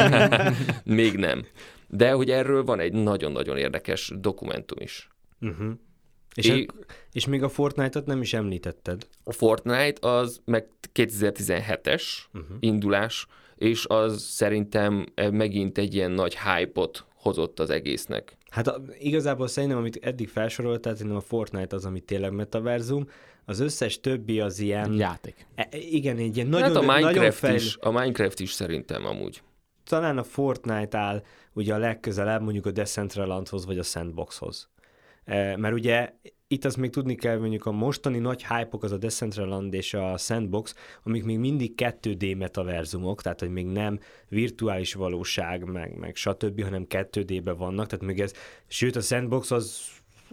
Még 0.83 1.15
nem. 1.15 1.45
De 1.87 2.11
hogy 2.11 2.29
erről 2.29 2.63
van 2.63 2.79
egy 2.79 2.93
nagyon-nagyon 2.93 3.57
érdekes 3.57 4.11
dokumentum 4.19 4.77
is. 4.81 5.09
Uh-huh. 5.41 5.71
És, 6.35 6.47
é... 6.47 6.65
a, 6.67 6.73
és 7.11 7.25
még 7.25 7.43
a 7.43 7.49
Fortnite-ot 7.49 8.05
nem 8.05 8.21
is 8.21 8.33
említetted. 8.33 9.07
A 9.23 9.31
Fortnite 9.31 10.07
az 10.07 10.41
meg 10.45 10.67
2017-es 10.93 12.03
uh-huh. 12.33 12.57
indulás, 12.59 13.27
és 13.55 13.85
az 13.87 14.21
szerintem 14.21 15.05
megint 15.31 15.77
egy 15.77 15.93
ilyen 15.93 16.11
nagy 16.11 16.37
hype-ot 16.37 17.05
hozott 17.15 17.59
az 17.59 17.69
egésznek. 17.69 18.37
Hát 18.49 18.67
a, 18.67 18.81
igazából 18.99 19.47
szerintem, 19.47 19.77
amit 19.77 19.99
eddig 20.01 20.29
felsoroltál, 20.29 20.93
szerintem 20.93 21.17
a 21.17 21.21
Fortnite 21.21 21.75
az, 21.75 21.85
ami 21.85 21.99
tényleg 21.99 22.31
metaverzum, 22.31 23.09
az 23.45 23.59
összes 23.59 23.99
többi 23.99 24.39
az 24.39 24.59
ilyen... 24.59 24.93
Játék. 24.93 25.47
E, 25.55 25.67
igen, 25.71 26.17
egy 26.17 26.35
ilyen 26.35 26.47
nagyon, 26.47 26.67
hát 26.67 26.75
a 26.75 26.81
Minecraft, 26.81 27.15
nagyon 27.15 27.31
fejl... 27.31 27.55
is, 27.55 27.77
a 27.79 27.91
Minecraft 27.91 28.39
is 28.39 28.51
szerintem 28.51 29.05
amúgy. 29.05 29.41
Talán 29.83 30.17
a 30.17 30.23
Fortnite 30.23 30.97
áll 30.97 31.23
ugye 31.53 31.73
a 31.73 31.77
legközelebb 31.77 32.41
mondjuk 32.41 32.65
a 32.65 32.71
Decentralandhoz 32.71 33.65
vagy 33.65 33.79
a 33.79 33.83
Sandboxhoz. 33.83 34.69
E, 35.23 35.57
mert 35.57 35.73
ugye 35.73 36.13
itt 36.47 36.65
azt 36.65 36.77
még 36.77 36.89
tudni 36.89 37.15
kell, 37.15 37.37
mondjuk 37.37 37.65
a 37.65 37.71
mostani 37.71 38.17
nagy 38.17 38.45
hype 38.45 38.77
az 38.79 38.91
a 38.91 38.97
Decentraland 38.97 39.73
és 39.73 39.93
a 39.93 40.17
Sandbox, 40.17 40.75
amik 41.03 41.23
még 41.23 41.37
mindig 41.37 41.73
2D 41.77 42.37
metaverzumok, 42.37 43.21
tehát 43.21 43.39
hogy 43.39 43.49
még 43.49 43.65
nem 43.65 43.99
virtuális 44.27 44.93
valóság, 44.93 45.63
meg, 45.63 45.97
meg 45.97 46.15
stb., 46.15 46.63
hanem 46.63 46.85
2D-be 46.89 47.51
vannak, 47.51 47.87
tehát 47.87 48.05
még 48.05 48.19
ez, 48.19 48.33
sőt 48.67 48.95
a 48.95 49.01
Sandbox 49.01 49.51
az 49.51 49.81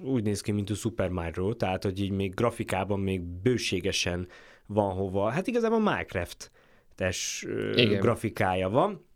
úgy 0.05 0.23
néz 0.23 0.41
ki, 0.41 0.53
mint 0.53 0.71
a 0.71 0.75
Super 0.75 1.09
Mario, 1.09 1.55
tehát 1.55 1.83
hogy 1.83 2.01
így 2.01 2.11
még 2.11 2.35
grafikában 2.35 3.01
még 3.01 3.21
bőségesen 3.23 4.29
van 4.67 4.93
hova. 4.95 5.31
Hát 5.31 5.47
igazából 5.47 5.79
Minecraft 5.79 6.51
tes 6.95 7.47
grafikája 7.75 8.69
van, 8.69 9.07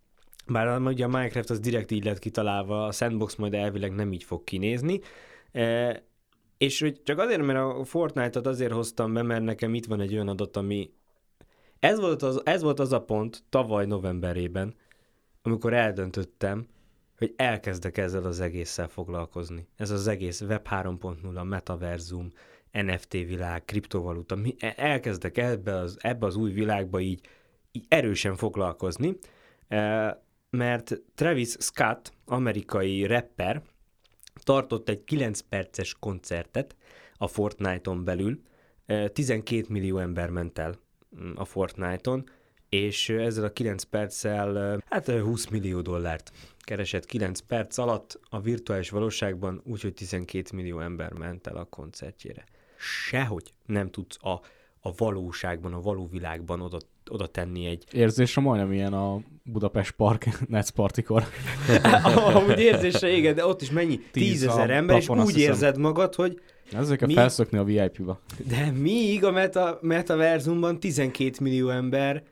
bár 0.46 0.80
ugye 0.80 1.04
a 1.04 1.08
Minecraft 1.08 1.50
az 1.50 1.60
direkt 1.60 1.90
így 1.90 2.04
lett 2.04 2.18
kitalálva, 2.18 2.86
a 2.86 2.92
Sandbox 2.92 3.34
majd 3.34 3.54
elvileg 3.54 3.94
nem 3.94 4.12
így 4.12 4.24
fog 4.24 4.44
kinézni, 4.44 5.00
és 6.58 6.80
hogy 6.80 7.02
csak 7.02 7.18
azért, 7.18 7.42
mert 7.42 7.58
a 7.58 7.84
Fortnite-ot 7.84 8.46
azért 8.46 8.72
hoztam 8.72 9.12
be, 9.12 9.22
mert 9.22 9.42
nekem 9.42 9.74
itt 9.74 9.86
van 9.86 10.00
egy 10.00 10.12
olyan 10.12 10.28
adat, 10.28 10.56
ami... 10.56 10.90
Ez 11.78 12.00
volt 12.00 12.22
az, 12.22 12.40
ez 12.44 12.62
volt 12.62 12.80
az 12.80 12.92
a 12.92 13.00
pont 13.00 13.42
tavaly 13.48 13.86
novemberében, 13.86 14.74
amikor 15.42 15.72
eldöntöttem, 15.72 16.66
hogy 17.18 17.34
elkezdek 17.36 17.96
ezzel 17.98 18.24
az 18.24 18.40
egésszel 18.40 18.88
foglalkozni. 18.88 19.66
Ez 19.76 19.90
az 19.90 20.06
egész 20.06 20.40
Web 20.40 20.66
3.0, 20.70 21.48
metaverzum, 21.48 22.32
NFT 22.72 23.12
világ, 23.12 23.64
kriptovaluta, 23.64 24.34
mi, 24.34 24.54
e, 24.58 24.74
elkezdek 24.76 25.38
ebbe 25.38 25.74
az, 25.74 25.96
ebbe 26.00 26.26
az 26.26 26.36
új 26.36 26.52
világba 26.52 27.00
így, 27.00 27.20
így 27.72 27.84
erősen 27.88 28.36
foglalkozni, 28.36 29.18
e, 29.68 30.24
mert 30.50 31.00
Travis 31.14 31.48
Scott, 31.48 32.12
amerikai 32.24 33.06
rapper, 33.06 33.62
tartott 34.42 34.88
egy 34.88 35.04
9 35.04 35.40
perces 35.40 35.94
koncertet 35.98 36.76
a 37.16 37.26
Fortnite-on 37.26 38.04
belül, 38.04 38.40
12 39.12 39.64
millió 39.68 39.98
ember 39.98 40.30
ment 40.30 40.58
el 40.58 40.74
mm, 41.20 41.32
a 41.34 41.44
Fortnite-on, 41.44 42.24
és 42.68 43.08
ezzel 43.08 43.44
a 43.44 43.52
9 43.52 43.82
perccel 43.82 44.80
hát 44.86 45.10
20 45.10 45.46
millió 45.46 45.80
dollárt 45.80 46.32
keresett 46.66 47.04
9 47.04 47.40
perc 47.40 47.78
alatt 47.78 48.20
a 48.30 48.40
virtuális 48.40 48.90
valóságban, 48.90 49.60
úgyhogy 49.64 49.94
12 49.94 50.56
millió 50.56 50.80
ember 50.80 51.12
ment 51.12 51.46
el 51.46 51.56
a 51.56 51.64
koncertjére. 51.64 52.44
Sehogy 52.78 53.52
nem 53.66 53.90
tudsz 53.90 54.16
a, 54.20 54.40
a 54.80 54.92
valóságban, 54.96 55.72
a 55.72 55.80
való 55.80 56.08
világban 56.10 56.60
oda, 56.60 56.78
oda 57.10 57.26
tenni 57.26 57.66
egy... 57.66 57.84
Érzésre 57.92 58.42
majdnem 58.42 58.72
ilyen 58.72 58.92
a 58.92 59.20
Budapest 59.44 59.90
Park 59.90 60.26
Netz 60.48 60.68
partikor. 60.68 61.24
Amúgy 62.34 62.58
érzésre, 62.58 63.08
igen, 63.08 63.34
de 63.34 63.46
ott 63.46 63.62
is 63.62 63.70
mennyi? 63.70 64.00
Tízezer 64.10 64.70
ember, 64.70 64.96
és 64.96 65.08
úgy 65.08 65.38
érzed 65.38 65.78
magad, 65.78 66.14
hogy 66.14 66.40
ezzel 66.72 66.96
kell 66.96 67.08
mi... 67.08 67.14
felszökni 67.14 67.58
a 67.58 67.64
VIP-ba. 67.64 68.20
De 68.48 68.70
míg 68.70 69.24
a 69.24 69.30
meta, 69.30 69.78
metaverzumban 69.82 70.80
12 70.80 71.36
millió 71.40 71.68
ember 71.68 72.22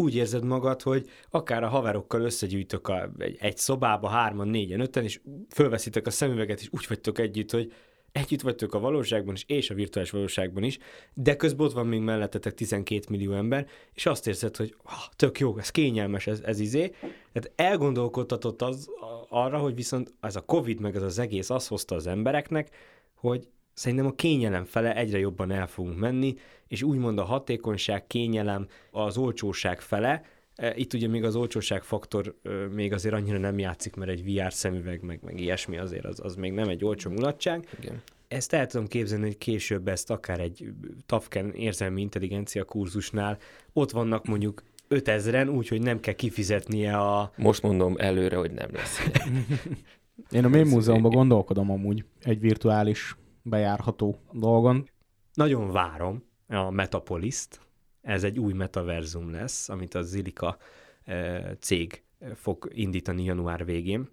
úgy 0.00 0.14
érzed 0.14 0.44
magad, 0.44 0.82
hogy 0.82 1.08
akár 1.30 1.62
a 1.62 1.68
haverokkal 1.68 2.20
összegyűjtök 2.20 2.88
a, 2.88 3.10
egy, 3.18 3.36
egy 3.40 3.56
szobába, 3.56 4.08
hárman, 4.08 4.48
négyen, 4.48 4.80
öten, 4.80 5.04
és 5.04 5.20
fölveszitek 5.48 6.06
a 6.06 6.10
szemüveget, 6.10 6.60
és 6.60 6.68
úgy 6.70 6.84
vagytok 6.88 7.18
együtt, 7.18 7.50
hogy 7.50 7.72
együtt 8.12 8.40
vagytok 8.40 8.74
a 8.74 8.78
valóságban 8.78 9.34
is, 9.34 9.44
és 9.46 9.70
a 9.70 9.74
virtuális 9.74 10.10
valóságban 10.10 10.62
is, 10.62 10.78
de 11.14 11.36
közben 11.36 11.66
ott 11.66 11.72
van 11.72 11.86
még 11.86 12.00
mellettetek 12.00 12.54
12 12.54 13.00
millió 13.08 13.32
ember, 13.32 13.66
és 13.94 14.06
azt 14.06 14.26
érzed, 14.26 14.56
hogy 14.56 14.74
ah, 14.82 14.92
tök 15.16 15.38
jó, 15.38 15.58
ez 15.58 15.70
kényelmes, 15.70 16.26
ez, 16.26 16.40
ez 16.40 16.60
izé. 16.60 16.88
Tehát 17.32 17.52
elgondolkodtatott 17.54 18.62
az 18.62 18.88
arra, 19.28 19.58
hogy 19.58 19.74
viszont 19.74 20.14
ez 20.20 20.36
a 20.36 20.40
Covid 20.40 20.80
meg 20.80 20.96
ez 20.96 21.02
az 21.02 21.18
egész 21.18 21.50
azt 21.50 21.68
hozta 21.68 21.94
az 21.94 22.06
embereknek, 22.06 22.68
hogy 23.14 23.48
szerintem 23.72 24.06
a 24.06 24.14
kényelem 24.14 24.64
fele 24.64 24.96
egyre 24.96 25.18
jobban 25.18 25.50
el 25.50 25.66
fogunk 25.66 25.98
menni, 25.98 26.34
és 26.70 26.82
úgymond 26.82 27.18
a 27.18 27.24
hatékonyság, 27.24 28.06
kényelem, 28.06 28.66
az 28.90 29.16
olcsóság 29.16 29.80
fele, 29.80 30.22
e, 30.54 30.72
itt 30.76 30.92
ugye 30.92 31.08
még 31.08 31.24
az 31.24 31.36
olcsóság 31.36 31.82
faktor 31.82 32.38
még 32.74 32.92
azért 32.92 33.14
annyira 33.14 33.38
nem 33.38 33.58
játszik, 33.58 33.96
mert 33.96 34.10
egy 34.10 34.24
VR 34.24 34.52
szemüveg, 34.52 35.02
meg, 35.02 35.20
meg 35.22 35.40
ilyesmi 35.40 35.78
azért 35.78 36.04
az, 36.04 36.20
az 36.22 36.34
még 36.34 36.52
nem 36.52 36.68
egy 36.68 36.84
olcsó 36.84 37.10
mulatság. 37.10 37.68
Igen. 37.80 38.02
Ezt 38.28 38.52
el 38.52 38.66
tudom 38.66 38.86
képzelni, 38.86 39.24
hogy 39.24 39.38
később 39.38 39.88
ezt 39.88 40.10
akár 40.10 40.40
egy 40.40 40.72
Tafken 41.06 41.52
érzelmi 41.54 42.00
intelligencia 42.00 42.64
kurzusnál 42.64 43.38
ott 43.72 43.90
vannak 43.90 44.26
mondjuk 44.26 44.62
5000-en, 44.88 45.54
úgyhogy 45.56 45.82
nem 45.82 46.00
kell 46.00 46.14
kifizetnie 46.14 46.96
a... 46.96 47.32
Most 47.36 47.62
mondom 47.62 47.94
előre, 47.98 48.36
hogy 48.36 48.52
nem 48.52 48.68
lesz. 48.72 49.00
Én 50.30 50.44
a 50.44 50.48
Mém 50.48 50.68
Múzeumban 50.68 51.10
gondolkodom 51.10 51.70
amúgy 51.70 52.04
egy 52.22 52.40
virtuális 52.40 53.16
bejárható 53.42 54.18
dolgon. 54.32 54.88
Nagyon 55.34 55.72
várom 55.72 56.28
a 56.56 56.70
Metapoliszt. 56.70 57.60
Ez 58.02 58.24
egy 58.24 58.38
új 58.38 58.52
metaverzum 58.52 59.30
lesz, 59.30 59.68
amit 59.68 59.94
a 59.94 60.02
Zilika 60.02 60.58
e, 61.04 61.56
cég 61.60 62.02
fog 62.34 62.68
indítani 62.72 63.24
január 63.24 63.64
végén. 63.64 64.08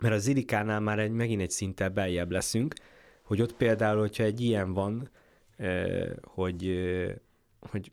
Mert 0.00 0.14
a 0.14 0.18
Zilikánál 0.18 0.80
már 0.80 0.98
egy, 0.98 1.10
megint 1.10 1.40
egy 1.40 1.50
szinttel 1.50 1.88
beljebb 1.88 2.30
leszünk, 2.30 2.74
hogy 3.22 3.42
ott 3.42 3.54
például, 3.54 3.98
hogyha 3.98 4.22
egy 4.22 4.40
ilyen 4.40 4.72
van, 4.72 5.10
e, 5.56 5.86
hogy, 6.22 6.66
e, 6.66 7.20
hogy 7.60 7.90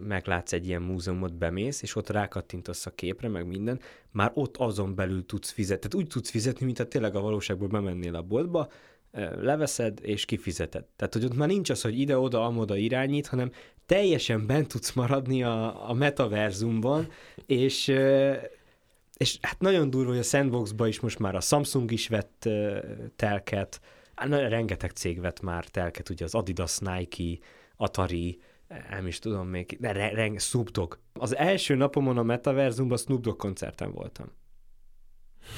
meglátsz 0.00 0.52
egy 0.52 0.66
ilyen 0.66 0.82
múzeumot, 0.82 1.34
bemész, 1.34 1.82
és 1.82 1.96
ott 1.96 2.08
rákattintasz 2.08 2.86
a 2.86 2.90
képre, 2.90 3.28
meg 3.28 3.46
minden, 3.46 3.80
már 4.10 4.30
ott 4.34 4.56
azon 4.56 4.94
belül 4.94 5.26
tudsz 5.26 5.50
fizetni. 5.50 5.88
Tehát 5.88 6.06
úgy 6.06 6.12
tudsz 6.12 6.30
fizetni, 6.30 6.64
mint 6.64 6.78
ha 6.78 6.88
tényleg 6.88 7.14
a 7.14 7.20
valóságból 7.20 7.68
bemennél 7.68 8.14
a 8.14 8.22
boltba, 8.22 8.68
leveszed 9.40 9.98
és 10.02 10.24
kifizeted. 10.24 10.84
Tehát, 10.96 11.12
hogy 11.12 11.24
ott 11.24 11.36
már 11.36 11.48
nincs 11.48 11.70
az, 11.70 11.82
hogy 11.82 11.98
ide-oda, 11.98 12.44
amoda 12.44 12.76
irányít, 12.76 13.26
hanem 13.26 13.50
teljesen 13.86 14.46
bent 14.46 14.68
tudsz 14.68 14.92
maradni 14.92 15.42
a, 15.42 15.88
a 15.88 15.92
metaverzumban, 15.92 17.08
és, 17.46 17.88
és 19.16 19.38
hát 19.40 19.60
nagyon 19.60 19.90
durva, 19.90 20.10
hogy 20.10 20.18
a 20.18 20.22
Sandboxba 20.22 20.88
is 20.88 21.00
most 21.00 21.18
már 21.18 21.34
a 21.34 21.40
Samsung 21.40 21.90
is 21.90 22.08
vett 22.08 22.48
telket, 23.16 23.80
hát, 24.14 24.28
rengeteg 24.28 24.90
cég 24.90 25.20
vett 25.20 25.40
már 25.40 25.64
telket, 25.64 26.08
ugye 26.08 26.24
az 26.24 26.34
Adidas, 26.34 26.78
Nike, 26.78 27.44
Atari, 27.76 28.40
nem 28.90 29.06
is 29.06 29.18
tudom 29.18 29.48
még, 29.48 29.76
de 29.80 29.92
re, 29.92 30.08
re, 30.08 30.38
Snoop 30.38 30.70
Dogg. 30.70 30.94
Az 31.12 31.36
első 31.36 31.74
napomon 31.74 32.18
a 32.18 32.22
metaverzumban 32.22 32.98
Snoop 32.98 33.20
Dogg 33.20 33.36
koncerten 33.36 33.92
voltam. 33.92 34.26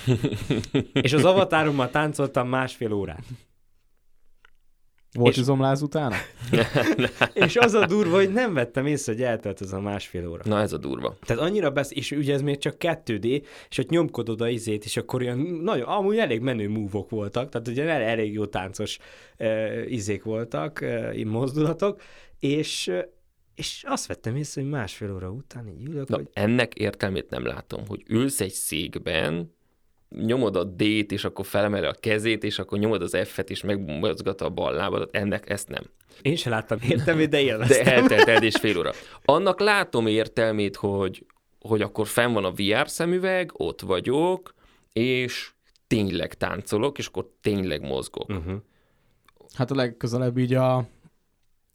és 0.92 1.12
az 1.12 1.24
avatárommal 1.24 1.90
táncoltam 1.90 2.48
másfél 2.48 2.92
órát. 2.92 3.24
Volt 5.12 5.32
és... 5.32 5.38
izomláz 5.40 5.82
utána? 5.82 6.14
és 7.34 7.56
az 7.56 7.74
a 7.74 7.86
durva, 7.86 8.16
hogy 8.16 8.32
nem 8.32 8.54
vettem 8.54 8.86
észre, 8.86 9.12
hogy 9.12 9.22
eltelt 9.22 9.60
ez 9.60 9.72
a 9.72 9.80
másfél 9.80 10.28
óra. 10.28 10.42
Na 10.44 10.60
ez 10.60 10.72
a 10.72 10.78
durva. 10.78 11.16
Tehát 11.26 11.42
annyira 11.42 11.70
besz... 11.70 11.90
és 11.90 12.10
ugye 12.10 12.34
ez 12.34 12.42
még 12.42 12.58
csak 12.58 12.76
2D, 12.78 13.44
és 13.68 13.78
ott 13.78 13.88
nyomkodod 13.88 14.40
a 14.40 14.48
izét, 14.48 14.84
és 14.84 14.96
akkor 14.96 15.22
ilyen 15.22 15.38
nagyon, 15.38 15.88
amúgy 15.88 16.18
elég 16.18 16.40
menő 16.40 16.68
múvok 16.68 17.10
voltak, 17.10 17.48
tehát 17.48 17.68
ugye 17.68 17.84
elég 17.84 18.32
jó 18.32 18.46
táncos 18.46 18.98
uh, 19.38 19.92
izék 19.92 20.22
voltak, 20.22 20.78
uh, 20.82 21.24
mozdulatok, 21.24 22.02
és 22.38 22.92
és 23.56 23.84
azt 23.86 24.06
vettem 24.06 24.36
észre, 24.36 24.60
hogy 24.60 24.70
másfél 24.70 25.14
óra 25.14 25.30
után 25.30 25.68
így 25.68 25.88
ülök, 25.88 26.08
Na, 26.08 26.16
hogy... 26.16 26.28
ennek 26.32 26.74
értelmét 26.74 27.30
nem 27.30 27.44
látom, 27.44 27.86
hogy 27.86 28.02
ülsz 28.08 28.40
egy 28.40 28.52
székben, 28.52 29.55
nyomod 30.08 30.56
a 30.56 30.64
D-t, 30.64 31.12
és 31.12 31.24
akkor 31.24 31.46
felemeli 31.46 31.86
a 31.86 31.96
kezét, 32.00 32.44
és 32.44 32.58
akkor 32.58 32.78
nyomod 32.78 33.02
az 33.02 33.18
F-et, 33.24 33.50
és 33.50 33.62
megmozgat 33.62 34.40
a 34.40 34.50
bal 34.50 34.74
lábadat. 34.74 35.16
Ennek 35.16 35.50
ezt 35.50 35.68
nem. 35.68 35.82
Én 36.22 36.36
se 36.36 36.50
láttam 36.50 36.78
értelmét, 36.88 37.28
de 37.28 37.40
élveztem. 37.40 37.84
De 37.84 37.94
eltelt 37.94 38.28
el 38.28 38.42
és 38.42 38.56
fél 38.56 38.78
óra. 38.78 38.92
Annak 39.24 39.60
látom 39.60 40.06
értelmét, 40.06 40.76
hogy, 40.76 41.26
hogy 41.60 41.82
akkor 41.82 42.06
fenn 42.06 42.32
van 42.32 42.44
a 42.44 42.52
VR 42.52 42.88
szemüveg, 42.88 43.50
ott 43.52 43.80
vagyok, 43.80 44.54
és 44.92 45.50
tényleg 45.86 46.34
táncolok, 46.34 46.98
és 46.98 47.06
akkor 47.06 47.30
tényleg 47.40 47.80
mozgok. 47.80 48.28
Uh-huh. 48.28 48.56
Hát 49.54 49.70
a 49.70 49.74
legközelebb 49.74 50.38
így 50.38 50.54
a 50.54 50.88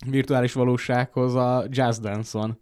virtuális 0.10 0.54
valósághoz 0.54 1.36
a 1.36 1.66
Jazz 1.70 2.00
Dance 2.00 2.38
van. 2.38 2.60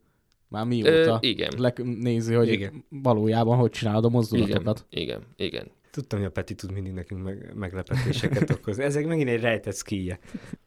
Már 0.49 0.65
mióta 0.65 0.89
Ö, 0.91 1.17
igen. 1.19 1.49
Le- 1.57 1.73
nézi, 1.83 2.33
hogy 2.33 2.47
Igen. 2.47 2.83
valójában 2.89 3.57
hogy 3.57 3.71
csinálod 3.71 4.05
a 4.05 4.09
mozdulatokat. 4.09 4.85
Igen, 4.89 5.21
igen, 5.37 5.47
igen. 5.47 5.71
Tudtam, 5.91 6.19
hogy 6.19 6.27
a 6.27 6.31
Peti 6.31 6.55
tud 6.55 6.71
mindig 6.71 6.91
nekünk 6.93 7.23
meg, 7.23 7.51
meglepetéseket 7.55 8.49
okozni. 8.57 8.83
Ezek 8.83 9.05
megint 9.07 9.29
egy 9.29 9.41
rejtett 9.41 9.75
skije. 9.75 10.19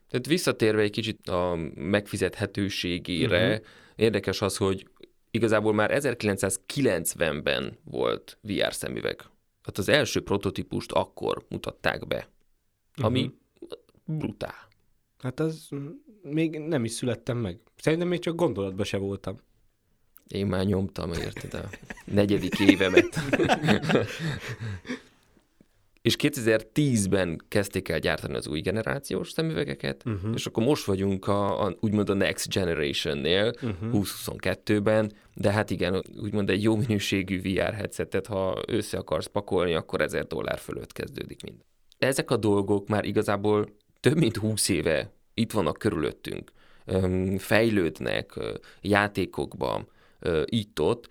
Tehát 0.09 0.27
visszatérve 0.27 0.83
egy 0.83 0.91
kicsit 0.91 1.29
a 1.29 1.71
megfizethetőségére, 1.75 3.51
uh-huh. 3.51 3.67
érdekes 3.97 4.41
az, 4.43 4.57
hogy 4.57 4.87
igazából 5.31 5.73
már 5.75 5.91
1990-ben 5.95 7.79
volt 7.85 8.39
VR 8.41 8.75
szemüveg. 8.75 9.17
Tehát 9.17 9.79
az 9.79 9.89
első 9.89 10.23
prototípust 10.23 10.93
akkor 10.93 11.45
mutatták 11.49 12.07
be, 12.07 12.29
ami 12.95 13.21
Mhm. 14.05 14.19
brutál. 14.19 14.69
Hát 15.19 15.41
az 15.41 15.69
még 16.23 16.59
nem 16.59 16.85
is 16.85 16.93
születtem 16.93 17.39
meg. 17.39 17.59
Szerintem 17.77 18.09
még 18.09 18.19
csak 18.19 18.35
gondolatban 18.35 18.85
se 18.85 18.97
voltam. 18.97 19.37
Én 20.33 20.47
már 20.47 20.65
nyomtam, 20.65 21.13
érted, 21.13 21.55
a 21.55 21.69
negyedik 22.05 22.59
évemet. 22.59 23.21
és 26.03 26.17
2010-ben 26.19 27.41
kezdték 27.49 27.89
el 27.89 27.99
gyártani 27.99 28.35
az 28.35 28.47
új 28.49 28.61
generációs 28.61 29.31
szemüvegeket, 29.31 30.05
Mhm. 30.05 30.15
uh-huh. 30.15 30.33
és 30.35 30.47
akkor 30.47 30.65
most 30.65 30.85
vagyunk 30.85 31.27
a, 31.27 31.65
a 31.65 31.77
úgymond 31.81 32.09
a 32.11 32.15
Next 32.15 32.49
Generation-nél, 32.49 33.53
Mhm. 33.61 33.71
uh-huh. 33.71 33.91
2022-ben, 33.93 35.13
de 35.35 35.51
hát 35.53 35.71
igen, 35.71 36.03
úgymond 36.23 36.51
egy 36.51 36.63
jó 36.63 36.77
minőségű 36.77 37.41
VR 37.41 37.73
headsetet, 37.75 38.27
ha 38.27 38.63
össze 38.67 38.99
akarsz 38.99 39.27
pakolni, 39.27 39.75
akkor 39.75 40.01
1000 40.01 40.27
dollár 40.27 40.59
fölött 40.59 40.93
kezdődik 40.93 41.43
mind. 41.43 41.57
Ezek 41.99 42.31
a 42.31 42.37
dolgok 42.37 42.89
már 42.89 43.05
igazából 43.05 43.69
több 44.01 44.17
mint 44.17 44.37
20 44.37 44.69
éve 44.69 45.13
itt 45.35 45.53
vannak 45.53 45.79
körülöttünk, 45.79 46.53
fejlődnek 47.39 48.33
játékokban, 48.81 49.89
itt-ott, 50.45 51.09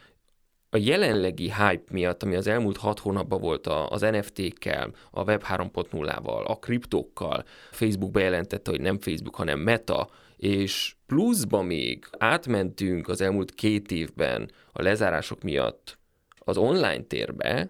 a 0.73 0.77
jelenlegi 0.77 1.51
hype 1.51 1.91
miatt, 1.91 2.23
ami 2.23 2.35
az 2.35 2.47
elmúlt 2.47 2.77
hat 2.77 2.99
hónapban 2.99 3.41
volt 3.41 3.67
az 3.67 4.01
NFT-kkel, 4.01 4.91
a 5.11 5.23
Web 5.23 5.43
3.0-val, 5.49 6.45
a 6.45 6.59
kriptókkal, 6.59 7.43
Facebook 7.71 8.11
bejelentette, 8.11 8.71
hogy 8.71 8.81
nem 8.81 8.99
Facebook, 8.99 9.35
hanem 9.35 9.59
Meta, 9.59 10.09
és 10.37 10.95
pluszba 11.05 11.61
még 11.61 12.05
átmentünk 12.17 13.07
az 13.07 13.21
elmúlt 13.21 13.55
két 13.55 13.91
évben 13.91 14.51
a 14.71 14.81
lezárások 14.81 15.41
miatt 15.41 15.97
az 16.37 16.57
online 16.57 17.03
térbe, 17.03 17.69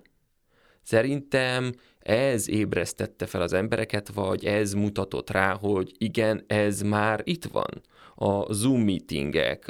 szerintem 0.81 1.73
ez 2.01 2.49
ébresztette 2.49 3.25
fel 3.25 3.41
az 3.41 3.53
embereket, 3.53 4.13
vagy 4.13 4.45
ez 4.45 4.73
mutatott 4.73 5.29
rá, 5.29 5.53
hogy 5.53 5.91
igen, 5.97 6.43
ez 6.47 6.81
már 6.81 7.21
itt 7.23 7.45
van. 7.45 7.81
A 8.15 8.53
Zoom 8.53 8.81
meetingek, 8.81 9.67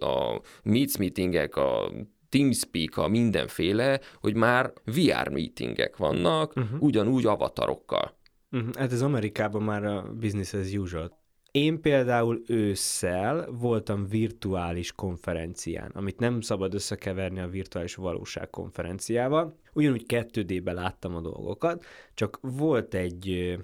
a 0.00 0.40
Meets 0.62 0.98
meetingek, 0.98 1.56
a 1.56 1.92
TeamSpeak, 2.28 2.96
a 2.96 3.08
mindenféle, 3.08 4.00
hogy 4.20 4.34
már 4.34 4.72
VR 4.84 5.28
meetingek 5.28 5.96
vannak, 5.96 6.56
uh-huh. 6.56 6.82
ugyanúgy 6.82 7.26
avatarokkal. 7.26 8.16
Uh-huh. 8.50 8.74
Hát 8.74 8.92
ez 8.92 9.02
Amerikában 9.02 9.62
már 9.62 9.84
a 9.84 10.14
business 10.20 10.52
as 10.52 10.72
usual. 10.72 11.22
Én 11.50 11.80
például 11.80 12.42
ősszel 12.46 13.48
voltam 13.50 14.06
virtuális 14.06 14.92
konferencián, 14.92 15.90
amit 15.94 16.18
nem 16.18 16.40
szabad 16.40 16.74
összekeverni 16.74 17.40
a 17.40 17.48
virtuális 17.48 17.94
valóság 17.94 18.50
konferenciával. 18.50 19.58
Ugyanúgy 19.74 20.04
2D-be 20.08 20.72
láttam 20.72 21.14
a 21.14 21.20
dolgokat, 21.20 21.84
csak 22.14 22.38
volt 22.42 22.94
egy, 22.94 23.56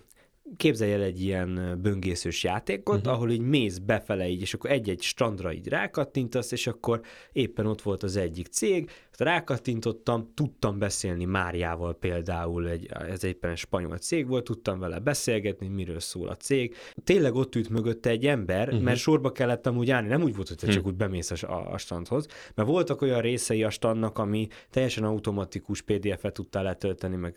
képzelj 0.57 0.93
el 0.93 1.03
egy 1.03 1.23
ilyen 1.23 1.79
böngészős 1.83 2.45
játékot, 2.45 2.99
uh-huh. 2.99 3.13
ahol 3.13 3.31
így 3.31 3.41
mész 3.41 3.79
befele 3.79 4.29
így, 4.29 4.41
és 4.41 4.55
akkor 4.55 4.71
egy-egy 4.71 5.03
strandra 5.03 5.53
így 5.53 5.69
rákattintasz, 5.69 6.53
és 6.53 6.67
akkor 6.67 7.01
éppen 7.33 7.67
ott 7.67 7.83
volt 7.83 8.03
az 8.03 8.17
egyik 8.17 8.47
cég, 8.47 8.91
rákattintottam, 9.21 10.31
tudtam 10.35 10.79
beszélni 10.79 11.25
Máriával 11.25 11.95
például, 11.95 12.69
egy, 12.69 12.89
ez 12.93 13.25
éppen 13.25 13.51
egy 13.51 13.57
spanyol 13.57 13.97
cég 13.97 14.27
volt, 14.27 14.45
tudtam 14.45 14.79
vele 14.79 14.99
beszélgetni, 14.99 15.69
miről 15.69 16.01
szól 16.01 16.29
a 16.29 16.37
cég. 16.37 16.75
Tényleg 17.05 17.35
ott 17.35 17.55
ült 17.55 17.69
mögötte 17.69 18.11
egy 18.11 18.27
ember, 18.27 18.69
uh-huh. 18.69 18.83
mert 18.83 18.99
sorba 18.99 19.33
kellett 19.33 19.67
amúgy 19.67 19.91
állni, 19.91 20.09
nem 20.09 20.23
úgy 20.23 20.35
volt, 20.35 20.49
hogy 20.49 20.57
te 20.57 20.67
csak 20.67 20.87
úgy 20.87 20.95
bemész 20.95 21.43
a, 21.43 21.73
a, 21.73 21.79
strandhoz, 21.79 22.27
mert 22.55 22.69
voltak 22.69 23.03
olyan 23.03 23.21
részei 23.21 23.65
a 23.65 23.71
strandnak, 23.71 24.19
ami 24.19 24.49
teljesen 24.71 25.05
automatikus 25.05 25.83
PDF-et 25.83 26.33
tudtál 26.33 26.63
letölteni, 26.63 27.17
meg 27.17 27.37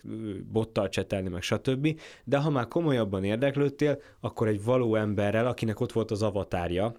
bottal 0.52 0.88
csetelni, 0.88 1.28
meg 1.28 1.42
stb. 1.42 2.00
De 2.24 2.38
ha 2.38 2.50
már 2.50 2.68
komolyabban 2.68 3.24
érdeklődtél, 3.24 3.98
akkor 4.20 4.48
egy 4.48 4.64
való 4.64 4.94
emberrel, 4.94 5.46
akinek 5.46 5.80
ott 5.80 5.92
volt 5.92 6.10
az 6.10 6.22
avatárja, 6.22 6.94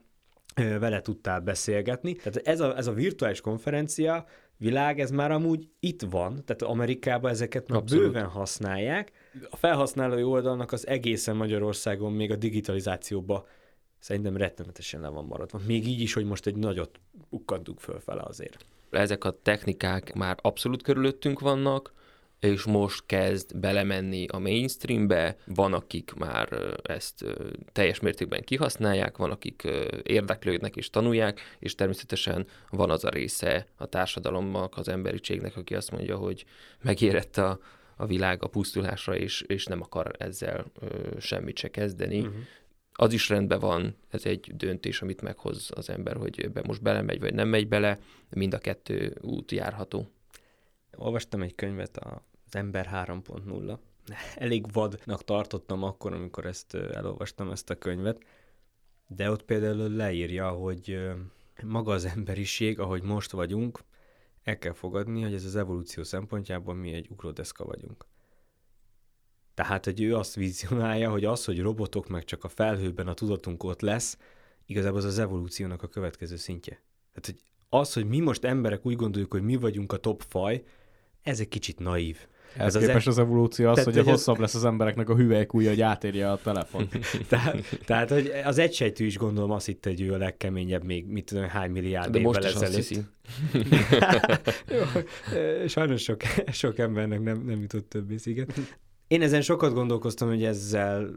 vele 0.55 1.01
tudtál 1.01 1.39
beszélgetni. 1.39 2.13
Tehát 2.13 2.37
ez 2.43 2.59
a, 2.59 2.77
ez 2.77 2.87
a 2.87 2.93
virtuális 2.93 3.41
konferencia 3.41 4.25
világ, 4.57 4.99
ez 4.99 5.11
már 5.11 5.31
amúgy 5.31 5.69
itt 5.79 6.01
van, 6.01 6.41
tehát 6.45 6.61
Amerikában 6.61 7.31
ezeket 7.31 7.67
már 7.67 7.79
Abszolút. 7.79 8.05
bőven 8.05 8.27
használják. 8.27 9.11
A 9.49 9.55
felhasználói 9.55 10.23
oldalnak 10.23 10.71
az 10.71 10.87
egészen 10.87 11.35
Magyarországon 11.35 12.13
még 12.13 12.31
a 12.31 12.35
digitalizációba 12.35 13.47
szerintem 13.99 14.37
rettenetesen 14.37 15.01
le 15.01 15.07
van 15.07 15.25
maradva. 15.25 15.59
Még 15.67 15.87
így 15.87 16.01
is, 16.01 16.13
hogy 16.13 16.25
most 16.25 16.45
egy 16.45 16.55
nagyot 16.55 16.99
ukkantunk 17.29 17.79
fölfele 17.79 18.21
azért. 18.25 18.65
Ezek 18.89 19.23
a 19.23 19.39
technikák 19.41 20.13
már 20.13 20.37
abszolút 20.41 20.81
körülöttünk 20.81 21.39
vannak, 21.39 21.93
és 22.39 22.63
most 22.63 23.03
kezd 23.05 23.57
belemenni 23.57 24.25
a 24.27 24.39
mainstreambe, 24.39 25.37
van, 25.45 25.73
akik 25.73 26.13
már 26.13 26.49
ezt 26.83 27.25
teljes 27.71 27.99
mértékben 27.99 28.43
kihasználják, 28.43 29.17
van, 29.17 29.31
akik 29.31 29.67
érdeklődnek 30.03 30.75
és 30.75 30.89
tanulják, 30.89 31.41
és 31.59 31.75
természetesen 31.75 32.47
van 32.69 32.89
az 32.89 33.03
a 33.03 33.09
része 33.09 33.67
a 33.75 33.85
társadalomnak, 33.85 34.77
az 34.77 34.87
emberiségnek, 34.87 35.57
aki 35.57 35.75
azt 35.75 35.91
mondja, 35.91 36.17
hogy 36.17 36.45
megérett 36.81 37.37
a, 37.37 37.59
a 37.95 38.05
világ 38.05 38.43
a 38.43 38.47
pusztulásra, 38.47 39.15
és, 39.15 39.41
és 39.41 39.65
nem 39.65 39.81
akar 39.81 40.11
ezzel 40.17 40.65
semmit 41.19 41.57
se 41.57 41.69
kezdeni. 41.69 42.19
Uh-huh. 42.19 42.35
Az 42.97 43.13
is 43.13 43.29
rendben 43.29 43.59
van, 43.59 43.95
ez 44.09 44.25
egy 44.25 44.51
döntés, 44.55 45.01
amit 45.01 45.21
meghoz 45.21 45.69
az 45.73 45.89
ember, 45.89 46.15
hogy 46.15 46.41
ebbe 46.41 46.61
most 46.65 46.81
belemegy, 46.81 47.19
vagy 47.19 47.33
nem 47.33 47.47
megy 47.47 47.67
bele, 47.67 47.99
mind 48.29 48.53
a 48.53 48.57
kettő 48.57 49.17
út 49.21 49.51
járható. 49.51 50.14
Olvastam 50.95 51.41
egy 51.41 51.55
könyvet, 51.55 51.97
az 51.97 52.55
Ember 52.55 52.89
3.0. 52.93 53.77
Elég 54.35 54.71
vadnak 54.71 55.23
tartottam 55.23 55.83
akkor, 55.83 56.13
amikor 56.13 56.45
ezt 56.45 56.73
elolvastam 56.73 57.51
ezt 57.51 57.69
a 57.69 57.75
könyvet, 57.75 58.23
de 59.07 59.31
ott 59.31 59.43
például 59.43 59.89
leírja, 59.89 60.49
hogy 60.49 60.99
maga 61.63 61.91
az 61.91 62.05
emberiség, 62.05 62.79
ahogy 62.79 63.01
most 63.01 63.31
vagyunk, 63.31 63.83
el 64.43 64.57
kell 64.57 64.73
fogadni, 64.73 65.21
hogy 65.21 65.33
ez 65.33 65.45
az 65.45 65.55
evolúció 65.55 66.03
szempontjából 66.03 66.73
mi 66.73 66.93
egy 66.93 67.07
ugródeszka 67.09 67.65
vagyunk. 67.65 68.05
Tehát, 69.53 69.85
hogy 69.85 70.01
ő 70.01 70.15
azt 70.15 70.35
vizionálja, 70.35 71.09
hogy 71.09 71.25
az, 71.25 71.45
hogy 71.45 71.61
robotok 71.61 72.07
meg 72.07 72.23
csak 72.23 72.43
a 72.43 72.47
felhőben 72.47 73.07
a 73.07 73.13
tudatunk 73.13 73.63
ott 73.63 73.81
lesz, 73.81 74.17
igazából 74.65 74.97
az 74.97 75.05
az 75.05 75.19
evolúciónak 75.19 75.83
a 75.83 75.87
következő 75.87 76.35
szintje. 76.35 76.81
Tehát, 77.11 77.25
hogy 77.25 77.41
az, 77.69 77.93
hogy 77.93 78.05
mi 78.05 78.19
most 78.19 78.43
emberek 78.43 78.85
úgy 78.85 78.95
gondoljuk, 78.95 79.31
hogy 79.31 79.43
mi 79.43 79.55
vagyunk 79.55 79.91
a 79.91 79.97
top 79.97 80.21
faj, 80.21 80.63
ez 81.25 81.39
egy 81.39 81.47
kicsit 81.47 81.79
naív. 81.79 82.17
Ez 82.57 82.65
Ez 82.65 82.75
az 82.75 82.85
képest 82.85 83.07
e- 83.07 83.09
az 83.09 83.17
evolúció 83.17 83.67
az, 83.67 83.71
Tehát, 83.75 83.85
hogy 83.89 83.97
hogy 83.97 84.07
ez- 84.07 84.11
hosszabb 84.17 84.39
lesz 84.39 84.55
az 84.55 84.65
embereknek 84.65 85.09
a 85.09 85.15
hüvelykújja, 85.15 85.69
hogy 85.69 85.81
átérje 85.81 86.31
a 86.31 86.37
telefon. 86.43 86.87
Tehát, 87.29 87.63
tehát, 87.85 88.09
hogy 88.09 88.31
az 88.43 88.57
egysejtű 88.57 89.05
is 89.05 89.17
gondolom 89.17 89.51
azt 89.51 89.65
hitte, 89.65 89.89
hogy 89.89 90.01
ő 90.01 90.13
a 90.13 90.17
legkeményebb 90.17 90.83
még, 90.83 91.05
mit 91.07 91.25
tudom, 91.25 91.47
hány 91.47 91.71
milliárd 91.71 92.11
De 92.11 92.19
évvel 92.19 92.31
most 92.31 92.43
is 92.47 92.53
azt 92.53 92.63
ezelőtt. 92.63 92.87
hiszi. 92.87 93.01
Jó, 94.75 95.01
Sajnos 95.67 96.01
sok, 96.01 96.21
sok 96.51 96.77
embernek 96.77 97.21
nem, 97.21 97.41
nem 97.45 97.61
jutott 97.61 97.89
több 97.89 98.11
ész, 98.11 98.25
igen. 98.25 98.47
Én 99.07 99.21
ezen 99.21 99.41
sokat 99.41 99.73
gondolkoztam, 99.73 100.27
hogy 100.27 100.43
ezzel 100.43 101.09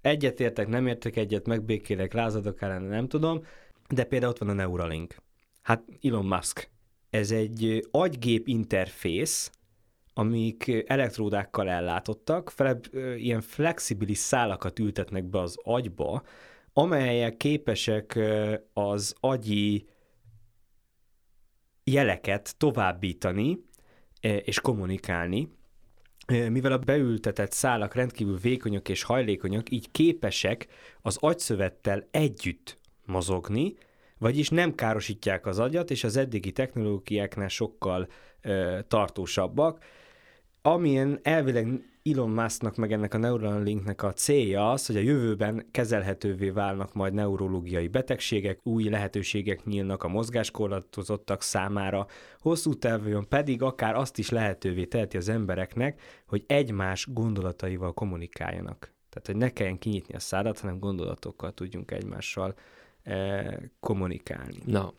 egyetértek, 0.00 0.68
nem 0.68 0.86
értek 0.86 1.16
egyet, 1.16 1.46
megbékélek, 1.46 2.12
lázadok 2.12 2.62
ellene, 2.62 2.88
nem 2.88 3.08
tudom, 3.08 3.42
de 3.88 4.04
például 4.04 4.30
ott 4.32 4.38
van 4.38 4.48
a 4.48 4.52
Neuralink. 4.52 5.14
Hát 5.62 5.82
Elon 6.02 6.24
Musk. 6.26 6.70
Ez 7.16 7.30
egy 7.30 7.86
agygép 7.90 8.48
interfész, 8.48 9.50
amik 10.14 10.84
elektródákkal 10.86 11.68
ellátottak, 11.68 12.50
fele, 12.50 12.78
ilyen 13.16 13.40
flexibilis 13.40 14.18
szálakat 14.18 14.78
ültetnek 14.78 15.24
be 15.24 15.40
az 15.40 15.56
agyba, 15.62 16.22
amelyek 16.72 17.36
képesek 17.36 18.18
az 18.72 19.14
agyi 19.20 19.88
jeleket 21.84 22.54
továbbítani 22.56 23.58
eh, 24.20 24.40
és 24.44 24.60
kommunikálni, 24.60 25.48
Eh, 26.26 26.48
mivel 26.48 26.72
a 26.72 26.78
beültetett 26.78 27.52
szálak 27.52 27.94
rendkívül 27.94 28.38
vékonyak 28.38 28.88
és 28.88 29.02
hajlékonyak, 29.02 29.70
így 29.70 29.90
képesek 29.90 30.66
az 31.02 31.16
agyszövettel 31.20 32.08
együtt 32.10 32.78
mozogni, 33.04 33.74
vagyis 34.18 34.48
nem 34.48 34.74
károsítják 34.74 35.46
az 35.46 35.58
agyat, 35.58 35.90
és 35.90 36.04
az 36.04 36.16
eddigi 36.16 36.52
technológiáknál 36.52 37.48
sokkal 37.48 38.08
ö, 38.42 38.78
tartósabbak, 38.88 39.84
amilyen 40.62 41.18
elvileg 41.22 41.80
Elon 42.12 42.30
Musknak 42.30 42.76
meg 42.76 42.92
ennek 42.92 43.14
a 43.14 43.18
Neuralinknek 43.18 44.02
a 44.02 44.12
célja 44.12 44.70
az, 44.70 44.86
hogy 44.86 44.96
a 44.96 45.00
jövőben 45.00 45.66
kezelhetővé 45.70 46.50
válnak 46.50 46.94
majd 46.94 47.12
neurológiai 47.12 47.88
betegségek, 47.88 48.58
új 48.62 48.88
lehetőségek 48.88 49.64
nyílnak 49.64 50.02
a 50.02 50.08
mozgáskorlátozottak 50.08 51.42
számára, 51.42 52.06
hosszú 52.38 52.74
távon 52.74 53.28
pedig 53.28 53.62
akár 53.62 53.94
azt 53.94 54.18
is 54.18 54.30
lehetővé 54.30 54.84
teheti 54.84 55.16
az 55.16 55.28
embereknek, 55.28 56.00
hogy 56.26 56.44
egymás 56.46 57.06
gondolataival 57.12 57.92
kommunikáljanak. 57.92 58.94
Tehát, 59.08 59.26
hogy 59.26 59.36
ne 59.36 59.50
kelljen 59.50 59.78
kinyitni 59.78 60.14
a 60.14 60.18
szádat, 60.18 60.60
hanem 60.60 60.78
gondolatokkal 60.78 61.52
tudjunk 61.52 61.90
egymással 61.90 62.54
kommunikálni. 63.80 64.58
Na, 64.64 64.94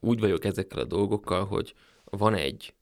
úgy 0.00 0.20
vagyok 0.20 0.44
ezekkel 0.44 0.78
a 0.78 0.84
dolgokkal, 0.84 1.44
hogy 1.44 1.74
van 2.04 2.34
egy 2.34 2.74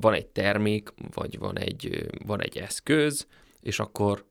van 0.00 0.14
egy 0.14 0.26
termék, 0.26 0.92
vagy 1.14 1.38
van 1.38 1.58
egy, 1.58 2.08
van 2.26 2.42
egy 2.42 2.56
eszköz, 2.56 3.26
és 3.60 3.78
akkor 3.78 4.24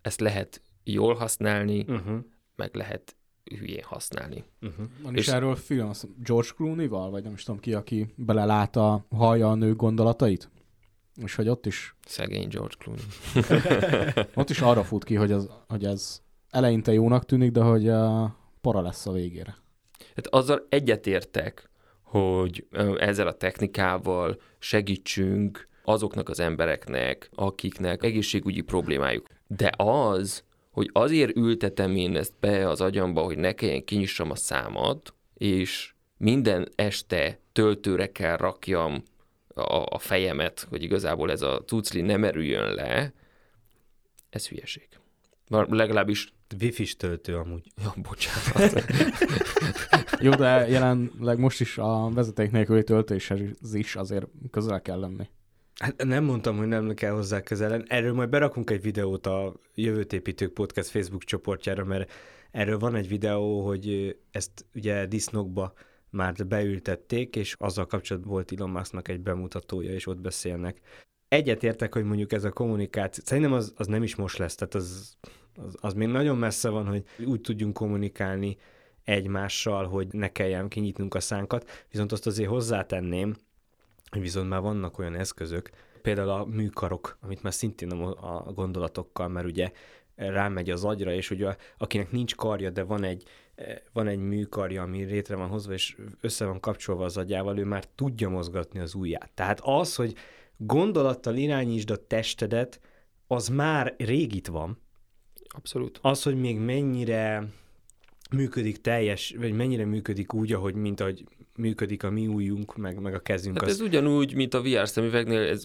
ezt 0.00 0.20
lehet 0.20 0.62
jól 0.84 1.14
használni, 1.14 1.84
uh-huh. 1.88 2.18
meg 2.56 2.74
lehet 2.74 3.16
hülyén 3.44 3.82
használni. 3.82 4.44
Uh-huh. 4.60 4.86
Van 5.02 5.14
és 5.14 5.20
is 5.20 5.28
erről 5.28 5.56
film, 5.56 5.90
George 6.24 6.48
Clooney-val, 6.56 7.10
vagy 7.10 7.22
nem 7.22 7.32
is 7.32 7.42
tudom 7.42 7.60
ki, 7.60 7.74
aki 7.74 8.06
belelát 8.16 8.76
a 8.76 9.06
hallja 9.10 9.50
a 9.50 9.54
nő 9.54 9.74
gondolatait? 9.74 10.50
És 11.22 11.34
hogy 11.34 11.48
ott 11.48 11.66
is... 11.66 11.94
Szegény 12.06 12.48
George 12.48 12.74
Clooney. 12.78 13.04
ott 14.40 14.50
is 14.50 14.60
arra 14.60 14.84
fut 14.84 15.04
ki, 15.04 15.14
hogy, 15.14 15.32
az, 15.32 15.50
hogy 15.68 15.84
ez 15.84 16.22
eleinte 16.50 16.92
jónak 16.92 17.24
tűnik, 17.24 17.50
de 17.50 17.60
hogy 17.60 17.88
a 17.88 18.36
para 18.60 18.80
lesz 18.80 19.06
a 19.06 19.12
végére. 19.12 19.56
Hát 20.14 20.26
azzal 20.26 20.66
egyetértek, 20.68 21.70
hogy 22.02 22.66
ezzel 22.98 23.26
a 23.26 23.36
technikával 23.36 24.40
segítsünk 24.58 25.68
azoknak 25.84 26.28
az 26.28 26.40
embereknek, 26.40 27.30
akiknek 27.34 28.02
egészségügyi 28.02 28.60
problémájuk. 28.60 29.26
De 29.46 29.72
az, 29.76 30.44
hogy 30.70 30.90
azért 30.92 31.36
ültetem 31.36 31.96
én 31.96 32.16
ezt 32.16 32.34
be 32.40 32.68
az 32.68 32.80
agyamba, 32.80 33.22
hogy 33.22 33.38
ne 33.38 33.52
kelljen 33.52 33.84
kinyissam 33.84 34.30
a 34.30 34.36
számat, 34.36 35.14
és 35.34 35.94
minden 36.16 36.68
este 36.74 37.40
töltőre 37.52 38.12
kell 38.12 38.36
rakjam 38.36 39.02
a, 39.54 39.86
a 39.88 39.98
fejemet, 39.98 40.66
hogy 40.68 40.82
igazából 40.82 41.30
ez 41.30 41.42
a 41.42 41.62
cucli 41.66 42.00
nem 42.00 42.24
erüljön 42.24 42.74
le, 42.74 43.12
ez 44.30 44.48
hülyeség. 44.48 44.88
Legalábbis 45.48 46.32
Wi-Fi 46.60 46.94
töltő 46.94 47.36
amúgy. 47.36 47.72
Ja, 47.82 47.94
bocsánat. 48.02 48.84
Jó, 50.20 50.30
de 50.30 50.68
jelenleg 50.68 51.38
most 51.38 51.60
is 51.60 51.78
a 51.78 52.10
vezeték 52.10 52.50
nélküli 52.50 52.84
töltéshez 52.84 53.74
is 53.74 53.96
azért 53.96 54.26
közel 54.50 54.82
kell 54.82 54.98
lenni. 54.98 55.28
Hát 55.74 56.04
nem 56.04 56.24
mondtam, 56.24 56.56
hogy 56.56 56.66
nem 56.66 56.94
kell 56.94 57.12
hozzá 57.12 57.40
közelen. 57.40 57.84
Erről 57.88 58.12
majd 58.12 58.28
berakunk 58.28 58.70
egy 58.70 58.82
videót 58.82 59.26
a 59.26 59.54
Jövőt 59.74 60.12
Építők 60.12 60.52
Podcast 60.52 60.88
Facebook 60.88 61.24
csoportjára, 61.24 61.84
mert 61.84 62.12
erről 62.50 62.78
van 62.78 62.94
egy 62.94 63.08
videó, 63.08 63.66
hogy 63.66 64.16
ezt 64.30 64.66
ugye 64.74 65.06
disznókba 65.06 65.72
már 66.10 66.34
beültették, 66.46 67.36
és 67.36 67.54
azzal 67.58 67.86
kapcsolatban 67.86 68.32
volt 68.32 68.52
Elon 68.52 68.70
Musknak 68.70 69.08
egy 69.08 69.20
bemutatója, 69.20 69.92
és 69.92 70.06
ott 70.06 70.20
beszélnek. 70.20 70.80
Egyetértek, 71.28 71.94
hogy 71.94 72.04
mondjuk 72.04 72.32
ez 72.32 72.44
a 72.44 72.50
kommunikáció, 72.50 73.24
szerintem 73.26 73.52
az, 73.52 73.72
az 73.76 73.86
nem 73.86 74.02
is 74.02 74.16
most 74.16 74.38
lesz, 74.38 74.54
tehát 74.54 74.74
az 74.74 75.16
az, 75.66 75.76
az 75.80 75.92
még 75.92 76.08
nagyon 76.08 76.36
messze 76.36 76.68
van, 76.68 76.86
hogy 76.86 77.04
úgy 77.26 77.40
tudjunk 77.40 77.74
kommunikálni 77.74 78.56
egymással, 79.04 79.86
hogy 79.86 80.08
ne 80.10 80.28
kelljen 80.32 80.68
kinyitnunk 80.68 81.14
a 81.14 81.20
szánkat, 81.20 81.86
viszont 81.90 82.12
azt 82.12 82.26
azért 82.26 82.48
hozzátenném, 82.48 83.36
hogy 84.10 84.20
viszont 84.20 84.48
már 84.48 84.60
vannak 84.60 84.98
olyan 84.98 85.14
eszközök, 85.14 85.70
például 86.02 86.28
a 86.28 86.44
műkarok, 86.44 87.18
amit 87.20 87.42
már 87.42 87.54
szintén 87.54 87.90
a 87.90 88.52
gondolatokkal, 88.52 89.28
mert 89.28 89.46
ugye 89.46 89.70
rámegy 90.14 90.70
az 90.70 90.84
agyra, 90.84 91.12
és 91.12 91.30
ugye 91.30 91.56
akinek 91.78 92.10
nincs 92.10 92.34
karja, 92.34 92.70
de 92.70 92.82
van 92.82 93.04
egy, 93.04 93.24
van 93.92 94.06
egy 94.06 94.18
műkarja, 94.18 94.82
ami 94.82 95.02
rétre 95.02 95.36
van 95.36 95.48
hozva, 95.48 95.72
és 95.72 95.96
össze 96.20 96.44
van 96.44 96.60
kapcsolva 96.60 97.04
az 97.04 97.16
agyával, 97.16 97.58
ő 97.58 97.64
már 97.64 97.84
tudja 97.84 98.28
mozgatni 98.28 98.80
az 98.80 98.94
ujját. 98.94 99.30
Tehát 99.34 99.60
az, 99.62 99.94
hogy 99.94 100.14
gondolattal 100.56 101.36
irányítsd 101.36 101.90
a 101.90 102.06
testedet, 102.06 102.80
az 103.26 103.48
már 103.48 103.94
rég 103.98 104.34
itt 104.34 104.46
van, 104.46 104.78
Abszolút. 105.58 105.98
Az, 106.02 106.22
hogy 106.22 106.40
még 106.40 106.58
mennyire 106.58 107.48
működik 108.30 108.80
teljes, 108.80 109.34
vagy 109.38 109.52
mennyire 109.52 109.84
működik 109.84 110.34
úgy, 110.34 110.52
ahogy, 110.52 110.74
mint 110.74 111.00
ahogy 111.00 111.24
működik 111.56 112.02
a 112.02 112.10
mi 112.10 112.26
újunk, 112.26 112.76
meg, 112.76 113.00
meg 113.00 113.14
a 113.14 113.18
kezünk. 113.18 113.58
Hát 113.60 113.68
az... 113.68 113.74
ez 113.74 113.80
ugyanúgy, 113.80 114.34
mint 114.34 114.54
a 114.54 114.62
VR 114.62 114.88
szemüvegnél, 114.88 115.40
ez 115.40 115.64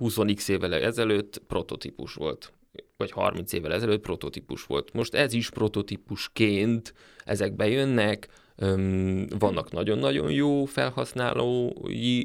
20x 0.00 0.48
évvel 0.48 0.74
ezelőtt 0.74 1.42
prototípus 1.46 2.14
volt 2.14 2.52
vagy 2.96 3.10
30 3.10 3.52
évvel 3.52 3.72
ezelőtt 3.72 4.00
prototípus 4.00 4.64
volt. 4.64 4.92
Most 4.92 5.14
ez 5.14 5.32
is 5.32 5.50
prototípusként 5.50 6.94
ezek 7.24 7.56
bejönnek, 7.56 8.28
vannak 9.38 9.72
nagyon-nagyon 9.72 10.30
jó 10.30 10.64
felhasználói, 10.64 12.24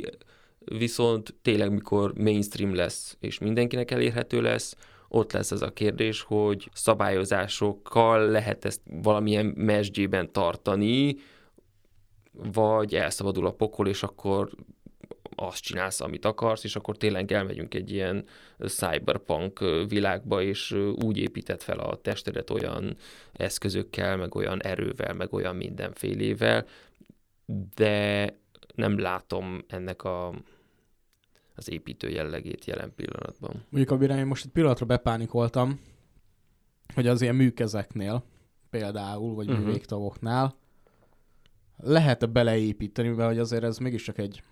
viszont 0.59 1.35
tényleg 1.41 1.71
mikor 1.71 2.13
mainstream 2.13 2.75
lesz, 2.75 3.17
és 3.19 3.37
mindenkinek 3.37 3.91
elérhető 3.91 4.41
lesz, 4.41 4.75
ott 5.15 5.31
lesz 5.31 5.51
az 5.51 5.61
a 5.61 5.73
kérdés, 5.73 6.21
hogy 6.21 6.69
szabályozásokkal 6.73 8.29
lehet 8.29 8.65
ezt 8.65 8.81
valamilyen 9.01 9.45
mesdjében 9.45 10.31
tartani, 10.31 11.15
vagy 12.31 12.95
elszabadul 12.95 13.45
a 13.45 13.51
pokol, 13.51 13.87
és 13.87 14.03
akkor 14.03 14.49
azt 15.35 15.63
csinálsz, 15.63 16.01
amit 16.01 16.25
akarsz, 16.25 16.63
és 16.63 16.75
akkor 16.75 16.97
tényleg 16.97 17.31
elmegyünk 17.31 17.73
egy 17.73 17.91
ilyen 17.91 18.25
cyberpunk 18.65 19.59
világba, 19.87 20.41
és 20.41 20.71
úgy 21.03 21.17
épített 21.17 21.63
fel 21.63 21.79
a 21.79 21.95
testedet 21.95 22.49
olyan 22.49 22.95
eszközökkel, 23.33 24.17
meg 24.17 24.35
olyan 24.35 24.63
erővel, 24.63 25.13
meg 25.13 25.33
olyan 25.33 25.55
mindenfélével, 25.55 26.65
de 27.75 28.27
nem 28.75 28.99
látom 28.99 29.63
ennek 29.67 30.03
a 30.03 30.33
az 31.55 31.71
építő 31.71 32.09
jellegét 32.09 32.65
jelen 32.65 32.93
pillanatban. 32.95 33.65
Mondjuk, 33.69 33.91
amire 33.91 34.17
én 34.17 34.25
most 34.25 34.45
egy 34.45 34.51
pillanatra 34.51 34.85
bepánikoltam, 34.85 35.79
hogy 36.93 37.07
az 37.07 37.21
ilyen 37.21 37.35
műkezeknél 37.35 38.23
például, 38.69 39.35
vagy 39.35 39.49
uh-huh. 39.49 39.65
művégtagoknál 39.65 40.55
lehet-e 41.77 42.25
beleépíteni, 42.25 43.07
mert 43.07 43.29
hogy 43.29 43.39
azért 43.39 43.63
ez 43.63 43.77
mégiscsak 43.77 44.17
egy 44.17 44.43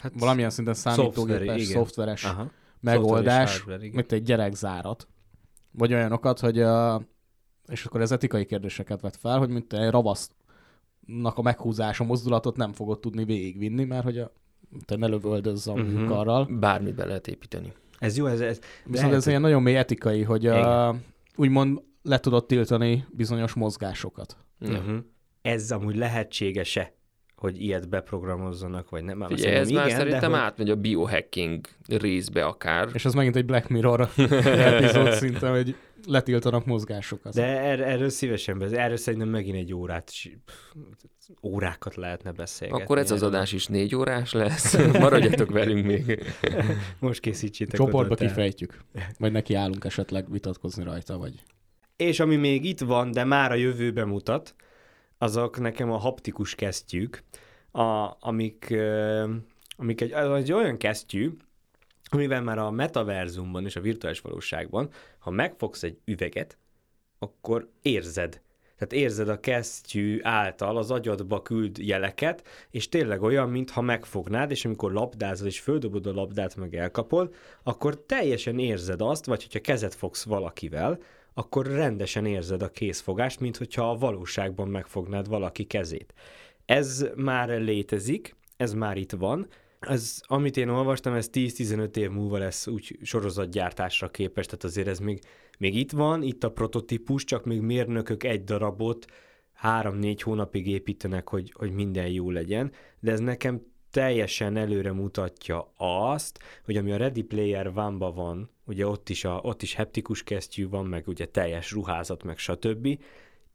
hát 0.00 0.12
valamilyen 0.18 0.50
szinten 0.50 0.74
számítógépes, 0.74 1.62
szoftveres 1.62 2.24
Aha. 2.24 2.50
megoldás, 2.80 3.64
mint 3.92 4.12
egy 4.12 4.22
gyerekzárat. 4.22 5.08
Vagy 5.70 5.92
olyanokat, 5.92 6.40
hogy 6.40 6.60
uh, 6.60 7.02
és 7.66 7.84
akkor 7.84 8.00
ez 8.00 8.12
etikai 8.12 8.44
kérdéseket 8.46 9.00
vet 9.00 9.16
fel, 9.16 9.38
hogy 9.38 9.48
mint 9.48 9.72
egy 9.72 9.90
ravasznak 9.90 11.38
a 11.38 11.42
meghúzása 11.42 12.04
mozdulatot 12.04 12.56
nem 12.56 12.72
fogod 12.72 13.00
tudni 13.00 13.24
végigvinni, 13.24 13.84
mert 13.84 14.04
hogy 14.04 14.18
a 14.18 14.32
ne 14.96 15.06
lövöldözz 15.06 15.68
a 15.68 15.72
uh-huh. 15.72 16.08
karral. 16.08 16.48
Bármit 16.50 16.94
be 16.94 17.04
lehet 17.04 17.28
építeni. 17.28 17.72
Ez 17.98 18.16
jó, 18.16 18.26
ez... 18.26 18.40
ez 18.40 18.58
Viszont 18.84 19.08
lehet, 19.08 19.12
ez 19.12 19.26
ilyen 19.26 19.40
nagyon 19.40 19.62
mély 19.62 19.76
etikai, 19.76 20.22
hogy 20.22 20.48
uh, 20.48 20.96
úgymond 21.36 21.82
le 22.02 22.18
tudod 22.18 22.46
tiltani 22.46 23.04
bizonyos 23.10 23.52
mozgásokat. 23.52 24.36
Uh-huh. 24.60 24.96
Ez 25.42 25.70
amúgy 25.70 25.96
lehetséges-e, 25.96 26.94
hogy 27.44 27.62
ilyet 27.62 27.88
beprogramozzanak, 27.88 28.90
vagy 28.90 29.04
nem? 29.04 29.24
Figyelj, 29.28 29.54
ez 29.54 29.68
igen, 29.68 29.82
már 29.82 29.90
szerintem 29.90 30.30
hogy... 30.30 30.40
átmegy 30.40 30.70
a 30.70 30.76
biohacking 30.76 31.66
részbe 31.86 32.44
akár. 32.44 32.88
És 32.92 33.04
ez 33.04 33.14
megint 33.14 33.36
egy 33.36 33.44
Black 33.44 33.68
Mirror 33.68 34.08
epizód 34.44 35.12
szinte, 35.12 35.48
hogy 35.48 35.76
letiltanak 36.06 36.66
mozgásokat. 36.66 37.34
De 37.34 37.44
er, 37.44 37.80
erről 37.80 38.08
szívesen 38.08 38.58
beszél. 38.58 38.78
Erről 38.78 38.96
szerintem 38.96 39.28
megint 39.28 39.56
egy 39.56 39.74
órát, 39.74 40.12
órákat 41.42 41.94
lehetne 41.94 42.32
beszélgetni. 42.32 42.82
Akkor 42.82 42.98
ez 42.98 43.10
az 43.10 43.22
adás 43.22 43.52
is 43.52 43.66
négy 43.66 43.94
órás 43.94 44.32
lesz. 44.32 44.76
Maradjatok 44.98 45.50
velünk 45.50 45.86
még. 45.86 46.24
Most 46.98 47.20
készítsétek 47.20 47.76
Csoportba 47.76 48.14
kifejtjük. 48.14 48.78
Vagy 49.18 49.32
neki 49.32 49.54
állunk 49.54 49.84
esetleg 49.84 50.30
vitatkozni 50.30 50.84
rajta, 50.84 51.18
vagy... 51.18 51.32
És 51.96 52.20
ami 52.20 52.36
még 52.36 52.64
itt 52.64 52.80
van, 52.80 53.10
de 53.10 53.24
már 53.24 53.50
a 53.50 53.54
jövőbe 53.54 54.04
mutat, 54.04 54.54
azok 55.18 55.60
nekem 55.60 55.90
a 55.90 55.96
haptikus 55.96 56.54
kesztyűk, 56.54 57.22
a, 57.70 58.16
amik, 58.20 58.74
amik 59.76 60.00
egy, 60.00 60.12
egy 60.12 60.52
olyan 60.52 60.76
kesztyű, 60.76 61.36
amivel 62.10 62.42
már 62.42 62.58
a 62.58 62.70
metaverzumban 62.70 63.64
és 63.64 63.76
a 63.76 63.80
virtuális 63.80 64.20
valóságban, 64.20 64.90
ha 65.18 65.30
megfogsz 65.30 65.82
egy 65.82 65.98
üveget, 66.04 66.58
akkor 67.18 67.68
érzed. 67.82 68.42
Tehát 68.78 69.04
érzed 69.04 69.28
a 69.28 69.40
kesztyű 69.40 70.18
által 70.22 70.76
az 70.76 70.90
agyadba 70.90 71.42
küld 71.42 71.78
jeleket, 71.78 72.48
és 72.70 72.88
tényleg 72.88 73.22
olyan, 73.22 73.50
mintha 73.50 73.80
megfognád, 73.80 74.50
és 74.50 74.64
amikor 74.64 74.92
labdázol 74.92 75.46
és 75.46 75.60
földobod 75.60 76.06
a 76.06 76.12
labdát, 76.12 76.56
meg 76.56 76.74
elkapod, 76.74 77.34
akkor 77.62 78.04
teljesen 78.06 78.58
érzed 78.58 79.00
azt, 79.00 79.24
vagy 79.24 79.42
hogyha 79.42 79.60
kezet 79.60 79.94
fogsz 79.94 80.24
valakivel, 80.24 80.98
akkor 81.34 81.66
rendesen 81.66 82.26
érzed 82.26 82.62
a 82.62 82.70
készfogást, 82.70 83.40
mint 83.40 83.56
hogyha 83.56 83.90
a 83.90 83.96
valóságban 83.96 84.68
megfognád 84.68 85.28
valaki 85.28 85.64
kezét. 85.64 86.14
Ez 86.64 87.06
már 87.16 87.48
létezik, 87.48 88.36
ez 88.56 88.72
már 88.72 88.96
itt 88.96 89.12
van, 89.12 89.46
ez, 89.80 90.20
amit 90.26 90.56
én 90.56 90.68
olvastam, 90.68 91.14
ez 91.14 91.30
10-15 91.32 91.96
év 91.96 92.10
múlva 92.10 92.38
lesz 92.38 92.66
úgy 92.66 92.98
sorozatgyártásra 93.02 94.10
képes, 94.10 94.46
tehát 94.46 94.64
azért 94.64 94.88
ez 94.88 94.98
még, 94.98 95.20
még 95.58 95.76
itt 95.76 95.90
van, 95.90 96.22
itt 96.22 96.44
a 96.44 96.50
prototípus, 96.50 97.24
csak 97.24 97.44
még 97.44 97.60
mérnökök 97.60 98.24
egy 98.24 98.44
darabot 98.44 99.06
három-négy 99.52 100.22
hónapig 100.22 100.66
építenek, 100.66 101.28
hogy, 101.28 101.52
hogy 101.56 101.72
minden 101.72 102.08
jó 102.08 102.30
legyen, 102.30 102.72
de 103.00 103.12
ez 103.12 103.20
nekem 103.20 103.62
teljesen 103.94 104.56
előre 104.56 104.92
mutatja 104.92 105.72
azt, 105.76 106.38
hogy 106.64 106.76
ami 106.76 106.92
a 106.92 106.96
Ready 106.96 107.22
Player 107.22 107.66
one 107.66 108.10
van, 108.10 108.50
ugye 108.64 108.86
ott 108.86 109.08
is, 109.08 109.24
a, 109.24 109.40
ott 109.42 109.62
is 109.62 109.74
heptikus 109.74 110.22
kesztyű 110.22 110.68
van, 110.68 110.86
meg 110.86 111.08
ugye 111.08 111.26
teljes 111.26 111.72
ruházat, 111.72 112.22
meg 112.22 112.38
stb. 112.38 112.98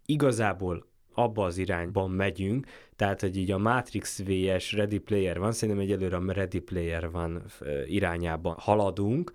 Igazából 0.06 0.86
abba 1.14 1.46
az 1.46 1.58
irányban 1.58 2.12
megyünk, 2.12 2.68
tehát, 2.96 3.22
hogy 3.22 3.38
így 3.38 3.52
a 3.52 3.58
Matrix 3.58 4.24
VS 4.24 4.72
Ready 4.72 4.98
Player 4.98 5.40
van, 5.40 5.52
szerintem 5.52 5.84
egyelőre 5.84 6.16
a 6.16 6.32
Ready 6.32 6.60
Player 6.60 7.12
van 7.12 7.44
irányában 7.86 8.56
haladunk. 8.60 9.34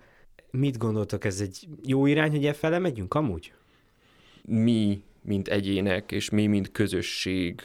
Mit 0.51 0.77
gondoltok, 0.77 1.25
ez 1.25 1.41
egy 1.41 1.67
jó 1.83 2.05
irány, 2.05 2.31
hogy 2.31 2.45
e 2.61 2.79
megyünk 2.79 3.13
amúgy? 3.13 3.53
Mi, 4.45 5.01
mint 5.21 5.47
egyének, 5.47 6.11
és 6.11 6.29
mi, 6.29 6.47
mint 6.47 6.71
közösség 6.71 7.61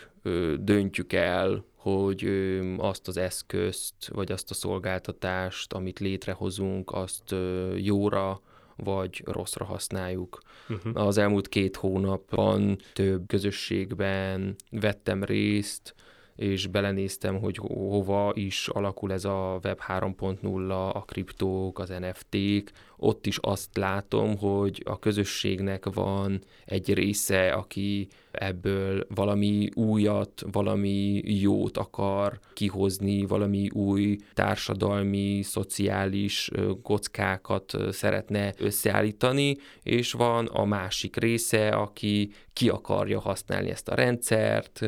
döntjük 0.59 1.13
el, 1.13 1.65
hogy 1.81 2.31
azt 2.77 3.09
az 3.09 3.17
eszközt, 3.17 4.09
vagy 4.09 4.33
azt 4.33 4.51
a 4.51 4.55
szolgáltatást, 4.55 5.73
amit 5.73 5.99
létrehozunk, 5.99 6.93
azt 6.93 7.35
jóra 7.77 8.41
vagy 8.77 9.23
rosszra 9.25 9.65
használjuk. 9.65 10.41
Uh-huh. 10.69 11.07
Az 11.07 11.19
elmúlt 11.19 11.49
két 11.49 11.77
hónapban 11.77 12.79
több 12.93 13.27
közösségben 13.27 14.55
vettem 14.71 15.25
részt, 15.25 15.95
és 16.37 16.67
belenéztem, 16.67 17.39
hogy 17.39 17.57
hova 17.57 18.33
is 18.35 18.69
alakul 18.69 19.13
ez 19.13 19.25
a 19.25 19.59
Web 19.65 19.81
3.0, 19.89 20.93
a 20.93 21.05
kriptók, 21.05 21.79
az 21.79 21.89
NFT-k. 21.89 22.73
Ott 22.97 23.27
is 23.27 23.39
azt 23.41 23.77
látom, 23.77 24.37
hogy 24.37 24.83
a 24.85 24.99
közösségnek 24.99 25.85
van 25.93 26.43
egy 26.65 26.95
része, 26.95 27.53
aki 27.53 28.09
ebből 28.33 29.07
valami 29.15 29.69
újat, 29.75 30.43
valami 30.53 31.23
jót 31.25 31.77
akar 31.77 32.39
kihozni, 32.53 33.27
valami 33.27 33.69
új 33.73 34.17
társadalmi, 34.35 35.43
szociális 35.43 36.51
kockákat 36.83 37.77
szeretne 37.91 38.55
összeállítani, 38.59 39.57
és 39.83 40.13
van 40.13 40.47
a 40.47 40.65
másik 40.65 41.17
része, 41.17 41.69
aki 41.69 42.33
ki 42.53 42.69
akarja 42.69 43.21
használni 43.21 43.71
ezt 43.71 43.89
a 43.89 43.95
rendszert, 43.95 44.81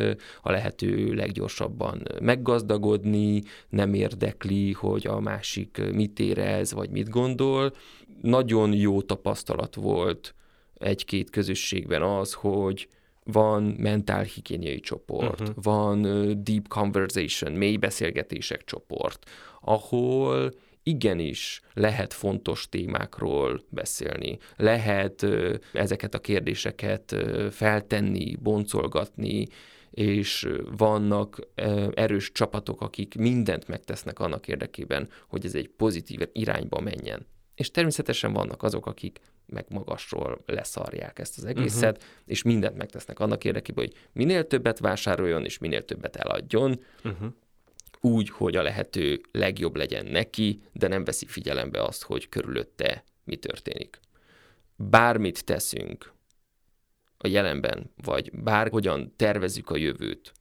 a 0.43 0.51
lehető 0.51 1.13
leggyorsabban 1.15 2.03
meggazdagodni, 2.21 3.43
nem 3.69 3.95
érdekli, 3.95 4.73
hogy 4.73 5.07
a 5.07 5.21
másik 5.21 5.81
mit 5.93 6.21
érez, 6.21 6.73
vagy 6.73 6.91
mit 6.91 7.09
gondol. 7.09 7.73
Nagyon 8.23 8.73
jó 8.73 9.03
tapasztalat 9.03 9.75
volt 9.75 10.35
egy-két 10.79 11.31
közösségben 11.31 12.03
az, 12.03 12.33
hogy 12.33 12.89
van 13.25 13.63
mentálhigiéniai 13.63 14.81
csoport, 14.81 15.41
uh-huh. 15.41 15.57
van 15.63 16.03
deep 16.43 16.69
conversation, 16.69 17.53
mély 17.53 17.77
beszélgetések 17.77 18.65
csoport, 18.65 19.31
ahol 19.61 20.53
igenis 20.83 21.61
lehet 21.75 22.13
fontos 22.13 22.69
témákról 22.69 23.63
beszélni, 23.69 24.39
lehet 24.57 25.27
ezeket 25.73 26.15
a 26.15 26.19
kérdéseket 26.19 27.17
feltenni, 27.51 28.37
boncolgatni, 28.37 29.47
és 29.91 30.49
vannak 30.77 31.39
erős 31.95 32.33
csapatok, 32.33 32.81
akik 32.81 33.15
mindent 33.15 33.69
megtesznek 33.69 34.19
annak 34.19 34.49
érdekében, 34.49 35.09
hogy 35.29 35.45
ez 35.45 35.55
egy 35.55 35.69
pozitív 35.69 36.21
irányba 36.33 36.81
menjen. 36.81 37.27
És 37.55 37.71
természetesen 37.71 38.33
vannak 38.33 38.63
azok, 38.63 38.87
akik 38.87 39.21
meg 39.53 39.65
magasról 39.69 40.43
leszarják 40.47 41.19
ezt 41.19 41.39
az 41.39 41.45
egészet, 41.45 41.97
uh-huh. 41.97 42.13
és 42.27 42.43
mindent 42.43 42.77
megtesznek 42.77 43.21
annak 43.21 43.45
érdekében, 43.45 43.85
hogy 43.85 43.97
minél 44.13 44.47
többet 44.47 44.79
vásároljon, 44.79 45.45
és 45.45 45.59
minél 45.59 45.85
többet 45.85 46.17
eladjon, 46.17 46.85
uh-huh. 47.05 47.29
úgy, 48.01 48.31
hogy 48.31 48.57
a 48.57 48.63
lehető 48.63 49.21
legjobb 49.33 49.77
legyen 49.77 50.07
neki, 50.07 50.63
de 50.73 50.89
nem 50.89 51.05
veszi 51.05 51.27
figyelembe 51.27 51.83
azt, 51.83 52.03
hogy 52.03 52.29
körülötte 52.29 53.05
mi 53.25 53.37
történik. 53.37 54.01
Bármit 54.77 55.45
teszünk 55.45 56.13
a 57.19 57.29
jelenben, 57.29 57.91
vagy 57.97 58.31
bárhogyan 58.33 59.13
tervezzük 59.17 59.71
a 59.71 59.77
jövőt, 59.77 60.33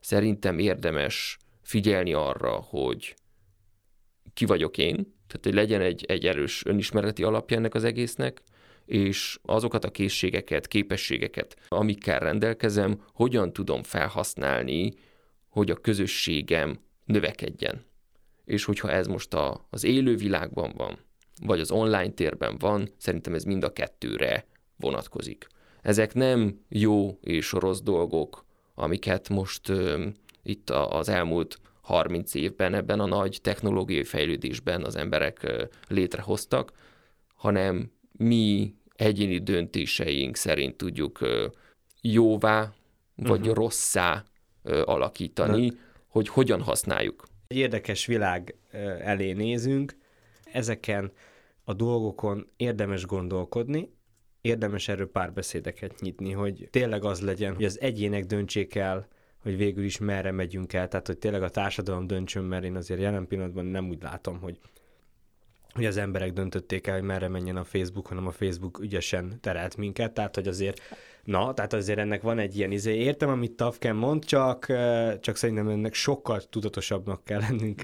szerintem 0.00 0.58
érdemes 0.58 1.38
figyelni 1.62 2.12
arra, 2.12 2.50
hogy 2.50 3.14
ki 4.34 4.44
vagyok 4.44 4.78
én, 4.78 4.94
tehát 5.26 5.44
hogy 5.44 5.54
legyen 5.54 5.80
egy, 5.80 6.04
egy 6.04 6.26
erős 6.26 6.64
önismereti 6.64 7.22
alapja 7.22 7.56
ennek 7.56 7.74
az 7.74 7.84
egésznek, 7.84 8.42
és 8.90 9.38
azokat 9.42 9.84
a 9.84 9.90
készségeket, 9.90 10.66
képességeket, 10.66 11.56
amikkel 11.68 12.18
rendelkezem, 12.18 13.02
hogyan 13.12 13.52
tudom 13.52 13.82
felhasználni, 13.82 14.92
hogy 15.48 15.70
a 15.70 15.74
közösségem 15.74 16.78
növekedjen. 17.04 17.84
És 18.44 18.64
hogyha 18.64 18.90
ez 18.90 19.06
most 19.06 19.34
a, 19.34 19.66
az 19.70 19.84
élő 19.84 20.16
világban 20.16 20.72
van, 20.76 20.98
vagy 21.42 21.60
az 21.60 21.70
online 21.70 22.10
térben 22.10 22.58
van, 22.58 22.88
szerintem 22.96 23.34
ez 23.34 23.44
mind 23.44 23.64
a 23.64 23.72
kettőre 23.72 24.46
vonatkozik. 24.76 25.46
Ezek 25.82 26.14
nem 26.14 26.60
jó 26.68 27.18
és 27.20 27.52
rossz 27.52 27.80
dolgok, 27.80 28.44
amiket 28.74 29.28
most 29.28 29.68
ö, 29.68 30.06
itt 30.42 30.70
a, 30.70 30.98
az 30.98 31.08
elmúlt 31.08 31.60
30 31.80 32.34
évben 32.34 32.74
ebben 32.74 33.00
a 33.00 33.06
nagy 33.06 33.38
technológiai 33.42 34.04
fejlődésben 34.04 34.84
az 34.84 34.96
emberek 34.96 35.68
létrehoztak, 35.88 36.72
hanem 37.34 37.90
mi 38.12 38.74
egyéni 39.00 39.38
döntéseink 39.38 40.36
szerint 40.36 40.76
tudjuk 40.76 41.18
jóvá 42.00 42.72
vagy 43.16 43.40
uh-huh. 43.40 43.54
rosszá 43.54 44.24
alakítani, 44.84 45.68
De... 45.68 45.76
hogy 46.08 46.28
hogyan 46.28 46.62
használjuk. 46.62 47.24
Egy 47.46 47.56
érdekes 47.56 48.06
világ 48.06 48.54
elé 49.00 49.32
nézünk, 49.32 49.96
ezeken 50.52 51.12
a 51.64 51.72
dolgokon 51.72 52.48
érdemes 52.56 53.06
gondolkodni, 53.06 53.90
érdemes 54.40 54.88
erről 54.88 55.10
párbeszédeket 55.10 56.00
nyitni, 56.00 56.32
hogy 56.32 56.68
tényleg 56.70 57.04
az 57.04 57.20
legyen, 57.20 57.54
hogy 57.54 57.64
az 57.64 57.80
egyének 57.80 58.24
döntsék 58.24 58.74
el, 58.74 59.08
hogy 59.42 59.56
végül 59.56 59.84
is 59.84 59.98
merre 59.98 60.30
megyünk 60.30 60.72
el, 60.72 60.88
tehát 60.88 61.06
hogy 61.06 61.18
tényleg 61.18 61.42
a 61.42 61.48
társadalom 61.48 62.06
döntsön, 62.06 62.44
mert 62.44 62.64
én 62.64 62.76
azért 62.76 63.00
jelen 63.00 63.26
pillanatban 63.26 63.64
nem 63.64 63.88
úgy 63.88 64.02
látom, 64.02 64.40
hogy 64.40 64.58
hogy 65.74 65.84
az 65.84 65.96
emberek 65.96 66.32
döntötték 66.32 66.86
el, 66.86 66.94
hogy 66.94 67.02
merre 67.02 67.28
menjen 67.28 67.56
a 67.56 67.64
Facebook, 67.64 68.06
hanem 68.06 68.26
a 68.26 68.30
Facebook 68.30 68.78
ügyesen 68.78 69.38
terelt 69.40 69.76
minket, 69.76 70.12
tehát 70.12 70.34
hogy 70.34 70.48
azért, 70.48 70.80
na, 71.24 71.54
tehát 71.54 71.72
azért 71.72 71.98
ennek 71.98 72.22
van 72.22 72.38
egy 72.38 72.56
ilyen 72.56 72.70
izé, 72.70 72.94
értem, 72.94 73.28
amit 73.28 73.52
Tavken 73.52 73.96
mond, 73.96 74.24
csak, 74.24 74.66
csak 75.20 75.36
szerintem 75.36 75.68
ennek 75.68 75.94
sokkal 75.94 76.40
tudatosabbnak 76.40 77.24
kell 77.24 77.40
lennünk 77.40 77.82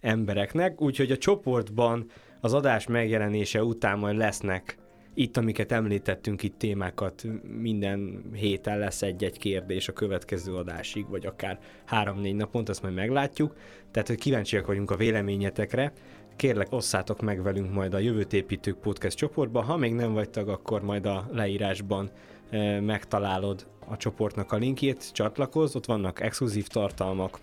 embereknek, 0.00 0.80
úgyhogy 0.80 1.10
a 1.10 1.18
csoportban 1.18 2.10
az 2.40 2.54
adás 2.54 2.86
megjelenése 2.86 3.64
után 3.64 3.98
majd 3.98 4.16
lesznek 4.16 4.78
itt, 5.18 5.36
amiket 5.36 5.72
említettünk, 5.72 6.42
itt 6.42 6.58
témákat 6.58 7.26
minden 7.60 8.30
héten 8.34 8.78
lesz 8.78 9.02
egy-egy 9.02 9.38
kérdés 9.38 9.88
a 9.88 9.92
következő 9.92 10.54
adásig, 10.54 11.08
vagy 11.08 11.26
akár 11.26 11.58
három-négy 11.84 12.34
napon, 12.34 12.64
azt 12.66 12.82
majd 12.82 12.94
meglátjuk. 12.94 13.56
Tehát, 13.90 14.08
hogy 14.08 14.18
kíváncsiak 14.18 14.66
vagyunk 14.66 14.90
a 14.90 14.96
véleményetekre, 14.96 15.92
kérlek 16.38 16.72
osszátok 16.72 17.20
meg 17.20 17.42
velünk 17.42 17.72
majd 17.72 17.94
a 17.94 17.98
Jövőt 17.98 18.32
Építők 18.32 18.76
Podcast 18.76 19.16
csoportba. 19.16 19.62
Ha 19.62 19.76
még 19.76 19.94
nem 19.94 20.12
vagy 20.12 20.30
tag, 20.30 20.48
akkor 20.48 20.82
majd 20.82 21.06
a 21.06 21.28
leírásban 21.32 22.10
e, 22.50 22.80
megtalálod 22.80 23.66
a 23.88 23.96
csoportnak 23.96 24.52
a 24.52 24.56
linkjét, 24.56 25.12
csatlakozz, 25.12 25.74
ott 25.76 25.86
vannak 25.86 26.20
exkluzív 26.20 26.66
tartalmak, 26.66 27.38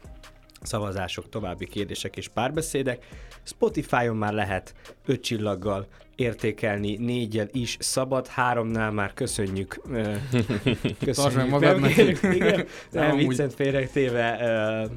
szavazások, 0.62 1.30
további 1.30 1.68
kérdések 1.68 2.18
és 2.18 2.28
párbeszédek. 2.28 3.06
Spotify-on 3.44 4.16
már 4.16 4.34
lehet 4.34 4.74
öt 5.06 5.22
csillaggal 5.22 5.88
értékelni, 6.16 6.96
négyel 6.96 7.48
is 7.52 7.78
szabad, 7.80 8.28
háromnál 8.28 8.92
már 8.92 9.14
köszönjük. 9.14 9.82
köszönjük. 11.06 11.36
meg 11.36 11.50
magadnak. 11.50 11.98
Igen, 12.22 12.66
nem, 12.92 13.18
viccent 13.18 13.54
félretéve, 13.54 14.90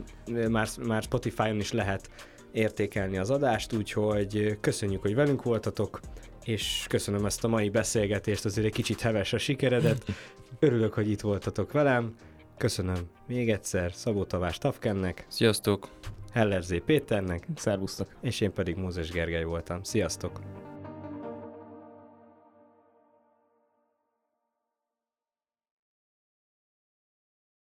már, 0.48 0.68
már 0.86 1.02
Spotify-on 1.02 1.58
is 1.58 1.72
lehet 1.72 2.10
értékelni 2.52 3.18
az 3.18 3.30
adást, 3.30 3.72
úgyhogy 3.72 4.58
köszönjük, 4.60 5.02
hogy 5.02 5.14
velünk 5.14 5.42
voltatok, 5.42 6.00
és 6.44 6.86
köszönöm 6.88 7.24
ezt 7.24 7.44
a 7.44 7.48
mai 7.48 7.70
beszélgetést, 7.70 8.44
azért 8.44 8.66
egy 8.66 8.72
kicsit 8.72 9.00
heves 9.00 9.32
a 9.32 9.38
sikeredet. 9.38 10.04
Örülök, 10.60 10.94
hogy 10.94 11.10
itt 11.10 11.20
voltatok 11.20 11.72
velem. 11.72 12.14
Köszönöm 12.56 12.98
még 13.26 13.50
egyszer 13.50 13.92
Szabó 13.92 14.24
Tavás 14.24 14.58
Tafkennek. 14.58 15.26
Sziasztok! 15.28 15.88
Hellerzé 16.32 16.78
Péternek. 16.78 17.46
Szervusztok! 17.56 18.16
És 18.20 18.40
én 18.40 18.52
pedig 18.52 18.76
Mózes 18.76 19.10
Gergely 19.10 19.44
voltam. 19.44 19.82
Sziasztok! 19.82 20.40